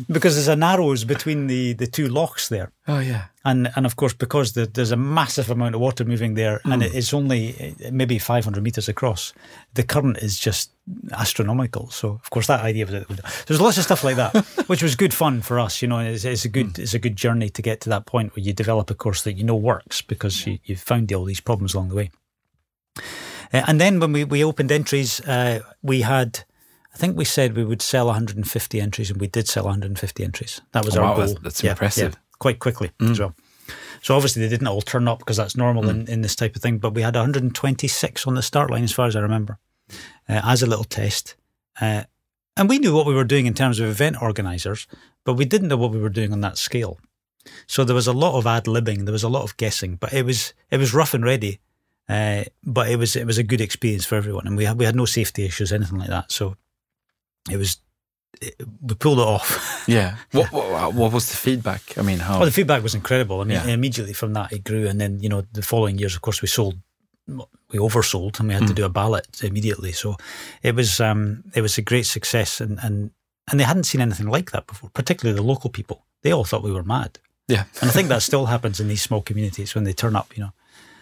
because 0.10 0.36
there's 0.36 0.48
a 0.48 0.56
narrows 0.56 1.04
between 1.04 1.48
the, 1.48 1.74
the 1.74 1.88
two 1.88 2.08
lochs 2.08 2.50
there. 2.50 2.72
Oh 2.88 3.00
yeah, 3.00 3.26
and 3.46 3.70
and 3.76 3.86
of 3.86 3.96
course 3.96 4.14
because 4.14 4.54
the, 4.54 4.66
there's 4.66 4.92
a 4.92 4.98
massive 4.98 5.50
amount 5.50 5.76
of 5.76 5.82
water 5.82 6.06
moving 6.06 6.34
there, 6.34 6.60
mm. 6.60 6.74
and 6.74 6.84
it's 6.84 7.14
only 7.14 7.76
maybe 7.92 8.20
500 8.20 8.62
meters 8.64 8.90
across. 8.90 9.34
The 9.74 9.84
current 9.84 10.18
is 10.18 10.40
just 10.40 10.72
astronomical. 11.14 11.90
So 11.90 12.10
of 12.10 12.30
course 12.30 12.48
that 12.48 12.62
idea 12.62 12.86
was 12.86 13.20
there's 13.46 13.62
lots 13.62 13.78
of 13.78 13.84
stuff 13.84 14.04
like 14.04 14.16
that, 14.18 14.36
which 14.68 14.84
was 14.84 14.96
good 14.96 15.14
fun 15.14 15.42
for 15.42 15.60
us. 15.60 15.82
You 15.82 15.88
know, 15.88 16.00
it's, 16.00 16.26
it's 16.26 16.46
a 16.46 16.50
good 16.50 16.74
mm. 16.74 16.80
it's 16.80 16.94
a 16.94 17.00
good 17.00 17.16
journey 17.16 17.50
to 17.50 17.62
get 17.62 17.82
to 17.82 17.90
that 17.90 18.06
point 18.06 18.36
where 18.36 18.44
you 18.44 18.54
develop 18.54 18.90
a 18.90 18.96
course 18.96 19.24
that 19.24 19.34
you 19.34 19.44
know 19.44 19.56
works 19.56 20.02
because 20.02 20.46
yeah. 20.46 20.54
you, 20.54 20.60
you've 20.66 20.82
found 20.82 21.12
all 21.14 21.26
these 21.26 21.42
problems 21.42 21.74
along 21.74 21.90
the 21.90 21.96
way. 21.96 22.12
Uh, 23.54 23.64
and 23.68 23.82
then 23.82 24.00
when 24.00 24.12
we, 24.12 24.24
we 24.24 24.44
opened 24.44 24.72
entries, 24.72 25.20
uh, 25.22 25.60
we 25.82 26.02
had 26.02 26.44
I 26.94 26.98
think 26.98 27.18
we 27.18 27.26
said 27.26 27.56
we 27.56 27.64
would 27.64 27.82
sell 27.82 28.08
150 28.08 28.82
entries, 28.82 29.10
and 29.10 29.20
we 29.20 29.28
did 29.28 29.48
sell 29.48 29.64
150 29.64 30.24
entries. 30.24 30.62
That 30.74 30.86
was 30.86 30.98
oh, 30.98 31.04
our 31.04 31.18
wow, 31.18 31.26
goal. 31.26 31.38
That's, 31.42 31.64
yeah, 31.64 31.72
impressive. 31.72 32.14
Yeah, 32.14 32.20
quite 32.40 32.60
quickly 32.60 32.92
mm. 33.00 33.12
as 33.12 33.20
well. 33.20 33.36
So 34.02 34.16
obviously 34.16 34.42
they 34.42 34.50
didn't 34.50 34.68
all 34.68 34.82
turn 34.82 35.08
up 35.08 35.20
because 35.20 35.38
that's 35.38 35.56
normal 35.56 35.84
mm. 35.84 35.90
in, 35.90 36.08
in 36.08 36.22
this 36.22 36.36
type 36.36 36.56
of 36.56 36.62
thing. 36.62 36.80
But 36.80 36.94
we 36.94 37.02
had 37.02 37.16
126 37.16 38.28
on 38.28 38.36
the 38.36 38.42
start 38.42 38.72
line, 38.72 38.84
as 38.84 38.92
far 38.92 39.08
as 39.08 39.16
I 39.16 39.22
remember, 39.22 39.58
uh, 40.28 40.42
as 40.44 40.62
a 40.62 40.68
little 40.68 40.84
test. 40.84 41.36
Uh, 41.80 42.04
and 42.58 42.68
we 42.68 42.80
knew 42.80 42.94
what 42.94 43.06
we 43.06 43.14
were 43.14 43.24
doing 43.24 43.46
in 43.46 43.54
terms 43.54 43.80
of 43.80 43.88
event 43.88 44.22
organisers, 44.22 44.88
but 45.24 45.34
we 45.34 45.46
didn't 45.46 45.70
know 45.70 45.78
what 45.78 45.92
we 45.92 46.00
were 46.00 46.10
doing 46.10 46.34
on 46.34 46.42
that 46.42 46.58
scale. 46.58 47.00
So 47.66 47.84
there 47.84 47.96
was 47.96 48.08
a 48.08 48.14
lot 48.14 48.38
of 48.38 48.46
ad 48.46 48.66
libbing, 48.66 49.06
there 49.06 49.14
was 49.14 49.24
a 49.24 49.30
lot 49.30 49.44
of 49.44 49.58
guessing, 49.58 49.96
but 49.96 50.14
it 50.14 50.26
was 50.26 50.54
it 50.70 50.78
was 50.78 50.94
rough 50.94 51.14
and 51.14 51.24
ready. 51.24 51.60
Uh, 52.10 52.44
but 52.64 52.90
it 52.90 52.98
was 52.98 53.16
it 53.16 53.26
was 53.26 53.38
a 53.38 53.44
good 53.44 53.62
experience 53.62 54.06
for 54.06 54.16
everyone, 54.16 54.46
and 54.46 54.58
we 54.58 54.66
had 54.66 54.78
we 54.78 54.86
had 54.86 54.96
no 54.96 55.06
safety 55.06 55.46
issues, 55.46 55.72
anything 55.72 55.98
like 55.98 56.10
that. 56.10 56.32
So 56.32 56.56
it 57.50 57.58
was 57.58 57.78
it, 58.42 58.56
we 58.82 58.96
pulled 58.96 59.20
it 59.20 59.28
off. 59.28 59.84
yeah. 59.88 60.16
What, 60.32 60.52
what, 60.52 60.94
what 60.94 61.12
was 61.12 61.30
the 61.30 61.38
feedback? 61.38 61.98
I 61.98 62.02
mean, 62.02 62.20
how? 62.20 62.38
Well, 62.38 62.46
the 62.46 62.52
feedback 62.52 62.84
was 62.84 62.96
incredible. 62.96 63.42
I 63.42 63.44
mean, 63.44 63.58
yeah. 63.58 63.68
immediately 63.68 64.14
from 64.14 64.34
that 64.34 64.52
it 64.52 64.64
grew, 64.64 64.88
and 64.88 65.00
then 65.00 65.20
you 65.20 65.30
know 65.30 65.44
the 65.52 65.62
following 65.62 65.98
years, 65.98 66.16
of 66.16 66.22
course, 66.22 66.42
we 66.42 66.48
sold, 66.48 66.76
we 67.28 67.80
oversold, 67.80 68.40
and 68.40 68.48
we 68.48 68.54
had 68.54 68.64
mm. 68.64 68.68
to 68.68 68.74
do 68.74 68.86
a 68.86 68.90
ballot 68.90 69.44
immediately. 69.44 69.92
So 69.92 70.16
it 70.64 70.76
was 70.76 71.00
um, 71.00 71.44
it 71.54 71.62
was 71.62 71.78
a 71.78 71.82
great 71.82 72.06
success, 72.06 72.62
and 72.62 72.80
and 72.82 73.12
and 73.50 73.60
they 73.60 73.66
hadn't 73.66 73.84
seen 73.84 74.02
anything 74.02 74.28
like 74.28 74.52
that 74.52 74.68
before. 74.68 74.90
Particularly 74.94 75.36
the 75.36 75.46
local 75.46 75.70
people, 75.70 76.06
they 76.22 76.32
all 76.32 76.46
thought 76.46 76.64
we 76.64 76.72
were 76.72 76.84
mad. 76.84 77.20
Yeah. 77.48 77.66
and 77.82 77.90
I 77.90 77.94
think 77.94 78.08
that 78.08 78.22
still 78.30 78.46
happens 78.46 78.80
in 78.80 78.88
these 78.88 79.02
small 79.02 79.22
communities 79.22 79.76
when 79.76 79.84
they 79.84 79.94
turn 79.94 80.16
up. 80.16 80.36
You 80.38 80.44
know. 80.44 80.54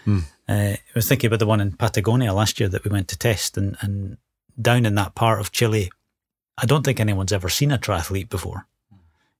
Mm. 0.07 0.23
Uh, 0.47 0.77
I 0.77 0.95
was 0.95 1.07
thinking 1.07 1.27
about 1.27 1.39
the 1.39 1.45
one 1.45 1.61
in 1.61 1.73
Patagonia 1.73 2.33
last 2.33 2.59
year 2.59 2.69
that 2.69 2.83
we 2.83 2.89
went 2.89 3.07
to 3.09 3.17
test, 3.17 3.57
and, 3.57 3.77
and 3.81 4.17
down 4.59 4.85
in 4.85 4.95
that 4.95 5.13
part 5.13 5.39
of 5.39 5.51
Chile 5.51 5.91
I 6.61 6.65
don't 6.65 6.83
think 6.83 6.99
anyone's 6.99 7.31
ever 7.31 7.49
seen 7.49 7.71
a 7.71 7.77
triathlete 7.77 8.29
before. 8.29 8.67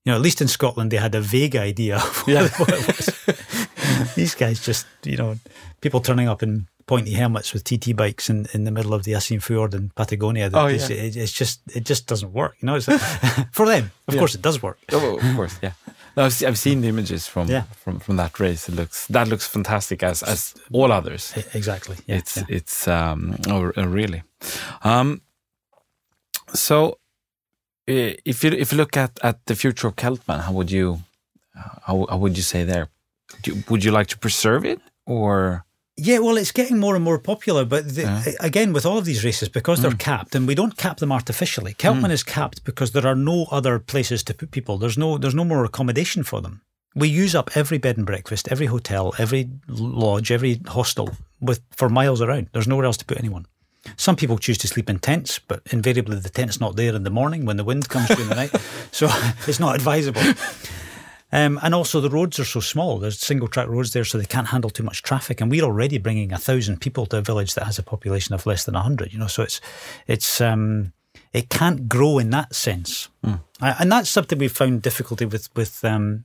You 0.04 0.12
know, 0.12 0.16
at 0.16 0.22
least 0.22 0.40
in 0.40 0.48
Scotland, 0.48 0.90
they 0.90 0.96
had 0.96 1.14
a 1.14 1.20
vague 1.20 1.56
idea 1.56 1.96
of 1.96 2.24
yeah. 2.26 2.48
what 2.56 2.70
it 2.72 2.86
was. 2.86 4.14
These 4.14 4.34
guys 4.34 4.64
just, 4.64 4.86
you 5.04 5.16
know, 5.16 5.36
people 5.82 6.00
turning 6.00 6.26
up 6.26 6.42
in 6.42 6.68
pointy 6.86 7.12
helmets 7.12 7.52
with 7.52 7.64
TT 7.64 7.94
bikes 7.94 8.30
in, 8.30 8.46
in 8.54 8.64
the 8.64 8.70
middle 8.70 8.94
of 8.94 9.04
the 9.04 9.12
Aysén 9.12 9.42
Fjord 9.42 9.74
in 9.74 9.90
Patagonia. 9.90 10.50
Oh, 10.54 10.68
yeah. 10.68 10.86
It, 10.88 11.16
it's 11.16 11.32
just, 11.32 11.60
it 11.74 11.84
just 11.84 12.06
doesn't 12.06 12.32
work. 12.32 12.56
You 12.60 12.66
know, 12.66 12.80
for 13.52 13.66
them, 13.66 13.92
of 14.08 14.14
yeah. 14.14 14.18
course, 14.18 14.34
it 14.34 14.40
does 14.40 14.62
work. 14.62 14.78
Oh, 14.90 15.18
of 15.18 15.36
course, 15.36 15.58
yeah. 15.62 15.72
No, 16.16 16.24
I've, 16.24 16.42
I've 16.44 16.58
seen 16.58 16.80
the 16.80 16.88
images 16.88 17.26
from, 17.26 17.48
yeah. 17.48 17.62
from 17.76 18.00
from 18.00 18.16
that 18.16 18.40
race. 18.40 18.68
It 18.68 18.74
looks 18.74 19.06
that 19.08 19.28
looks 19.28 19.46
fantastic 19.46 20.02
as 20.02 20.22
as 20.24 20.54
all 20.72 20.90
others. 20.90 21.32
Exactly. 21.54 21.96
Yeah, 22.06 22.16
it's 22.16 22.36
yeah. 22.36 22.44
it's 22.48 22.88
um 22.88 23.36
oh, 23.48 23.60
really. 23.62 24.22
Um, 24.82 25.22
so 26.52 26.98
if 28.24 28.44
you 28.44 28.50
if 28.50 28.72
you 28.72 28.78
look 28.78 28.96
at 28.96 29.18
at 29.22 29.44
the 29.46 29.54
future 29.54 29.88
of 29.88 29.96
Celtman, 29.96 30.40
how 30.40 30.52
would 30.52 30.70
you 30.70 31.00
how, 31.86 32.06
how 32.08 32.16
would 32.16 32.36
you 32.36 32.42
say 32.42 32.64
there? 32.64 32.88
You, 33.44 33.62
would 33.68 33.84
you 33.84 33.92
like 33.92 34.08
to 34.08 34.18
preserve 34.18 34.64
it 34.64 34.80
or? 35.06 35.64
Yeah, 35.96 36.20
well, 36.20 36.38
it's 36.38 36.52
getting 36.52 36.78
more 36.78 36.94
and 36.94 37.04
more 37.04 37.18
popular. 37.18 37.66
But 37.66 37.94
the, 37.94 38.02
yeah. 38.02 38.22
again, 38.40 38.72
with 38.72 38.86
all 38.86 38.96
of 38.96 39.04
these 39.04 39.22
races, 39.22 39.50
because 39.50 39.82
they're 39.82 39.90
mm. 39.90 39.98
capped, 39.98 40.34
and 40.34 40.46
we 40.46 40.54
don't 40.54 40.78
cap 40.78 40.96
them 40.96 41.12
artificially. 41.12 41.74
Celtman 41.74 42.06
mm. 42.06 42.12
is 42.12 42.22
capped 42.22 42.64
because 42.64 42.92
there 42.92 43.06
are 43.06 43.14
no 43.14 43.46
other 43.50 43.78
places 43.78 44.22
to 44.24 44.34
put 44.34 44.50
people. 44.50 44.78
There's 44.78 44.96
no 44.96 45.18
there's 45.18 45.34
no 45.34 45.44
more 45.44 45.64
accommodation 45.64 46.22
for 46.22 46.40
them. 46.40 46.62
We 46.94 47.08
use 47.08 47.34
up 47.34 47.50
every 47.54 47.78
bed 47.78 47.98
and 47.98 48.06
breakfast, 48.06 48.48
every 48.50 48.66
hotel, 48.66 49.12
every 49.18 49.50
lodge, 49.68 50.32
every 50.32 50.60
hostel 50.66 51.10
with 51.40 51.60
for 51.76 51.88
miles 51.88 52.22
around. 52.22 52.48
There's 52.52 52.68
nowhere 52.68 52.86
else 52.86 52.96
to 52.98 53.04
put 53.04 53.18
anyone. 53.18 53.46
Some 53.96 54.16
people 54.16 54.38
choose 54.38 54.58
to 54.58 54.68
sleep 54.68 54.90
in 54.90 54.98
tents, 54.98 55.38
but 55.38 55.62
invariably 55.70 56.18
the 56.18 56.28
tent's 56.28 56.60
not 56.60 56.76
there 56.76 56.94
in 56.94 57.02
the 57.02 57.10
morning 57.10 57.44
when 57.44 57.56
the 57.56 57.64
wind 57.64 57.88
comes 57.88 58.08
during 58.08 58.28
the 58.28 58.34
night, 58.34 58.54
so 58.92 59.08
it's 59.46 59.60
not 59.60 59.74
advisable. 59.74 60.22
Um, 61.32 61.60
and 61.62 61.74
also 61.74 62.00
the 62.00 62.10
roads 62.10 62.38
are 62.40 62.44
so 62.44 62.60
small. 62.60 62.98
There's 62.98 63.18
single 63.18 63.48
track 63.48 63.68
roads 63.68 63.92
there, 63.92 64.04
so 64.04 64.18
they 64.18 64.24
can't 64.24 64.48
handle 64.48 64.70
too 64.70 64.82
much 64.82 65.02
traffic. 65.02 65.40
And 65.40 65.50
we're 65.50 65.64
already 65.64 65.98
bringing 65.98 66.32
a 66.32 66.38
thousand 66.38 66.80
people 66.80 67.06
to 67.06 67.18
a 67.18 67.22
village 67.22 67.54
that 67.54 67.64
has 67.64 67.78
a 67.78 67.84
population 67.84 68.34
of 68.34 68.46
less 68.46 68.64
than 68.64 68.74
hundred. 68.74 69.12
You 69.12 69.20
know, 69.20 69.28
so 69.28 69.42
it's 69.44 69.60
it's 70.06 70.40
um, 70.40 70.92
it 71.32 71.48
can't 71.48 71.88
grow 71.88 72.18
in 72.18 72.30
that 72.30 72.54
sense. 72.54 73.08
Mm. 73.24 73.40
And 73.60 73.92
that's 73.92 74.10
something 74.10 74.38
we've 74.38 74.50
found 74.50 74.82
difficulty 74.82 75.24
with 75.24 75.54
with 75.54 75.84
um, 75.84 76.24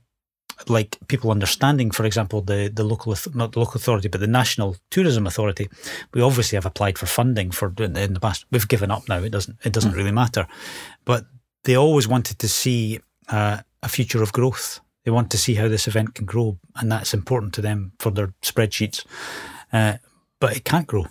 like 0.68 0.98
people 1.08 1.30
understanding, 1.30 1.90
for 1.90 2.04
example, 2.04 2.40
the 2.40 2.70
the 2.72 2.84
local 2.84 3.14
not 3.34 3.52
the 3.52 3.60
local 3.60 3.78
authority, 3.78 4.08
but 4.08 4.20
the 4.20 4.26
national 4.26 4.76
tourism 4.90 5.26
authority. 5.26 5.68
We 6.14 6.22
obviously 6.22 6.56
have 6.56 6.66
applied 6.66 6.98
for 6.98 7.06
funding 7.06 7.50
for 7.50 7.72
in 7.78 8.14
the 8.14 8.20
past. 8.20 8.46
We've 8.50 8.68
given 8.68 8.90
up 8.90 9.08
now. 9.08 9.18
It 9.18 9.30
doesn't 9.30 9.58
it 9.64 9.72
doesn't 9.72 9.92
mm. 9.92 9.96
really 9.96 10.12
matter, 10.12 10.46
but 11.04 11.26
they 11.64 11.76
always 11.76 12.08
wanted 12.08 12.38
to 12.38 12.48
see 12.48 13.00
uh, 13.28 13.58
a 13.82 13.88
future 13.88 14.22
of 14.22 14.32
growth. 14.32 14.80
They 15.04 15.10
want 15.10 15.30
to 15.30 15.38
see 15.38 15.54
how 15.54 15.68
this 15.68 15.86
event 15.86 16.14
can 16.14 16.26
grow, 16.26 16.58
and 16.74 16.90
that's 16.90 17.14
important 17.14 17.54
to 17.54 17.62
them 17.62 17.92
for 17.98 18.10
their 18.10 18.34
spreadsheets. 18.42 19.04
Uh, 19.72 19.98
but 20.40 20.56
it 20.56 20.64
can't 20.64 20.86
grow. 20.86 21.06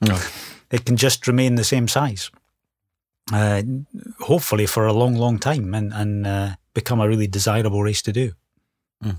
no. 0.00 0.18
It 0.68 0.84
can 0.84 0.96
just 0.96 1.28
remain 1.28 1.54
the 1.54 1.62
same 1.62 1.86
size. 1.86 2.32
Uh, 3.32 3.62
hopefully 4.18 4.66
for 4.66 4.84
a 4.84 4.92
long, 4.92 5.14
long 5.14 5.38
time, 5.38 5.74
and 5.74 5.92
and 5.92 6.26
uh, 6.26 6.56
become 6.76 7.00
a 7.00 7.08
really 7.08 7.26
desirable 7.26 7.82
race 7.82 8.02
to 8.02 8.12
do. 8.12 8.32
Mm. 9.02 9.16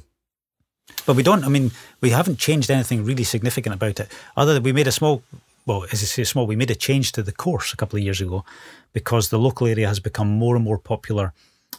But 1.05 1.15
we 1.15 1.23
don't. 1.23 1.43
I 1.43 1.49
mean, 1.49 1.71
we 1.99 2.11
haven't 2.11 2.37
changed 2.37 2.69
anything 2.69 3.03
really 3.03 3.23
significant 3.25 3.75
about 3.75 3.99
it, 3.99 4.09
other 4.37 4.53
than 4.53 4.63
we 4.63 4.71
made 4.71 4.87
a 4.87 4.91
small. 4.91 5.23
Well, 5.65 5.83
as 5.91 6.01
I 6.01 6.05
say, 6.05 6.23
small, 6.23 6.47
we 6.47 6.55
made 6.55 6.71
a 6.71 6.75
change 6.75 7.11
to 7.13 7.23
the 7.23 7.33
course 7.33 7.73
a 7.73 7.77
couple 7.77 7.97
of 7.97 8.03
years 8.03 8.21
ago 8.21 8.45
because 8.93 9.27
the 9.27 9.39
local 9.39 9.67
area 9.67 9.87
has 9.87 9.99
become 9.99 10.29
more 10.29 10.55
and 10.55 10.63
more 10.63 10.77
popular 10.77 11.33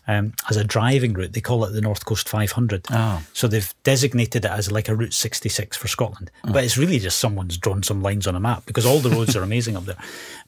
um, 0.07 0.33
as 0.49 0.57
a 0.57 0.65
driving 0.65 1.13
route. 1.13 1.33
They 1.33 1.41
call 1.41 1.65
it 1.65 1.73
the 1.73 1.81
North 1.81 2.05
Coast 2.05 2.29
500. 2.29 2.87
Oh. 2.91 3.23
So 3.33 3.49
they've 3.49 3.75
designated 3.83 4.45
it 4.45 4.51
as 4.51 4.71
like 4.71 4.89
a 4.89 4.95
Route 4.95 5.13
66 5.13 5.77
for 5.77 5.89
Scotland. 5.89 6.31
Mm. 6.45 6.53
But 6.53 6.65
it's 6.65 6.79
really 6.79 6.99
just 6.99 7.19
someone's 7.19 7.59
drawn 7.59 7.83
some 7.83 8.03
lines 8.03 8.27
on 8.27 8.35
a 8.35 8.41
map 8.41 8.67
because 8.67 8.87
all 8.87 9.01
the 9.01 9.11
roads 9.11 9.37
are 9.37 9.43
amazing 9.43 9.77
up 9.77 9.85
there. 9.85 9.99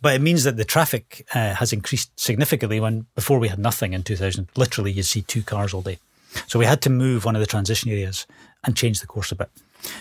But 0.00 0.14
it 0.14 0.20
means 0.20 0.44
that 0.44 0.56
the 0.56 0.64
traffic 0.64 1.26
uh, 1.34 1.54
has 1.54 1.72
increased 1.72 2.18
significantly 2.18 2.80
when 2.80 3.06
before 3.14 3.38
we 3.38 3.48
had 3.48 3.58
nothing 3.58 3.92
in 3.92 4.02
2000. 4.02 4.48
Literally, 4.56 4.92
you 4.92 5.02
see 5.02 5.22
two 5.22 5.42
cars 5.42 5.74
all 5.74 5.82
day. 5.82 5.98
So 6.46 6.58
we 6.58 6.66
had 6.66 6.80
to 6.82 6.90
move 6.90 7.24
one 7.24 7.34
of 7.34 7.40
the 7.40 7.46
transition 7.46 7.90
areas 7.90 8.26
and 8.64 8.76
change 8.76 9.00
the 9.00 9.06
course 9.06 9.32
a 9.32 9.34
bit. 9.34 9.50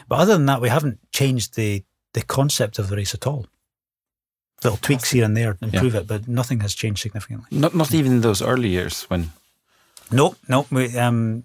But 0.08 0.20
other 0.20 0.34
than 0.34 0.46
that, 0.46 0.62
we 0.62 0.70
haven't 0.70 1.00
changed 1.12 1.56
the, 1.56 1.84
the 2.14 2.22
concept 2.22 2.78
of 2.78 2.90
the 2.90 2.98
race 2.98 3.14
at 3.14 3.26
all 3.26 3.48
little 4.64 4.78
tweaks 4.78 5.12
here 5.12 5.24
and 5.24 5.36
there 5.36 5.58
improve 5.62 5.94
yeah. 5.94 6.02
it, 6.02 6.08
but 6.08 6.28
nothing 6.28 6.60
has 6.62 6.74
changed 6.74 7.02
significantly. 7.02 7.48
Not 7.52 7.74
not 7.74 7.94
even 7.94 8.12
in 8.14 8.22
those 8.22 8.42
early 8.42 8.70
years 8.70 9.04
when 9.04 9.32
no, 10.12 10.36
no, 10.48 10.66
we, 10.72 10.98
um, 10.98 11.44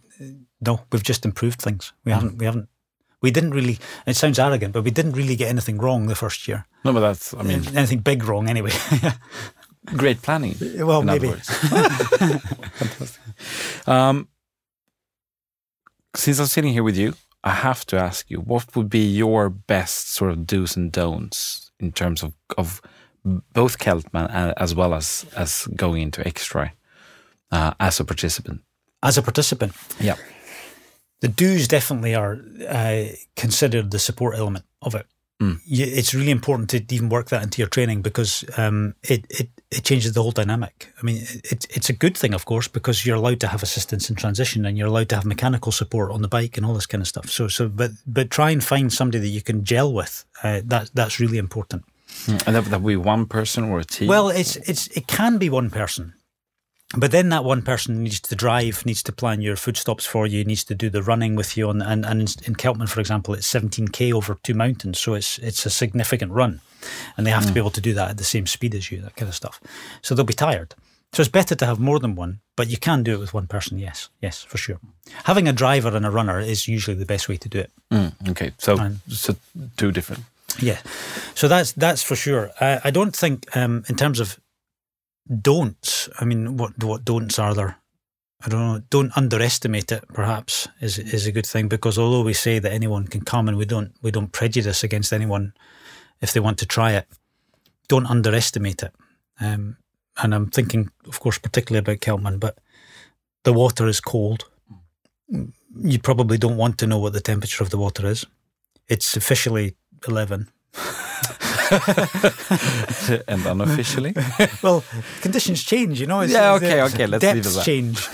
no, 0.61 0.81
we've 0.90 1.03
just 1.03 1.24
improved 1.24 1.61
things. 1.61 1.92
We 2.05 2.12
mm. 2.12 2.14
haven't, 2.14 2.38
we 2.38 2.46
haven't, 2.46 2.68
we 3.20 3.31
didn't 3.31 3.53
really. 3.53 3.79
It 4.07 4.16
sounds 4.16 4.38
arrogant, 4.38 4.72
but 4.72 4.85
we 4.85 4.90
didn't 4.90 5.12
really 5.12 5.37
get 5.37 5.48
anything 5.48 5.79
wrong 5.79 6.07
the 6.07 6.14
first 6.14 6.46
year. 6.46 6.66
No, 6.85 6.92
but 6.92 7.00
that's, 7.00 7.35
I 7.35 7.42
mean, 7.42 7.64
anything 7.77 8.00
big 8.00 8.24
wrong 8.24 8.48
anyway. 8.48 8.72
great 9.87 10.22
planning. 10.22 10.57
Well, 10.85 11.03
maybe. 11.03 11.33
Um, 13.87 14.29
since 16.14 16.38
I'm 16.38 16.46
sitting 16.46 16.72
here 16.72 16.85
with 16.85 16.96
you, 16.96 17.14
I 17.42 17.50
have 17.50 17.85
to 17.87 17.98
ask 17.98 18.31
you, 18.31 18.38
what 18.38 18.74
would 18.74 18.88
be 18.88 19.05
your 19.05 19.50
best 19.50 20.11
sort 20.11 20.31
of 20.31 20.46
do's 20.46 20.77
and 20.77 20.90
don'ts 20.90 21.70
in 21.79 21.92
terms 21.92 22.22
of 22.22 22.33
of 22.57 22.81
both 23.53 23.79
Celtman 23.79 24.55
as 24.57 24.74
well 24.74 24.94
as 24.94 25.27
as 25.37 25.66
going 25.77 26.03
into 26.03 26.27
X-Tri? 26.27 26.72
Uh, 27.50 27.74
as 27.80 28.00
a 28.00 28.04
participant? 28.04 28.62
As 29.02 29.18
a 29.18 29.22
participant, 29.22 29.72
yeah. 30.00 30.16
The 31.20 31.28
dues 31.28 31.68
definitely 31.68 32.14
are 32.14 32.38
uh, 32.68 33.04
considered 33.37 33.90
the 33.90 33.98
support 33.98 34.37
element 34.37 34.64
of 34.83 34.94
it. 34.94 35.07
Mm. 35.40 35.61
It's 35.66 36.14
really 36.14 36.30
important 36.30 36.70
to 36.70 36.94
even 36.94 37.09
work 37.09 37.28
that 37.30 37.42
into 37.42 37.61
your 37.61 37.68
training 37.68 38.02
because 38.02 38.44
um, 38.57 38.94
it, 39.02 39.26
it 39.28 39.48
it 39.70 39.83
changes 39.83 40.12
the 40.12 40.22
whole 40.22 40.30
dynamic. 40.30 40.92
I 41.00 41.02
mean, 41.02 41.16
it, 41.16 41.66
it's 41.70 41.90
a 41.90 41.92
good 41.92 42.16
thing, 42.16 42.35
of 42.35 42.44
course, 42.44 42.68
because 42.68 43.04
you're 43.04 43.16
allowed 43.16 43.40
to 43.40 43.48
have 43.48 43.62
assistance 43.62 44.09
in 44.09 44.14
transition 44.16 44.64
and 44.64 44.78
you're 44.78 44.87
allowed 44.87 45.09
to 45.09 45.16
have 45.16 45.24
mechanical 45.24 45.72
support 45.72 46.12
on 46.12 46.22
the 46.22 46.28
bike 46.28 46.57
and 46.57 46.64
all 46.64 46.74
this 46.74 46.87
kind 46.87 47.02
of 47.02 47.09
stuff. 47.09 47.28
So, 47.28 47.48
so, 47.48 47.68
but 47.68 47.90
but 48.07 48.30
try 48.30 48.50
and 48.50 48.62
find 48.62 48.92
somebody 48.92 49.18
that 49.18 49.28
you 49.28 49.42
can 49.42 49.64
gel 49.64 49.92
with. 49.92 50.24
Uh, 50.42 50.61
that 50.66 50.90
that's 50.94 51.18
really 51.18 51.38
important. 51.38 51.85
Mm. 52.26 52.46
And 52.46 52.57
that 52.57 52.70
would 52.70 52.87
be 52.87 52.96
one 52.96 53.26
person 53.26 53.64
or 53.64 53.80
a 53.80 53.85
team. 53.85 54.09
Well, 54.09 54.28
it's 54.28 54.57
it's 54.57 54.87
it 54.88 55.09
can 55.09 55.38
be 55.38 55.50
one 55.50 55.70
person. 55.70 56.14
But 56.97 57.11
then 57.11 57.31
that 57.31 57.44
one 57.44 57.62
person 57.62 58.05
needs 58.05 58.20
to 58.20 58.37
drive, 58.37 58.87
needs 58.87 59.03
to 59.05 59.12
plan 59.12 59.40
your 59.40 59.57
food 59.57 59.77
stops 59.77 60.07
for 60.07 60.27
you, 60.27 60.44
needs 60.44 60.64
to 60.64 60.75
do 60.75 60.88
the 60.90 61.03
running 61.03 61.35
with 61.35 61.57
you. 61.57 61.68
And, 61.68 61.83
and, 61.83 62.07
and 62.07 62.20
in 62.44 62.55
Celtman, 62.55 62.88
for 62.88 63.01
example, 63.01 63.35
it's 63.35 63.53
17k 63.53 64.12
over 64.12 64.38
two 64.42 64.55
mountains, 64.55 65.01
so 65.01 65.14
it's 65.14 65.38
it's 65.38 65.66
a 65.66 65.70
significant 65.70 66.33
run, 66.33 66.61
and 67.16 67.27
they 67.27 67.33
have 67.33 67.42
mm. 67.44 67.49
to 67.49 67.53
be 67.53 67.61
hmm. 67.61 67.64
able 67.64 67.70
to 67.70 67.81
do 67.81 67.94
that 67.94 68.11
at 68.11 68.18
the 68.18 68.25
same 68.25 68.47
speed 68.47 68.75
as 68.75 68.92
you, 68.92 69.01
that 69.01 69.16
kind 69.16 69.29
of 69.29 69.35
stuff. 69.35 69.61
So 70.03 70.14
they'll 70.14 70.25
be 70.25 70.35
tired. 70.35 70.75
So 71.12 71.20
it's 71.20 71.31
better 71.31 71.55
to 71.55 71.66
have 71.66 71.79
more 71.79 72.01
than 72.01 72.16
one, 72.16 72.40
but 72.57 72.68
you 72.68 72.77
can 72.77 73.05
do 73.05 73.14
it 73.14 73.20
with 73.20 73.33
one 73.33 73.47
person. 73.47 73.79
Yes, 73.79 74.09
yes, 74.20 74.42
for 74.42 74.59
sure. 74.59 74.81
Having 75.25 75.47
a 75.47 75.53
driver 75.53 75.97
and 75.97 76.05
a 76.05 76.11
runner 76.11 76.40
is 76.40 76.66
usually 76.66 76.97
the 76.97 77.07
best 77.07 77.29
way 77.29 77.37
to 77.37 77.49
do 77.49 77.61
it. 77.61 77.70
Mm, 77.92 78.31
okay, 78.31 78.53
so 78.59 78.77
and, 78.77 79.01
so 79.09 79.37
two 79.77 79.92
different. 79.92 80.25
Yeah, 80.61 80.79
so 81.35 81.49
that's 81.49 81.73
that's 81.73 82.03
for 82.03 82.16
sure. 82.16 82.51
I, 82.61 82.81
I 82.85 82.90
don't 82.90 83.14
think 83.14 83.57
um, 83.57 83.85
in 83.88 83.97
terms 83.97 84.20
of 84.20 84.38
don'ts. 85.29 86.09
I 86.21 86.25
mean, 86.25 86.57
what 86.57 86.83
what 86.83 87.05
don'ts 87.05 87.39
are 87.39 87.55
there? 87.55 87.77
I 88.45 88.49
don't 88.49 88.61
know. 88.61 88.83
Don't 88.91 89.17
underestimate 89.17 89.91
it. 89.93 90.05
Perhaps 90.09 90.69
is 90.81 90.99
is 90.99 91.27
a 91.27 91.33
good 91.33 91.47
thing 91.47 91.69
because 91.69 91.99
although 91.99 92.23
we 92.23 92.35
say 92.35 92.59
that 92.59 92.73
anyone 92.73 93.07
can 93.07 93.23
come 93.23 93.49
and 93.49 93.57
we 93.57 93.65
don't 93.65 93.93
we 94.03 94.11
don't 94.11 94.33
prejudice 94.33 94.85
against 94.85 95.13
anyone 95.13 95.55
if 96.21 96.33
they 96.33 96.41
want 96.41 96.59
to 96.59 96.67
try 96.67 96.93
it. 96.93 97.07
Don't 97.89 98.07
underestimate 98.07 98.83
it. 98.83 98.93
Um, 99.41 99.77
and 100.23 100.35
I'm 100.35 100.51
thinking, 100.51 100.91
of 101.07 101.21
course, 101.21 101.39
particularly 101.39 101.81
about 101.81 102.01
Celtman, 102.01 102.39
but 102.39 102.59
the 103.43 103.53
water 103.53 103.87
is 103.89 104.01
cold. 104.01 104.45
You 105.29 105.99
probably 105.99 106.39
don't 106.39 106.57
want 106.57 106.79
to 106.79 106.87
know 106.87 106.99
what 106.99 107.13
the 107.13 107.21
temperature 107.21 107.63
of 107.63 107.71
the 107.71 107.79
water 107.79 108.07
is. 108.07 108.27
It's 108.89 109.17
officially 109.17 109.75
eleven. 110.07 110.51
and 113.29 113.46
unofficially? 113.46 114.14
well, 114.62 114.85
conditions 115.20 115.62
change, 115.62 116.00
you 116.00 116.07
know. 116.07 116.20
It's, 116.20 116.33
yeah, 116.33 116.55
okay, 116.55 116.83
okay. 116.83 117.07
Let's 117.07 117.24
leave 117.24 117.37
it 117.37 117.42
that. 117.44 117.64
change, 117.64 118.09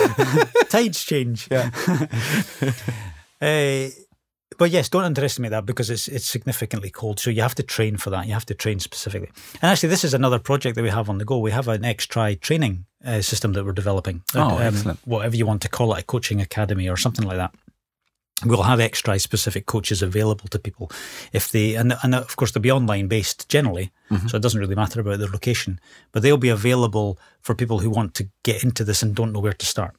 tides 0.68 1.04
change. 1.04 1.48
Yeah. 1.50 1.70
uh, 3.40 3.88
but 4.58 4.70
yes, 4.70 4.88
don't 4.88 5.04
underestimate 5.04 5.52
that 5.52 5.64
because 5.64 5.90
it's 5.90 6.06
it's 6.08 6.26
significantly 6.26 6.90
cold. 6.90 7.18
So 7.18 7.30
you 7.30 7.42
have 7.42 7.54
to 7.56 7.62
train 7.62 7.96
for 7.96 8.10
that. 8.10 8.26
You 8.26 8.34
have 8.34 8.46
to 8.46 8.54
train 8.54 8.78
specifically. 8.78 9.30
And 9.62 9.70
actually, 9.70 9.88
this 9.88 10.04
is 10.04 10.14
another 10.14 10.38
project 10.38 10.76
that 10.76 10.82
we 10.82 10.90
have 10.90 11.08
on 11.08 11.18
the 11.18 11.24
go. 11.24 11.38
We 11.38 11.50
have 11.52 11.68
an 11.68 11.84
X-Tri 11.84 12.34
training 12.34 12.84
uh, 13.04 13.22
system 13.22 13.54
that 13.54 13.64
we're 13.64 13.72
developing. 13.72 14.22
Oh, 14.34 14.56
um, 14.56 14.62
excellent! 14.62 14.98
Whatever 15.04 15.36
you 15.36 15.46
want 15.46 15.62
to 15.62 15.68
call 15.68 15.94
it, 15.94 16.00
a 16.00 16.02
coaching 16.04 16.40
academy 16.40 16.88
or 16.88 16.96
something 16.96 17.26
like 17.26 17.38
that 17.38 17.54
we'll 18.44 18.62
have 18.62 18.80
X-Tri 18.80 19.16
specific 19.18 19.66
coaches 19.66 20.02
available 20.02 20.48
to 20.48 20.58
people 20.58 20.90
if 21.32 21.50
they 21.50 21.74
and 21.74 21.94
and 22.02 22.14
of 22.14 22.36
course 22.36 22.52
they'll 22.52 22.62
be 22.62 22.70
online 22.70 23.08
based 23.08 23.48
generally 23.48 23.92
mm-hmm. 24.10 24.26
so 24.26 24.36
it 24.36 24.42
doesn't 24.42 24.60
really 24.60 24.74
matter 24.74 25.00
about 25.00 25.18
their 25.18 25.28
location 25.28 25.80
but 26.12 26.22
they'll 26.22 26.36
be 26.36 26.48
available 26.48 27.18
for 27.40 27.54
people 27.54 27.80
who 27.80 27.90
want 27.90 28.14
to 28.14 28.28
get 28.42 28.62
into 28.64 28.84
this 28.84 29.02
and 29.02 29.14
don't 29.14 29.32
know 29.32 29.40
where 29.40 29.52
to 29.52 29.66
start 29.66 29.94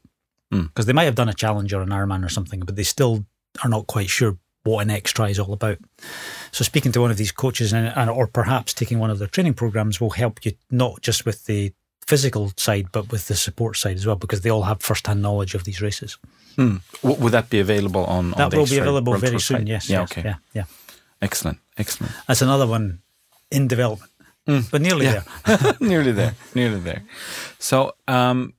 because 0.49 0.86
mm. 0.86 0.88
they 0.88 0.93
might 0.93 1.06
have 1.06 1.15
done 1.15 1.30
a 1.30 1.34
challenge 1.34 1.73
or 1.73 1.82
an 1.82 1.89
Ironman 1.89 2.25
or 2.25 2.30
something 2.30 2.62
but 2.62 2.75
they 2.75 2.84
still 2.84 3.25
are 3.63 3.69
not 3.69 3.88
quite 3.88 4.10
sure 4.10 4.38
what 4.63 4.82
an 4.82 4.91
X-Tri 4.91 5.30
is 5.30 5.39
all 5.39 5.54
about 5.54 5.77
so 6.51 6.63
speaking 6.63 6.91
to 6.91 7.01
one 7.01 7.12
of 7.12 7.17
these 7.17 7.32
coaches 7.32 7.73
and, 7.73 7.88
and 7.95 8.10
or 8.10 8.27
perhaps 8.27 8.73
taking 8.73 8.99
one 8.99 9.10
of 9.10 9.19
their 9.19 9.27
training 9.27 9.54
programs 9.54 9.99
will 9.99 10.12
help 10.12 10.45
you 10.45 10.54
not 10.69 11.01
just 11.01 11.25
with 11.25 11.45
the 11.45 11.73
physical 12.06 12.51
side 12.58 12.91
but 12.91 13.12
with 13.12 13.27
the 13.27 13.36
support 13.36 13.77
side 13.77 13.95
as 13.95 14.06
well 14.06 14.15
because 14.15 14.41
they 14.41 14.49
all 14.49 14.63
have 14.63 14.82
first 14.82 15.08
hand 15.08 15.21
knowledge 15.21 15.56
of 15.56 15.63
these 15.63 15.82
races 15.82 16.17
Hmm. 16.55 16.77
Would 17.03 17.31
that 17.31 17.49
be 17.49 17.59
available 17.59 18.05
on? 18.05 18.31
That 18.31 18.53
on 18.53 18.59
will 18.59 18.65
be 18.65 18.78
available 18.78 19.17
very 19.17 19.39
soon. 19.39 19.67
Yes. 19.67 19.89
Yeah. 19.89 20.01
Yes, 20.01 20.11
okay. 20.11 20.21
Yeah. 20.26 20.36
Yeah. 20.53 20.65
Excellent. 21.21 21.59
Excellent. 21.78 22.13
That's 22.28 22.41
another 22.41 22.67
one 22.67 22.99
in 23.51 23.67
development, 23.67 24.11
mm. 24.47 24.69
but 24.71 24.82
nearly 24.82 25.05
yeah. 25.05 25.23
there. 25.45 25.76
nearly 25.80 26.11
there. 26.11 26.36
Nearly 26.55 26.80
there. 26.80 27.03
So, 27.59 27.93
um, 28.07 28.53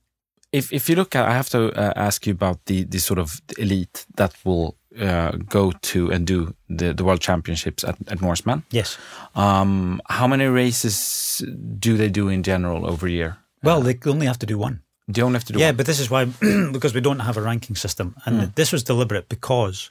if 0.51 0.71
if 0.71 0.89
you 0.89 0.95
look 0.95 1.15
at, 1.15 1.27
I 1.27 1.33
have 1.33 1.49
to 1.49 1.71
uh, 1.71 1.93
ask 1.95 2.25
you 2.25 2.33
about 2.33 2.65
the 2.65 2.83
the 2.83 2.99
sort 2.99 3.19
of 3.19 3.41
elite 3.57 4.05
that 4.15 4.33
will 4.45 4.75
uh, 4.99 5.31
go 5.49 5.71
to 5.71 6.11
and 6.11 6.27
do 6.27 6.53
the, 6.69 6.93
the 6.93 7.03
World 7.03 7.21
Championships 7.21 7.83
at, 7.83 7.95
at 8.07 8.21
Norseman. 8.21 8.63
Yes. 8.71 8.97
Um, 9.35 10.01
how 10.09 10.27
many 10.27 10.45
races 10.45 11.43
do 11.79 11.97
they 11.97 12.09
do 12.09 12.29
in 12.29 12.43
general 12.43 12.85
over 12.85 13.07
a 13.07 13.11
year? 13.11 13.37
Well, 13.63 13.79
uh, 13.79 13.83
they 13.83 13.97
only 14.05 14.27
have 14.27 14.39
to 14.39 14.45
do 14.45 14.57
one. 14.57 14.81
Do 15.11 15.19
you 15.19 15.25
only 15.25 15.35
have 15.37 15.45
to 15.45 15.53
do 15.53 15.59
Yeah, 15.59 15.67
one? 15.67 15.75
but 15.77 15.85
this 15.85 15.99
is 15.99 16.09
why, 16.09 16.25
because 16.71 16.93
we 16.93 17.01
don't 17.01 17.19
have 17.19 17.37
a 17.37 17.41
ranking 17.41 17.75
system. 17.75 18.15
And 18.25 18.39
mm. 18.39 18.55
this 18.55 18.71
was 18.71 18.83
deliberate 18.83 19.27
because 19.29 19.89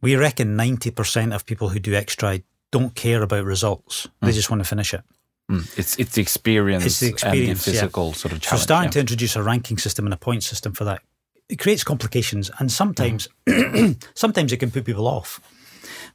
we 0.00 0.16
reckon 0.16 0.56
90% 0.56 1.34
of 1.34 1.44
people 1.46 1.68
who 1.70 1.78
do 1.80 1.94
X-Tri 1.94 2.42
don't 2.70 2.94
care 2.94 3.22
about 3.22 3.44
results. 3.44 4.08
They 4.22 4.32
just 4.32 4.50
want 4.50 4.62
to 4.62 4.68
finish 4.68 4.94
it. 4.94 5.02
Mm. 5.50 5.78
It's 5.78 5.98
it's 5.98 6.14
the 6.14 6.22
experience, 6.22 6.86
It's 6.86 7.00
the 7.00 7.08
experience, 7.08 7.66
and 7.66 7.74
the 7.76 7.80
yeah. 7.86 8.12
sort 8.12 8.32
of 8.32 8.44
So 8.44 8.56
starting 8.56 8.88
yeah. 8.88 8.92
to 8.92 9.00
introduce 9.00 9.34
a 9.34 9.42
ranking 9.42 9.78
system 9.78 10.04
and 10.06 10.14
a 10.14 10.16
point 10.16 10.44
system 10.44 10.72
for 10.74 10.84
that, 10.84 11.02
it 11.48 11.58
creates 11.58 11.82
complications, 11.82 12.50
and 12.58 12.70
sometimes, 12.70 13.28
Mm. 13.48 13.96
sometimes 14.14 14.52
it 14.52 14.58
can 14.58 14.70
put 14.70 14.84
people 14.84 15.08
off 15.08 15.40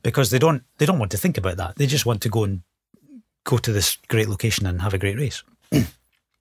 because 0.04 0.30
they 0.30 0.40
don't 0.40 0.64
they 0.78 0.86
don't 0.86 1.00
want 1.00 1.12
to 1.12 1.18
think 1.18 1.38
about 1.38 1.58
that. 1.58 1.76
They 1.76 1.86
just 1.88 2.06
want 2.06 2.22
to 2.22 2.30
go 2.30 2.46
and 2.46 2.62
go 3.44 3.58
to 3.58 3.74
this 3.74 3.98
great 4.08 4.30
location 4.30 4.66
and 4.66 4.82
have 4.82 4.94
a 4.94 4.98
great 4.98 5.18
race. 5.18 5.44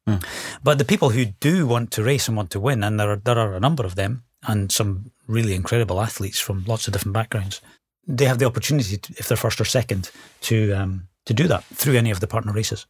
Mm. 0.08 0.22
But 0.62 0.78
the 0.78 0.84
people 0.84 1.10
who 1.10 1.26
do 1.40 1.66
want 1.66 1.90
to 1.92 2.02
race 2.02 2.28
and 2.28 2.36
want 2.36 2.50
to 2.50 2.60
win, 2.60 2.84
and 2.84 2.98
there 3.00 3.10
are 3.10 3.16
there 3.16 3.38
are 3.38 3.54
a 3.54 3.60
number 3.60 3.84
of 3.86 3.94
them, 3.94 4.24
and 4.46 4.70
some 4.70 5.10
really 5.26 5.54
incredible 5.54 6.00
athletes 6.00 6.38
from 6.38 6.64
lots 6.66 6.86
of 6.86 6.92
different 6.92 7.14
backgrounds, 7.14 7.60
they 8.06 8.26
have 8.26 8.38
the 8.38 8.44
opportunity, 8.44 8.98
to, 8.98 9.14
if 9.16 9.28
they're 9.28 9.36
first 9.36 9.60
or 9.60 9.64
second, 9.64 10.10
to 10.42 10.72
um, 10.72 11.08
to 11.24 11.34
do 11.34 11.48
that 11.48 11.64
through 11.64 11.96
any 11.96 12.10
of 12.10 12.20
the 12.20 12.26
partner 12.26 12.52
races. 12.52 12.86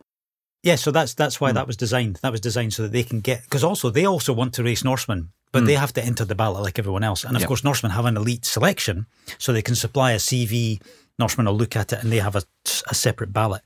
Yeah, 0.65 0.77
so 0.77 0.91
that's 0.91 1.15
that's 1.15 1.41
why 1.41 1.51
Hmm. 1.51 1.55
that 1.57 1.67
was 1.67 1.77
designed. 1.77 2.17
That 2.23 2.33
was 2.33 2.41
designed 2.41 2.73
so 2.75 2.83
that 2.83 2.93
they 2.93 3.05
can 3.05 3.21
get 3.21 3.43
because 3.43 3.63
also 3.63 3.91
they 3.91 4.07
also 4.07 4.33
want 4.33 4.55
to 4.55 4.65
race 4.65 4.83
Norseman, 4.85 5.29
but 5.53 5.67
they 5.67 5.77
have 5.77 5.93
to 5.93 6.05
enter 6.05 6.25
the 6.25 6.35
ballot 6.35 6.63
like 6.65 6.79
everyone 6.81 7.05
else. 7.05 7.23
And 7.23 7.37
of. 7.37 7.43
Yeah. 7.43 7.49
course, 7.49 7.63
Norseman 7.65 7.93
have 7.93 8.07
an 8.07 8.17
elite 8.17 8.45
selection, 8.45 9.07
so 9.39 9.53
they 9.53 9.63
can 9.63 9.77
supply 9.77 10.13
a 10.13 10.19
CV. 10.19 10.81
Norseman 11.19 11.47
will 11.47 11.57
look 11.57 11.77
at 11.77 11.93
it 11.93 12.03
and 12.03 12.11
they 12.11 12.19
have 12.19 12.35
a, 12.35 12.43
a 12.91 12.95
separate 12.95 13.33
ballot. 13.33 13.63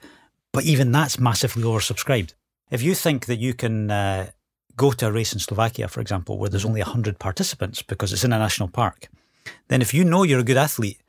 But 0.53 0.64
even 0.64 0.92
that's 0.92 1.18
massively 1.18 1.62
oversubscribed. 1.62 2.34
If 2.71 2.83
you 2.83 2.95
think 2.95 3.27
that 3.27 3.39
you 3.39 3.55
can 3.55 3.91
uh, 3.91 4.31
go 4.77 4.93
to 4.93 5.07
a 5.07 5.12
race 5.12 5.33
in 5.33 5.39
Slovakia, 5.41 5.89
for 5.89 6.01
example, 6.01 6.39
where 6.39 6.51
there's 6.51 6.64
only 6.64 6.81
100 6.83 7.19
participants 7.19 7.83
because 7.83 8.12
it's 8.12 8.25
in 8.25 8.33
a 8.33 8.39
national 8.39 8.69
park, 8.69 9.09
then 9.69 9.81
if 9.83 9.95
you 9.95 10.05
know 10.05 10.23
you're 10.23 10.41
a 10.41 10.45
good 10.45 10.57
athlete 10.57 11.01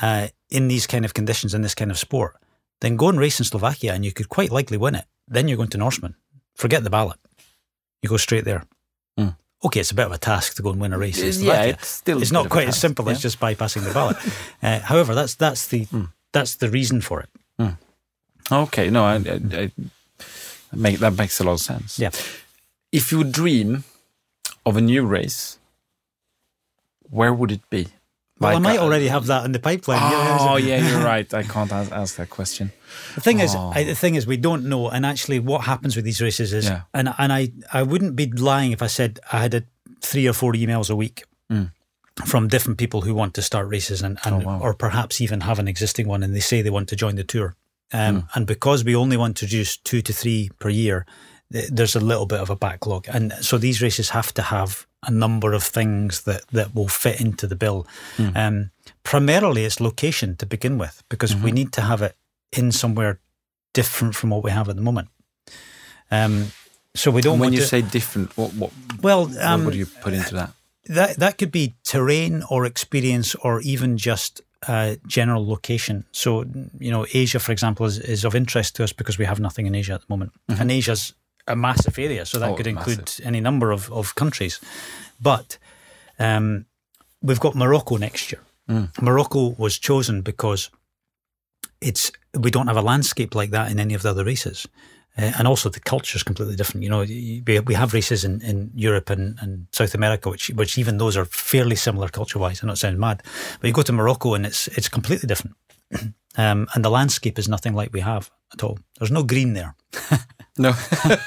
uh, 0.00 0.28
in 0.50 0.68
these 0.68 0.86
kind 0.86 1.04
of 1.04 1.14
conditions, 1.14 1.54
in 1.54 1.62
this 1.62 1.74
kind 1.74 1.90
of 1.90 1.98
sport, 1.98 2.36
then 2.80 2.96
go 2.96 3.08
and 3.08 3.18
race 3.18 3.40
in 3.40 3.44
Slovakia 3.44 3.92
and 3.94 4.04
you 4.04 4.12
could 4.12 4.28
quite 4.28 4.52
likely 4.52 4.76
win 4.76 4.94
it. 4.94 5.04
Then 5.26 5.48
you're 5.48 5.56
going 5.56 5.70
to 5.70 5.78
Norseman. 5.78 6.14
Forget 6.54 6.84
the 6.84 6.90
ballot. 6.90 7.18
You 8.02 8.08
go 8.08 8.16
straight 8.16 8.44
there. 8.44 8.64
Mm. 9.18 9.36
Okay, 9.64 9.80
it's 9.80 9.90
a 9.90 9.94
bit 9.94 10.06
of 10.06 10.12
a 10.12 10.18
task 10.18 10.54
to 10.56 10.62
go 10.62 10.70
and 10.70 10.80
win 10.80 10.92
a 10.92 10.98
race 10.98 11.18
in 11.18 11.26
yeah, 11.26 11.32
Slovakia. 11.32 11.72
it's 11.74 11.88
still 11.88 12.22
it's 12.22 12.30
not 12.32 12.48
quite 12.48 12.68
as 12.68 12.78
simple 12.78 13.10
as 13.10 13.20
just 13.20 13.40
bypassing 13.40 13.82
the 13.82 13.92
ballot. 13.92 14.16
uh, 14.62 14.78
however, 14.78 15.14
that's 15.14 15.34
that's 15.34 15.66
the 15.66 15.86
Mm. 15.86 16.12
that's 16.32 16.56
the 16.56 16.70
reason 16.70 17.00
for 17.00 17.20
it. 17.20 17.28
Okay, 18.50 18.88
no, 18.88 19.04
I, 19.04 19.16
I, 19.16 19.40
I 19.52 19.70
make 20.72 20.98
that 20.98 21.16
makes 21.16 21.40
a 21.40 21.44
lot 21.44 21.52
of 21.54 21.60
sense. 21.60 21.98
Yeah. 21.98 22.10
If 22.92 23.12
you 23.12 23.18
would 23.18 23.32
dream 23.32 23.84
of 24.64 24.76
a 24.76 24.80
new 24.80 25.04
race, 25.06 25.58
where 27.10 27.32
would 27.32 27.50
it 27.52 27.68
be? 27.70 27.88
Well, 28.40 28.54
I 28.56 28.60
might 28.60 28.78
uh, 28.78 28.82
already 28.84 29.08
have 29.08 29.26
that 29.26 29.44
in 29.44 29.50
the 29.52 29.58
pipeline. 29.58 29.98
Oh, 30.00 30.56
yeah, 30.56 30.88
you're 30.88 31.00
right. 31.04 31.32
I 31.34 31.42
can't 31.42 31.72
ask, 31.72 31.90
ask 31.90 32.16
that 32.16 32.30
question. 32.30 32.70
The 33.16 33.20
thing 33.20 33.40
is, 33.40 33.52
Oh. 33.56 33.72
I, 33.74 33.82
the 33.82 33.96
thing 33.96 34.14
is, 34.14 34.28
we 34.28 34.36
don't 34.36 34.66
know. 34.66 34.88
And 34.88 35.04
actually, 35.04 35.40
what 35.40 35.62
happens 35.62 35.96
with 35.96 36.04
these 36.04 36.20
races 36.22 36.52
is, 36.52 36.66
Yeah. 36.66 36.82
and 36.94 37.12
and 37.18 37.32
I, 37.32 37.50
I 37.72 37.82
wouldn't 37.82 38.14
be 38.14 38.26
lying 38.30 38.70
if 38.70 38.80
I 38.80 38.86
said 38.86 39.18
I 39.32 39.38
had 39.40 39.54
a, 39.54 39.64
three 40.00 40.28
or 40.28 40.32
four 40.32 40.52
emails 40.52 40.88
a 40.90 40.94
week 40.96 41.24
Mm. 41.50 41.72
from 42.26 42.46
different 42.46 42.78
people 42.78 43.00
who 43.00 43.14
want 43.14 43.32
to 43.34 43.42
start 43.42 43.66
races 43.68 44.02
and, 44.02 44.18
and 44.24 44.42
Oh, 44.42 44.46
wow. 44.46 44.60
or 44.60 44.74
perhaps 44.74 45.20
even 45.20 45.40
have 45.40 45.58
an 45.58 45.66
existing 45.66 46.06
one, 46.06 46.22
and 46.22 46.34
they 46.36 46.40
say 46.40 46.62
they 46.62 46.70
want 46.70 46.88
to 46.90 46.96
join 46.96 47.16
the 47.16 47.24
tour. 47.24 47.56
Um, 47.92 48.14
Hmm. 48.20 48.26
And 48.34 48.46
because 48.46 48.84
we 48.84 48.94
only 48.96 49.16
want 49.16 49.36
to 49.36 49.44
introduce 49.44 49.76
two 49.78 50.02
to 50.02 50.12
three 50.12 50.50
per 50.58 50.68
year, 50.68 51.04
th- 51.52 51.70
there's 51.70 51.96
a 51.96 52.00
little 52.04 52.26
bit 52.26 52.40
of 52.40 52.50
a 52.50 52.56
backlog, 52.56 53.08
and 53.08 53.32
so 53.40 53.58
these 53.58 53.80
races 53.84 54.10
have 54.10 54.32
to 54.34 54.42
have 54.42 54.86
a 55.02 55.10
number 55.10 55.54
of 55.54 55.62
things 55.62 56.22
that 56.22 56.42
that 56.52 56.74
will 56.74 56.88
fit 56.88 57.20
into 57.20 57.46
the 57.46 57.56
bill. 57.56 57.86
Hmm. 58.16 58.36
Um, 58.36 58.70
primarily, 59.02 59.64
it's 59.64 59.80
location 59.80 60.36
to 60.36 60.46
begin 60.46 60.78
with, 60.78 61.02
because 61.08 61.34
Mm-hmm. 61.34 61.44
we 61.44 61.52
need 61.52 61.72
to 61.72 61.80
have 61.80 62.02
it 62.02 62.14
in 62.50 62.72
somewhere 62.72 63.18
different 63.72 64.14
from 64.14 64.30
what 64.30 64.44
we 64.44 64.50
have 64.50 64.68
at 64.70 64.76
the 64.76 64.82
moment. 64.82 65.08
Um, 66.10 66.52
so 66.94 67.10
we 67.10 67.20
don't 67.20 67.38
when 67.38 67.48
want 67.50 67.54
you 67.54 67.60
to, 67.60 67.66
say 67.66 67.82
different, 67.82 68.36
what 68.36 68.52
what, 68.54 68.70
well, 69.02 69.26
what 69.26 69.44
um, 69.44 69.64
would 69.64 69.74
you 69.74 69.86
put 70.02 70.12
into 70.12 70.34
that? 70.34 70.50
that 70.94 71.16
that 71.18 71.38
could 71.38 71.50
be 71.52 71.74
terrain 71.84 72.42
or 72.50 72.64
experience 72.66 73.34
or 73.42 73.60
even 73.60 73.96
just 73.98 74.40
uh, 74.66 74.96
general 75.06 75.46
location. 75.46 76.04
So 76.12 76.44
you 76.78 76.90
know, 76.90 77.06
Asia, 77.14 77.38
for 77.38 77.52
example, 77.52 77.86
is, 77.86 77.98
is 77.98 78.24
of 78.24 78.34
interest 78.34 78.76
to 78.76 78.84
us 78.84 78.92
because 78.92 79.18
we 79.18 79.24
have 79.26 79.40
nothing 79.40 79.66
in 79.66 79.74
Asia 79.74 79.92
at 79.94 80.00
the 80.00 80.06
moment, 80.08 80.32
and 80.48 80.70
Asia's 80.70 81.14
a 81.46 81.54
massive 81.56 81.98
area, 81.98 82.26
so 82.26 82.38
that 82.38 82.44
Mm-hmm. 82.46 82.52
Oh, 82.52 82.56
could 82.56 82.66
include 82.66 82.98
massive. 82.98 83.26
any 83.26 83.40
number 83.40 83.70
of, 83.70 83.90
of 83.92 84.14
countries. 84.14 84.60
But 85.20 85.58
um, 86.18 86.66
we've 87.22 87.40
got 87.40 87.54
Morocco 87.54 87.96
next 87.96 88.32
year. 88.32 88.42
Mm. 88.68 88.90
Morocco 89.00 89.54
was 89.58 89.78
chosen 89.78 90.20
because 90.22 90.70
it's 91.80 92.12
we 92.38 92.50
don't 92.50 92.66
have 92.66 92.76
a 92.76 92.82
landscape 92.82 93.34
like 93.34 93.50
that 93.50 93.70
in 93.70 93.78
any 93.80 93.94
of 93.94 94.02
the 94.02 94.10
other 94.10 94.24
races. 94.24 94.66
Uh, 95.18 95.32
and 95.38 95.48
also 95.48 95.68
the 95.68 95.80
culture 95.80 96.16
is 96.16 96.22
completely 96.22 96.56
different. 96.56 96.84
You 96.84 96.90
know, 96.90 97.00
we, 97.00 97.42
we 97.66 97.74
have 97.74 97.92
races 97.92 98.24
in, 98.24 98.40
in 98.42 98.70
Europe 98.74 99.10
and, 99.10 99.38
and 99.40 99.66
South 99.72 99.94
America, 99.94 100.30
which 100.30 100.50
which 100.50 100.78
even 100.78 100.98
those 100.98 101.16
are 101.16 101.24
fairly 101.24 101.76
similar 101.76 102.08
culture 102.08 102.38
wise. 102.38 102.62
I 102.62 102.66
know 102.66 102.74
it 102.74 102.76
sounds 102.76 102.98
mad, 102.98 103.22
but 103.60 103.66
you 103.66 103.74
go 103.74 103.82
to 103.82 103.92
Morocco 103.92 104.34
and 104.34 104.46
it's 104.46 104.68
it's 104.68 104.88
completely 104.88 105.26
different. 105.26 105.56
um, 106.36 106.68
and 106.74 106.84
the 106.84 106.90
landscape 106.90 107.38
is 107.38 107.48
nothing 107.48 107.74
like 107.74 107.92
we 107.92 108.00
have 108.00 108.30
at 108.52 108.62
all. 108.62 108.78
There's 108.98 109.10
no 109.10 109.22
green 109.24 109.54
there. 109.54 109.74
No, 110.60 110.72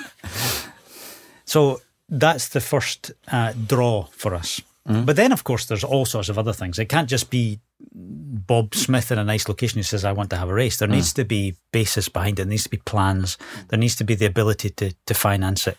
So 1.52 1.82
that's 2.08 2.50
the 2.50 2.62
first 2.62 3.12
uh, 3.30 3.54
draw 3.68 4.06
for 4.12 4.36
us. 4.36 4.62
But 5.06 5.16
then, 5.16 5.32
of 5.32 5.44
course, 5.44 5.66
there's 5.66 5.84
all 5.84 6.06
sorts 6.06 6.30
of 6.30 6.38
other 6.38 6.54
things. 6.54 6.80
It 6.80 6.90
can't 6.90 7.10
just 7.10 7.30
be 7.30 7.60
Bob 7.94 8.76
Smith 8.76 9.12
in 9.12 9.20
a 9.20 9.24
nice 9.24 9.48
location 9.48 9.80
who 9.80 9.84
says, 9.84 10.06
I 10.06 10.12
want 10.12 10.30
to 10.32 10.38
have 10.38 10.50
a 10.50 10.54
race. 10.54 10.78
There 10.78 10.88
needs 10.88 11.14
to 11.14 11.26
be 11.26 11.56
basis 11.72 12.10
behind 12.10 12.40
it. 12.40 12.44
There 12.44 12.50
needs 12.50 12.64
to 12.64 12.70
be 12.70 12.78
plans. 12.78 13.38
There 13.70 13.80
needs 13.80 13.96
to 13.98 14.04
be 14.04 14.16
the 14.16 14.26
ability 14.26 14.70
to, 14.72 14.94
to 15.06 15.14
finance 15.14 15.68
it, 15.68 15.78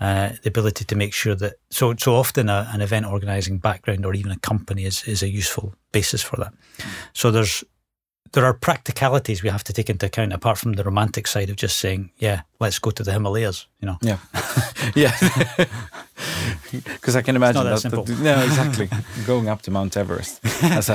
uh, 0.00 0.30
the 0.42 0.48
ability 0.48 0.84
to 0.84 0.96
make 0.96 1.12
sure 1.12 1.34
that. 1.34 1.54
So, 1.70 1.94
so 1.96 2.14
often 2.14 2.48
a, 2.48 2.70
an 2.72 2.80
event 2.80 3.06
organising 3.06 3.58
background 3.58 4.04
or 4.06 4.14
even 4.14 4.32
a 4.32 4.38
company 4.38 4.84
is, 4.84 5.04
is 5.04 5.22
a 5.22 5.28
useful 5.28 5.74
basis 5.92 6.22
for 6.22 6.36
that. 6.36 6.52
So 7.12 7.30
there's 7.30 7.64
there 8.32 8.44
are 8.44 8.54
practicalities 8.54 9.42
we 9.42 9.48
have 9.48 9.64
to 9.64 9.72
take 9.72 9.90
into 9.90 10.06
account 10.06 10.32
apart 10.32 10.58
from 10.58 10.74
the 10.74 10.84
romantic 10.84 11.26
side 11.26 11.50
of 11.50 11.56
just 11.56 11.78
saying, 11.78 12.10
yeah, 12.18 12.42
let's 12.60 12.78
go 12.78 12.90
to 12.90 13.02
the 13.02 13.12
Himalayas, 13.12 13.66
you 13.80 13.86
know. 13.86 13.98
yeah, 14.02 14.18
yeah. 14.94 15.16
Because 16.70 17.16
I 17.16 17.22
can 17.22 17.36
imagine 17.36 17.64
that 17.64 17.82
that. 17.82 18.18
no, 18.20 18.42
exactly. 18.42 18.88
Going 19.26 19.48
up 19.48 19.62
to 19.62 19.70
Mount 19.70 19.96
Everest 19.96 20.40
as 20.62 20.88
a 20.88 20.94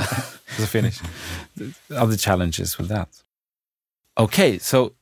as 0.57 0.63
a 0.63 0.67
finish. 0.67 0.99
Other 1.95 2.17
challenges 2.17 2.77
with 2.77 2.87
that. 2.89 3.23
Okay, 4.17 4.57
so 4.57 4.93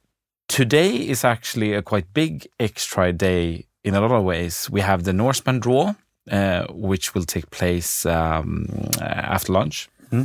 today 0.48 0.96
is 0.96 1.24
actually 1.24 1.74
a 1.74 1.82
quite 1.82 2.14
big 2.14 2.48
X-Tri 2.60 3.12
day 3.12 3.66
in 3.84 3.96
a 3.96 4.02
lot 4.02 4.12
of 4.12 4.24
ways. 4.24 4.70
We 4.70 4.82
have 4.82 5.04
the 5.04 5.14
Norseman 5.14 5.60
draw, 5.60 5.96
uh, 6.30 6.68
which 6.70 7.16
will 7.16 7.26
take 7.26 7.50
place 7.50 8.06
um, 8.06 8.68
uh, 9.02 9.04
after 9.04 9.54
lunch. 9.54 9.90
Hmm. 10.12 10.24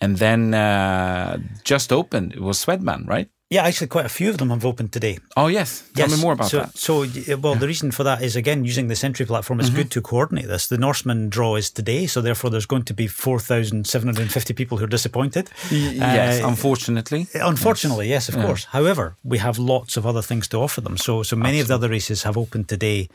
And 0.00 0.16
then 0.18 0.54
uh, 0.54 1.38
just 1.64 1.92
opened, 1.92 2.32
it 2.34 2.40
was 2.40 2.64
Swedeman, 2.64 3.06
right? 3.08 3.28
Yeah, 3.50 3.64
actually, 3.64 3.86
quite 3.86 4.04
a 4.04 4.10
few 4.10 4.28
of 4.28 4.36
them 4.36 4.50
have 4.50 4.66
opened 4.66 4.92
today. 4.92 5.18
Oh, 5.34 5.46
yes. 5.46 5.82
Tell 5.96 6.06
me 6.08 6.20
more 6.20 6.34
about 6.34 6.50
so, 6.50 6.58
that. 6.58 6.76
So, 6.76 7.06
well, 7.38 7.54
the 7.54 7.66
reason 7.66 7.90
for 7.92 8.04
that 8.04 8.20
is 8.20 8.36
again 8.36 8.62
using 8.62 8.88
the 8.88 8.94
Sentry 8.94 9.24
platform. 9.24 9.58
Mm-hmm. 9.58 9.74
Good 9.74 9.90
to 9.92 10.02
coordinate 10.02 10.48
this. 10.48 10.66
The 10.66 10.76
Norseman 10.76 11.30
draw 11.30 11.56
is 11.56 11.70
today, 11.70 12.06
so 12.06 12.20
therefore 12.20 12.50
there's 12.50 12.66
going 12.66 12.82
to 12.84 12.92
be 12.92 13.06
four 13.06 13.40
thousand 13.40 13.86
seven 13.86 14.08
hundred 14.08 14.22
and 14.24 14.30
fifty 14.32 14.52
people 14.52 14.76
who 14.76 14.84
are 14.84 14.88
disappointed. 14.88 15.48
yes, 15.70 16.44
Uh, 16.44 16.48
unfortunately. 16.48 17.26
Unfortunately, 17.32 18.10
yes, 18.10 18.28
of 18.28 18.34
course. 18.34 18.64
However, 18.64 19.16
we 19.24 19.38
have 19.38 19.58
lots 19.58 19.96
of 19.96 20.04
other 20.04 20.20
things 20.20 20.46
to 20.48 20.58
offer 20.58 20.82
them. 20.82 20.98
So, 20.98 21.22
so 21.22 21.34
many 21.34 21.58
of 21.58 21.68
the 21.68 21.74
other 21.74 21.88
races 21.88 22.24
have 22.24 22.36
opened 22.36 22.68
today 22.68 23.08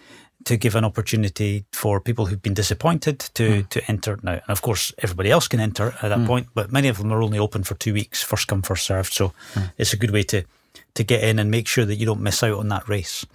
to 0.46 0.58
give 0.58 0.76
an 0.76 0.84
opportunity 0.86 1.66
for 1.72 2.00
people 2.02 2.26
who've 2.26 2.42
been 2.42 2.54
disappointed 2.56 3.20
to 3.34 3.44
Hmm. 3.44 3.62
to 3.70 3.80
enter 3.92 4.20
now. 4.24 4.34
And 4.34 4.50
of 4.50 4.62
course, 4.62 4.94
everybody 5.04 5.30
else 5.32 5.48
can 5.48 5.60
enter 5.60 5.88
at 6.02 6.10
that 6.10 6.26
point, 6.28 6.48
but 6.54 6.72
many 6.72 6.90
of 6.90 6.98
them 6.98 7.12
are 7.12 7.24
only 7.24 7.40
open 7.40 7.64
for 7.64 7.76
two 7.76 7.94
weeks, 7.94 8.24
first 8.24 8.48
come, 8.48 8.62
first 8.62 8.86
served. 8.86 9.14
So, 9.14 9.34
Hmm. 9.54 9.62
it's 9.78 9.94
a 9.94 9.98
good 9.98 10.12
way 10.12 10.24
to 10.24 10.42
to 10.94 11.04
get 11.04 11.24
in 11.24 11.40
and 11.40 11.50
make 11.52 11.68
sure 11.68 11.86
that 11.86 11.96
you 12.00 12.06
don't 12.06 12.22
miss 12.24 12.44
out 12.44 12.60
on 12.60 12.68
that 12.70 12.88
race. 12.90 13.26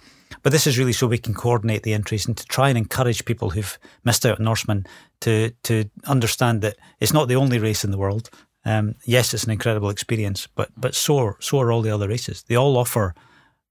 But 0.43 0.51
this 0.51 0.67
is 0.67 0.77
really 0.77 0.93
so 0.93 1.07
we 1.07 1.17
can 1.17 1.33
coordinate 1.33 1.81
the 1.83 1.93
entries 1.93 2.27
and 2.27 2.37
to 2.37 2.45
try 2.45 2.69
and 2.69 2.77
encourage 2.77 3.25
people 3.25 3.49
who've 3.49 3.77
missed 4.03 4.25
out 4.25 4.39
on 4.39 4.45
Norseman 4.45 4.85
to 5.19 5.51
to 5.63 5.73
understand 6.05 6.61
that 6.61 6.75
it's 6.99 7.13
not 7.13 7.27
the 7.27 7.35
only 7.35 7.59
race 7.59 7.83
in 7.87 7.91
the 7.91 7.97
world. 7.97 8.29
Um, 8.65 8.95
yes, 9.05 9.33
it's 9.33 9.45
an 9.45 9.51
incredible 9.51 9.89
experience, 9.89 10.47
but 10.55 10.69
but 10.77 10.95
so 10.95 11.17
are, 11.17 11.35
so 11.39 11.59
are 11.59 11.71
all 11.71 11.81
the 11.83 11.93
other 11.95 12.07
races. 12.09 12.43
They 12.43 12.57
all 12.57 12.77
offer 12.77 13.13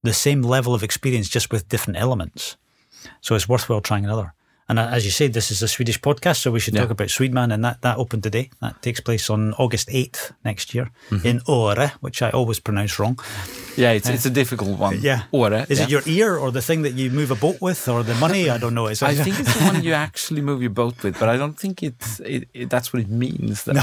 the 0.03 0.15
same 0.15 0.43
level 0.43 0.75
of 0.75 0.83
experience, 0.83 1.29
just 1.35 1.53
with 1.53 1.69
different 1.69 2.01
elements. 2.01 2.57
So 3.21 3.35
it's 3.35 3.49
worthwhile 3.49 3.81
trying 3.81 4.05
another. 4.05 4.35
And 4.69 4.79
uh, 4.79 4.89
as 4.97 5.05
you 5.05 5.11
say, 5.11 5.29
this 5.29 5.51
is 5.51 5.63
a 5.63 5.69
Swedish 5.69 5.99
podcast, 6.01 6.37
so 6.43 6.51
we 6.51 6.61
should 6.61 6.75
Yeah. 6.75 6.83
talk 6.83 6.91
about 6.91 7.09
Swedeman, 7.09 7.53
and 7.53 7.65
that, 7.65 7.81
that 7.81 7.97
opened 7.97 8.23
today. 8.23 8.51
That 8.61 8.83
takes 8.83 9.01
place 9.01 9.31
on 9.33 9.55
August 9.59 9.89
8th 9.89 10.33
next 10.45 10.75
year 10.75 10.91
Mm-hmm. 11.11 11.27
in 11.29 11.41
Åre, 11.47 11.91
which 12.01 12.21
I 12.23 12.31
always 12.31 12.61
pronounce 12.61 12.99
wrong. 12.99 13.19
Yeah, 13.77 13.93
it's 13.97 14.09
it's 14.09 14.27
a 14.27 14.31
difficult 14.31 14.79
one. 14.81 14.99
Yeah. 15.01 15.23
Åre. 15.33 15.65
Is 15.71 15.79
yeah. 15.79 15.85
it 15.87 15.91
your 15.91 16.03
ear 16.07 16.37
or 16.37 16.53
the 16.53 16.61
thing 16.63 16.83
that 16.83 16.93
you 16.95 17.11
move 17.11 17.31
a 17.31 17.37
boat 17.37 17.57
with 17.61 17.89
or 17.89 18.03
the 18.05 18.15
money? 18.15 18.51
I 18.51 18.59
don't 18.59 18.75
know. 18.75 18.89
It's 18.91 19.03
I 19.03 19.15
think 19.15 19.39
it's 19.41 19.55
the 19.59 19.65
one 19.73 19.83
you 19.85 19.95
actually 19.95 20.43
move 20.43 20.61
your 20.61 20.75
boat 20.75 21.03
with, 21.03 21.19
but 21.19 21.29
I 21.29 21.37
don't 21.39 21.59
think 21.59 21.83
it's 21.83 22.21
it, 22.21 22.49
it, 22.53 22.69
that's 22.71 22.93
what 22.93 23.03
it 23.03 23.09
means. 23.09 23.63
Though. 23.65 23.81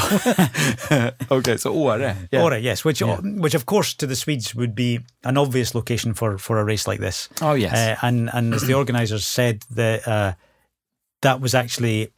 okay, 1.32 1.58
so 1.58 1.74
Åre. 1.74 2.16
Yeah. 2.32 2.42
Åre, 2.44 2.62
yes, 2.62 2.84
which 2.86 3.02
Yeah. 3.02 3.20
which 3.42 3.56
of 3.56 3.66
course 3.66 3.94
to 3.96 4.08
the 4.08 4.16
Swedes 4.16 4.54
would 4.56 4.76
be 4.76 5.00
an 5.24 5.38
obvious 5.38 5.74
location 5.74 6.14
for 6.14 6.38
for 6.38 6.60
a 6.60 6.64
race 6.64 6.88
like 6.92 7.00
this. 7.02 7.30
Oh 7.42 7.54
yes. 7.56 7.74
Uh, 7.74 8.08
and 8.08 8.30
and 8.34 8.54
as 8.54 8.62
the 8.62 8.74
organisers 8.74 9.26
said, 9.26 9.64
that 9.76 10.08
uh, 10.08 10.34
that 11.26 11.42
was 11.42 11.56
actually 11.56 12.12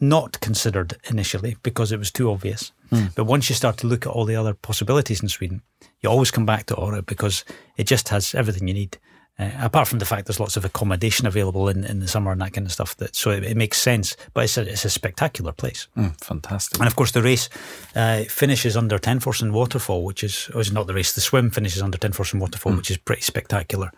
not 0.00 0.40
considered 0.40 0.96
initially 1.10 1.56
because 1.62 1.92
it 1.92 1.98
was 1.98 2.10
too 2.10 2.30
obvious. 2.30 2.72
Hmm. 2.90 3.06
But 3.14 3.24
once 3.24 3.48
you 3.48 3.54
start 3.54 3.76
to 3.78 3.86
look 3.86 4.06
at 4.06 4.12
all 4.12 4.24
the 4.24 4.36
other 4.36 4.54
possibilities 4.54 5.22
in 5.22 5.28
Sweden, 5.28 5.62
you 6.00 6.10
always 6.10 6.30
come 6.30 6.46
back 6.46 6.66
to 6.66 6.74
Åre 6.74 7.04
because 7.04 7.44
it 7.76 7.86
just 7.86 8.08
has 8.08 8.34
everything 8.34 8.68
you 8.68 8.74
need. 8.74 8.98
Uh, 9.38 9.50
apart 9.60 9.86
from 9.86 9.98
the 9.98 10.06
fact 10.06 10.26
there's 10.26 10.40
lots 10.40 10.56
of 10.56 10.64
accommodation 10.64 11.26
available 11.26 11.68
in, 11.68 11.84
in 11.84 12.00
the 12.00 12.08
summer 12.08 12.32
and 12.32 12.40
that 12.40 12.54
kind 12.54 12.66
of 12.66 12.72
stuff, 12.72 12.96
that 12.96 13.14
so 13.14 13.30
it, 13.30 13.44
it 13.44 13.56
makes 13.56 13.76
sense. 13.76 14.16
But 14.32 14.44
it's 14.44 14.56
a, 14.56 14.62
it's 14.62 14.86
a 14.86 14.90
spectacular 14.90 15.52
place. 15.52 15.88
Mm, 15.96 16.18
fantastic. 16.24 16.78
And 16.78 16.86
of 16.86 16.96
course, 16.96 17.12
the 17.12 17.22
race 17.22 17.50
uh, 17.94 18.24
finishes 18.24 18.76
under 18.76 18.98
Tännforsen 18.98 19.52
Waterfall, 19.52 20.04
which 20.04 20.24
is, 20.24 20.50
oh, 20.54 20.62
not 20.72 20.86
the 20.86 20.94
race, 20.94 21.12
the 21.12 21.20
swim 21.20 21.50
finishes 21.50 21.82
under 21.82 21.98
Tännforsen 21.98 22.40
Waterfall, 22.40 22.74
which 22.76 22.90
is 22.90 22.96
pretty 22.96 23.22
spectacular. 23.22 23.92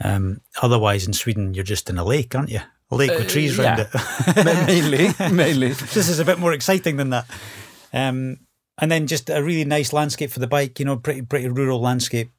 Um, 0.00 0.40
otherwise, 0.60 1.06
in 1.06 1.12
Sweden, 1.12 1.54
you're 1.54 1.62
just 1.62 1.88
in 1.88 1.98
a 1.98 2.04
lake, 2.04 2.34
aren't 2.34 2.50
you? 2.50 2.62
A 2.92 2.96
lake 2.96 3.18
with 3.18 3.28
trees 3.28 3.58
around 3.58 3.78
yeah. 3.78 3.88
it. 4.36 4.66
Mainly, 4.66 5.08
mainly. 5.34 5.68
this 5.72 6.08
is 6.08 6.18
a 6.18 6.24
bit 6.24 6.38
more 6.38 6.52
exciting 6.52 6.96
than 6.96 7.10
that. 7.10 7.26
Um, 7.92 8.38
and 8.78 8.90
then 8.90 9.06
just 9.06 9.30
a 9.30 9.42
really 9.42 9.64
nice 9.64 9.92
landscape 9.92 10.30
for 10.30 10.40
the 10.40 10.46
bike, 10.46 10.78
you 10.78 10.84
know, 10.84 10.96
pretty 10.96 11.22
pretty 11.22 11.48
rural 11.48 11.80
landscape, 11.80 12.30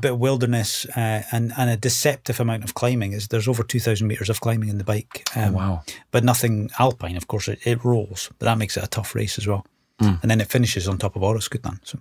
bit 0.00 0.12
of 0.12 0.18
wilderness, 0.18 0.86
uh, 0.96 1.22
and 1.32 1.52
and 1.56 1.70
a 1.70 1.76
deceptive 1.76 2.40
amount 2.40 2.64
of 2.64 2.74
climbing. 2.74 3.12
Is 3.12 3.28
there's 3.28 3.48
over 3.48 3.62
two 3.62 3.80
thousand 3.80 4.06
meters 4.06 4.30
of 4.30 4.40
climbing 4.40 4.68
in 4.68 4.78
the 4.78 4.84
bike, 4.84 5.28
um, 5.36 5.52
wow. 5.52 5.82
but 6.10 6.24
nothing 6.24 6.70
alpine. 6.78 7.16
Of 7.16 7.26
course, 7.26 7.48
it, 7.48 7.58
it 7.64 7.84
rolls, 7.84 8.30
but 8.38 8.46
that 8.46 8.58
makes 8.58 8.76
it 8.76 8.84
a 8.84 8.88
tough 8.88 9.14
race 9.14 9.36
as 9.36 9.46
well. 9.46 9.66
And 10.22 10.30
then 10.30 10.40
it 10.40 10.48
finishes 10.48 10.88
on 10.88 10.96
top 10.96 11.14
of 11.16 11.22
Åreskutan, 11.22 11.78
so 11.82 11.98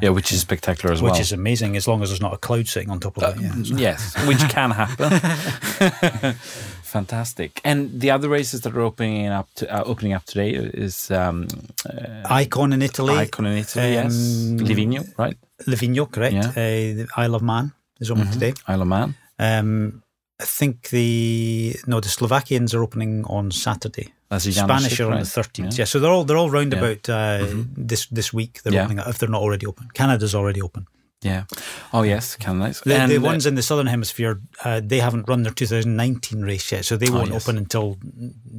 Yeah, 0.00 0.10
which 0.10 0.32
is 0.32 0.40
spectacular 0.40 0.92
as 0.92 1.00
which 1.00 1.10
well. 1.10 1.12
Which 1.12 1.20
is 1.20 1.32
amazing 1.32 1.76
as 1.76 1.88
long 1.88 2.02
as 2.02 2.10
there's 2.10 2.20
not 2.20 2.32
a 2.32 2.38
cloud 2.38 2.68
sitting 2.68 2.90
on 2.90 3.00
top 3.00 3.18
of 3.18 3.36
it. 3.36 3.42
Yeah. 3.42 3.76
Yes, 3.78 4.26
which 4.26 4.38
can 4.48 4.70
happen. 4.70 5.10
Fantastic. 6.82 7.60
And 7.64 8.00
the 8.00 8.10
other 8.10 8.28
races 8.28 8.60
that 8.60 8.76
are 8.76 8.80
opening 8.80 9.26
up 9.26 9.48
to, 9.54 9.74
uh, 9.74 9.82
opening 9.84 10.12
up 10.12 10.24
today 10.24 10.50
is 10.50 11.10
um, 11.10 11.48
uh, 11.88 12.22
Icon 12.26 12.72
in 12.72 12.82
Italy, 12.82 13.14
Icon 13.14 13.46
in 13.46 13.58
Italy, 13.58 13.92
yes, 13.94 14.12
um, 14.12 14.58
Livigno, 14.58 15.18
right? 15.18 15.36
Livigno, 15.66 16.10
correct? 16.10 16.34
Yeah. 16.34 16.48
Uh, 16.50 16.54
the 16.98 17.08
Isle 17.16 17.34
of 17.34 17.42
Man 17.42 17.72
is 17.98 18.10
open 18.10 18.30
today. 18.30 18.52
Isle 18.68 18.82
of 18.82 18.88
Man. 18.88 19.14
Um, 19.38 20.02
I 20.38 20.44
think 20.44 20.90
the 20.90 21.76
no, 21.86 22.00
the 22.00 22.08
Slovakians 22.08 22.74
are 22.74 22.82
opening 22.82 23.24
on 23.24 23.50
Saturday. 23.50 24.12
Spanish 24.38 25.00
are 25.00 25.10
on 25.12 25.20
the 25.20 25.26
thirteenth. 25.26 25.72
Yeah. 25.74 25.78
Yeah. 25.82 25.84
so 25.86 25.98
they're 26.00 26.10
all 26.10 26.24
they're 26.24 26.36
all 26.38 26.50
round 26.50 26.72
Yeah. 26.72 26.78
about 26.78 27.08
uh, 27.08 27.46
this 27.88 28.06
this 28.06 28.32
week. 28.32 28.62
They're 28.62 28.72
Yeah. 28.74 28.84
opening 28.84 28.98
up 29.00 29.08
if 29.08 29.18
they're 29.18 29.28
not 29.30 29.42
already 29.42 29.66
open. 29.66 29.88
Canada's 29.94 30.34
already 30.34 30.60
open. 30.62 30.86
Yeah. 31.24 31.44
Oh 31.92 32.02
yes, 32.02 32.36
Canada. 32.36 32.74
The, 32.84 33.06
the 33.06 33.16
uh, 33.18 33.20
ones 33.20 33.46
in 33.46 33.54
the 33.54 33.62
southern 33.62 33.86
hemisphere, 33.86 34.40
uh, 34.64 34.80
they 34.84 34.98
haven't 35.00 35.28
run 35.28 35.42
their 35.44 35.52
2019 35.54 36.42
race 36.42 36.72
yet, 36.72 36.84
so 36.84 36.96
they 36.96 37.08
Oh, 37.08 37.14
won't 37.14 37.30
yes. 37.32 37.42
open 37.48 37.58
until 37.58 37.96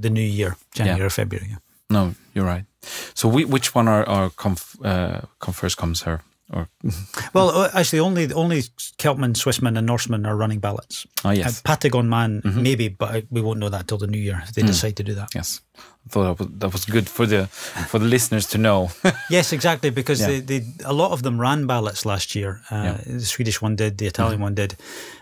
the 0.01 0.09
new 0.09 0.21
year, 0.21 0.55
January 0.75 1.01
or 1.05 1.09
February. 1.09 1.57
no, 1.89 2.15
you're 2.33 2.45
right. 2.45 2.65
So 3.13 3.27
we, 3.29 3.43
which 3.45 3.75
one 3.75 3.87
are, 3.89 4.03
are 4.07 4.29
come, 4.29 4.55
uh, 4.83 5.21
come 5.39 5.53
first, 5.53 5.77
come 5.77 5.93
serve? 5.95 6.19
Or 6.53 6.67
Well, 7.33 7.49
uh, 7.49 7.69
actually, 7.73 7.99
only 8.01 8.31
only 8.33 8.61
Celtman, 9.01 9.33
Swissman, 9.33 9.77
and 9.77 9.87
Norseman 9.87 10.25
are 10.25 10.37
running 10.37 10.59
ballots. 10.61 11.05
oh 11.25 11.29
Uh, 11.29 11.33
yes, 11.33 11.61
Patagonman, 11.61 12.41
Mm-hmm. 12.41 12.61
maybe, 12.63 12.87
but 12.89 13.23
we 13.31 13.41
won't 13.41 13.57
know 13.59 13.69
that 13.69 13.87
till 13.87 13.97
the 13.97 14.07
new 14.07 14.21
year 14.21 14.39
if 14.43 14.49
Mm. 14.49 14.53
they 14.55 14.61
decide 14.67 14.93
to 14.95 15.03
do 15.03 15.15
that. 15.15 15.29
yes. 15.35 15.61
I 16.05 16.09
thought 16.09 16.23
that 16.25 16.39
was, 16.39 16.59
that 16.59 16.71
was 16.73 16.85
good 16.85 17.07
for 17.09 17.25
the 17.27 17.47
for 17.89 17.99
the 17.99 18.05
listeners 18.07 18.45
to 18.47 18.57
know. 18.57 18.89
Yes, 19.29 19.51
exactly, 19.53 19.89
because 19.91 20.19
Yeah. 20.21 20.29
they, 20.31 20.41
they, 20.41 20.61
a 20.85 20.93
lot 20.93 21.11
of 21.11 21.21
them 21.21 21.41
ran 21.41 21.65
ballots 21.65 22.05
last 22.05 22.35
year. 22.35 22.61
Uh, 22.71 22.75
Yeah. 22.75 22.93
Mm-hmm. 22.97 23.17
The 23.19 23.25
Swedish 23.25 23.61
one 23.63 23.75
did, 23.75 23.97
the 23.97 24.07
Italian 24.07 24.41
one 24.43 24.53
did, 24.55 24.75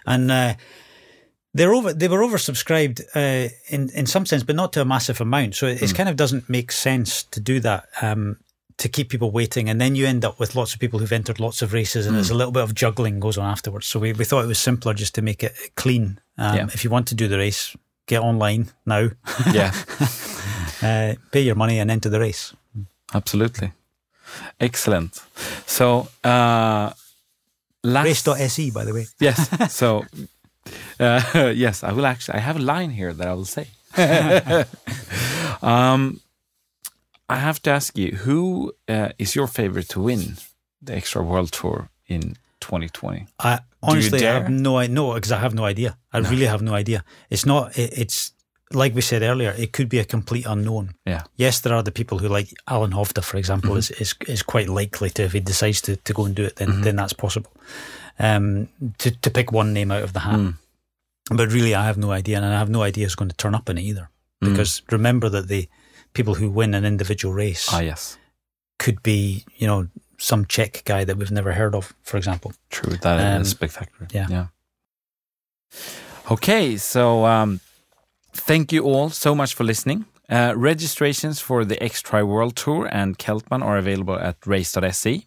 and 0.05 0.32
uh, 0.32 0.53
they're 1.53 1.73
over. 1.73 1.93
They 1.93 2.07
were 2.07 2.23
oversubscribed 2.27 3.01
uh, 3.15 3.49
in 3.69 3.89
in 3.93 4.05
some 4.05 4.25
sense, 4.25 4.43
but 4.45 4.55
not 4.55 4.71
to 4.73 4.82
a 4.82 4.86
massive 4.86 5.21
amount. 5.21 5.55
So 5.55 5.67
it 5.67 5.79
Mm. 5.82 5.95
kind 5.95 6.09
of 6.09 6.15
doesn't 6.15 6.49
make 6.49 6.71
sense 6.71 7.23
to 7.32 7.39
do 7.39 7.59
that. 7.61 7.84
Um, 8.01 8.38
to 8.82 8.89
keep 8.89 9.09
people 9.09 9.29
waiting, 9.32 9.69
and 9.69 9.79
then 9.79 9.95
you 9.95 10.05
end 10.07 10.25
up 10.25 10.39
with 10.39 10.55
lots 10.55 10.73
of 10.73 10.79
people 10.79 10.99
who've 10.99 11.11
entered 11.15 11.39
lots 11.39 11.61
of 11.61 11.71
races, 11.73 12.05
and 12.05 12.13
Mm. 12.13 12.17
there's 12.17 12.32
a 12.32 12.36
little 12.36 12.51
bit 12.51 12.63
of 12.63 12.73
juggling 12.73 13.19
goes 13.19 13.38
on 13.38 13.45
afterwards. 13.45 13.86
So 13.88 13.99
we, 13.99 14.13
we 14.13 14.25
thought 14.25 14.43
it 14.43 14.47
was 14.47 14.59
simpler 14.59 14.93
just 14.95 15.13
to 15.15 15.21
make 15.21 15.43
it 15.43 15.53
clean. 15.75 16.19
Um, 16.38 16.55
Yeah. 16.55 16.67
If 16.73 16.84
you 16.84 16.89
want 16.91 17.07
to 17.09 17.15
do 17.15 17.27
the 17.27 17.38
race, 17.38 17.75
get 18.07 18.21
online 18.21 18.69
now, 18.86 19.09
yeah, 19.53 19.71
uh, 20.82 21.13
pay 21.32 21.41
your 21.41 21.55
money, 21.55 21.79
and 21.79 21.89
enter 21.91 22.09
the 22.09 22.19
race. 22.19 22.53
absolutely. 23.13 23.71
Excellent. 24.59 25.21
So 25.67 26.07
uh, 26.23 26.91
last 27.84 28.27
Race.se, 28.27 28.71
by 28.71 28.86
the 28.86 28.93
way. 28.93 29.05
Yes. 29.19 29.49
So, 29.69 30.05
uh, 30.99 31.21
yes, 31.55 31.84
I 31.84 31.91
will 31.91 32.05
actually. 32.05 32.38
I 32.39 32.41
have 32.41 32.55
a 32.57 32.63
line 32.63 32.91
here 32.91 33.13
that 33.13 33.27
I 33.27 33.34
will 33.34 33.45
say. 33.45 33.67
um, 35.61 36.19
I 37.32 37.38
have 37.38 37.61
to 37.63 37.69
ask 37.71 37.97
you, 37.97 38.11
who 38.25 38.73
uh, 38.89 39.09
is 39.17 39.36
your 39.36 39.47
favorite 39.47 39.89
to 39.89 40.01
win 40.01 40.38
the 40.82 40.93
X-Tri 40.95 41.21
World 41.21 41.51
Tour 41.51 41.89
in 42.07 42.36
2020? 42.59 43.27
I 43.39 43.59
honestly 43.82 44.27
I 44.27 44.34
have 44.34 44.49
no 44.49 44.77
I 44.77 44.88
no 44.88 45.13
because 45.13 45.32
I 45.32 45.39
have 45.39 45.53
no 45.55 45.63
idea. 45.63 45.97
I 46.13 46.19
really 46.19 46.45
have 46.45 46.61
no 46.61 46.73
idea. 46.73 47.03
It's 47.29 47.45
not. 47.45 47.77
It, 47.77 47.97
it's 47.97 48.34
like 48.73 48.93
we 48.95 49.01
said 49.01 49.21
earlier. 49.21 49.53
It 49.57 49.71
could 49.73 49.89
be 49.89 49.99
a 49.99 50.05
complete 50.05 50.45
unknown. 50.45 50.93
Yeah. 51.05 51.23
Yes, 51.36 51.61
there 51.61 51.73
are 51.73 51.84
the 51.84 51.91
people 51.91 52.19
who 52.19 52.27
like 52.27 52.53
Allan 52.67 52.91
Hovda, 52.91 53.23
for 53.23 53.38
example, 53.38 53.77
is, 53.77 53.91
is 53.91 54.13
is 54.27 54.43
quite 54.43 54.69
likely 54.69 55.09
to 55.11 55.23
if 55.23 55.34
he 55.34 55.39
decides 55.39 55.82
to, 55.82 55.95
to 55.95 56.13
go 56.13 56.25
and 56.25 56.36
do 56.36 56.43
it, 56.43 56.55
then 56.57 56.82
then 56.82 56.95
that's 56.95 57.13
possible. 57.13 57.51
Um, 58.19 58.67
to 58.97 59.11
to 59.11 59.29
pick 59.32 59.51
one 59.51 59.73
name 59.73 59.91
out 59.91 60.03
of 60.03 60.11
the 60.13 60.19
hat, 60.19 60.39
Mm. 60.39 60.53
but 61.38 61.51
really 61.51 61.73
I 61.75 61.86
have 61.86 61.97
no 61.97 62.11
idea, 62.11 62.38
and 62.38 62.45
I 62.45 62.57
have 62.59 62.69
no 62.69 62.84
idea 62.84 63.05
who's 63.05 63.15
going 63.15 63.32
to 63.32 63.38
turn 63.43 63.55
up 63.55 63.69
in 63.69 63.77
it 63.77 63.84
either. 63.84 64.09
Mm. 64.43 64.49
Because 64.49 64.82
remember 64.91 65.29
that 65.29 65.47
the 65.47 65.67
people 66.14 66.36
who 66.36 66.49
win 66.49 66.74
an 66.74 66.86
individual 66.86 67.34
race 67.34 67.68
Ah, 67.72 67.80
yes, 67.82 68.18
could 68.80 69.01
be, 69.03 69.45
you 69.57 69.68
know, 69.68 69.88
some 70.18 70.45
Czech 70.45 70.84
guy 70.86 71.03
that 71.05 71.18
we've 71.18 71.32
never 71.32 71.53
heard 71.53 71.74
of, 71.76 71.93
for 72.03 72.18
example. 72.18 72.51
true. 72.70 72.95
That 73.01 73.20
is 73.20 73.38
Um, 73.38 73.45
spectacular. 73.45 74.07
yeah. 74.14 74.28
Yeah. 74.30 74.47
Okay, 76.30 76.78
so 76.78 77.26
um, 77.26 77.59
thank 78.34 78.72
you 78.72 78.84
all 78.84 79.09
so 79.09 79.34
much 79.36 79.53
for 79.55 79.64
listening. 79.64 80.05
Uh, 80.32 80.53
registrations 80.55 81.41
for 81.41 81.65
the 81.65 81.82
X-Tri 81.84 82.23
World 82.23 82.55
Tour 82.55 82.88
and 82.91 83.17
Celtman 83.17 83.61
are 83.61 83.77
available 83.77 84.17
at 84.17 84.38
race.se. 84.45 85.25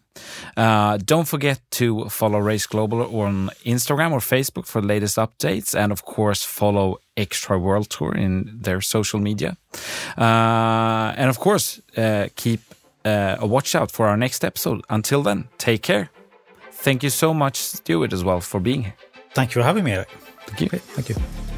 Uh, 0.57 0.97
don't 0.97 1.27
forget 1.27 1.59
to 1.71 2.09
follow 2.09 2.39
Race 2.39 2.65
Global 2.65 3.01
on 3.01 3.49
Instagram 3.65 4.11
or 4.13 4.19
Facebook 4.19 4.65
for 4.65 4.81
the 4.81 4.87
latest 4.87 5.17
updates, 5.17 5.75
and 5.75 5.91
of 5.91 6.05
course 6.05 6.43
follow 6.43 6.97
X-Tri 7.15 7.57
World 7.57 7.89
Tour 7.89 8.15
in 8.15 8.49
their 8.61 8.81
social 8.81 9.19
media. 9.19 9.57
Uh, 10.17 11.13
and 11.17 11.29
of 11.29 11.39
course, 11.39 11.81
uh, 11.97 12.27
keep 12.35 12.61
uh, 13.05 13.35
a 13.39 13.47
watch 13.47 13.75
out 13.75 13.91
for 13.91 14.07
our 14.07 14.17
next 14.17 14.43
episode. 14.43 14.81
Until 14.89 15.21
then, 15.21 15.47
take 15.57 15.83
care. 15.83 16.09
Thank 16.71 17.03
you 17.03 17.09
so 17.09 17.33
much, 17.33 17.57
Stuart, 17.57 18.13
as 18.13 18.23
well, 18.23 18.41
for 18.41 18.59
being 18.59 18.83
here. 18.83 18.95
Thank 19.33 19.53
you 19.53 19.61
for 19.61 19.65
having 19.65 19.83
me, 19.83 19.91
Erik. 19.91 20.09
Thank 20.47 20.61
you. 20.61 20.79
Thank 20.79 21.09
you. 21.09 21.54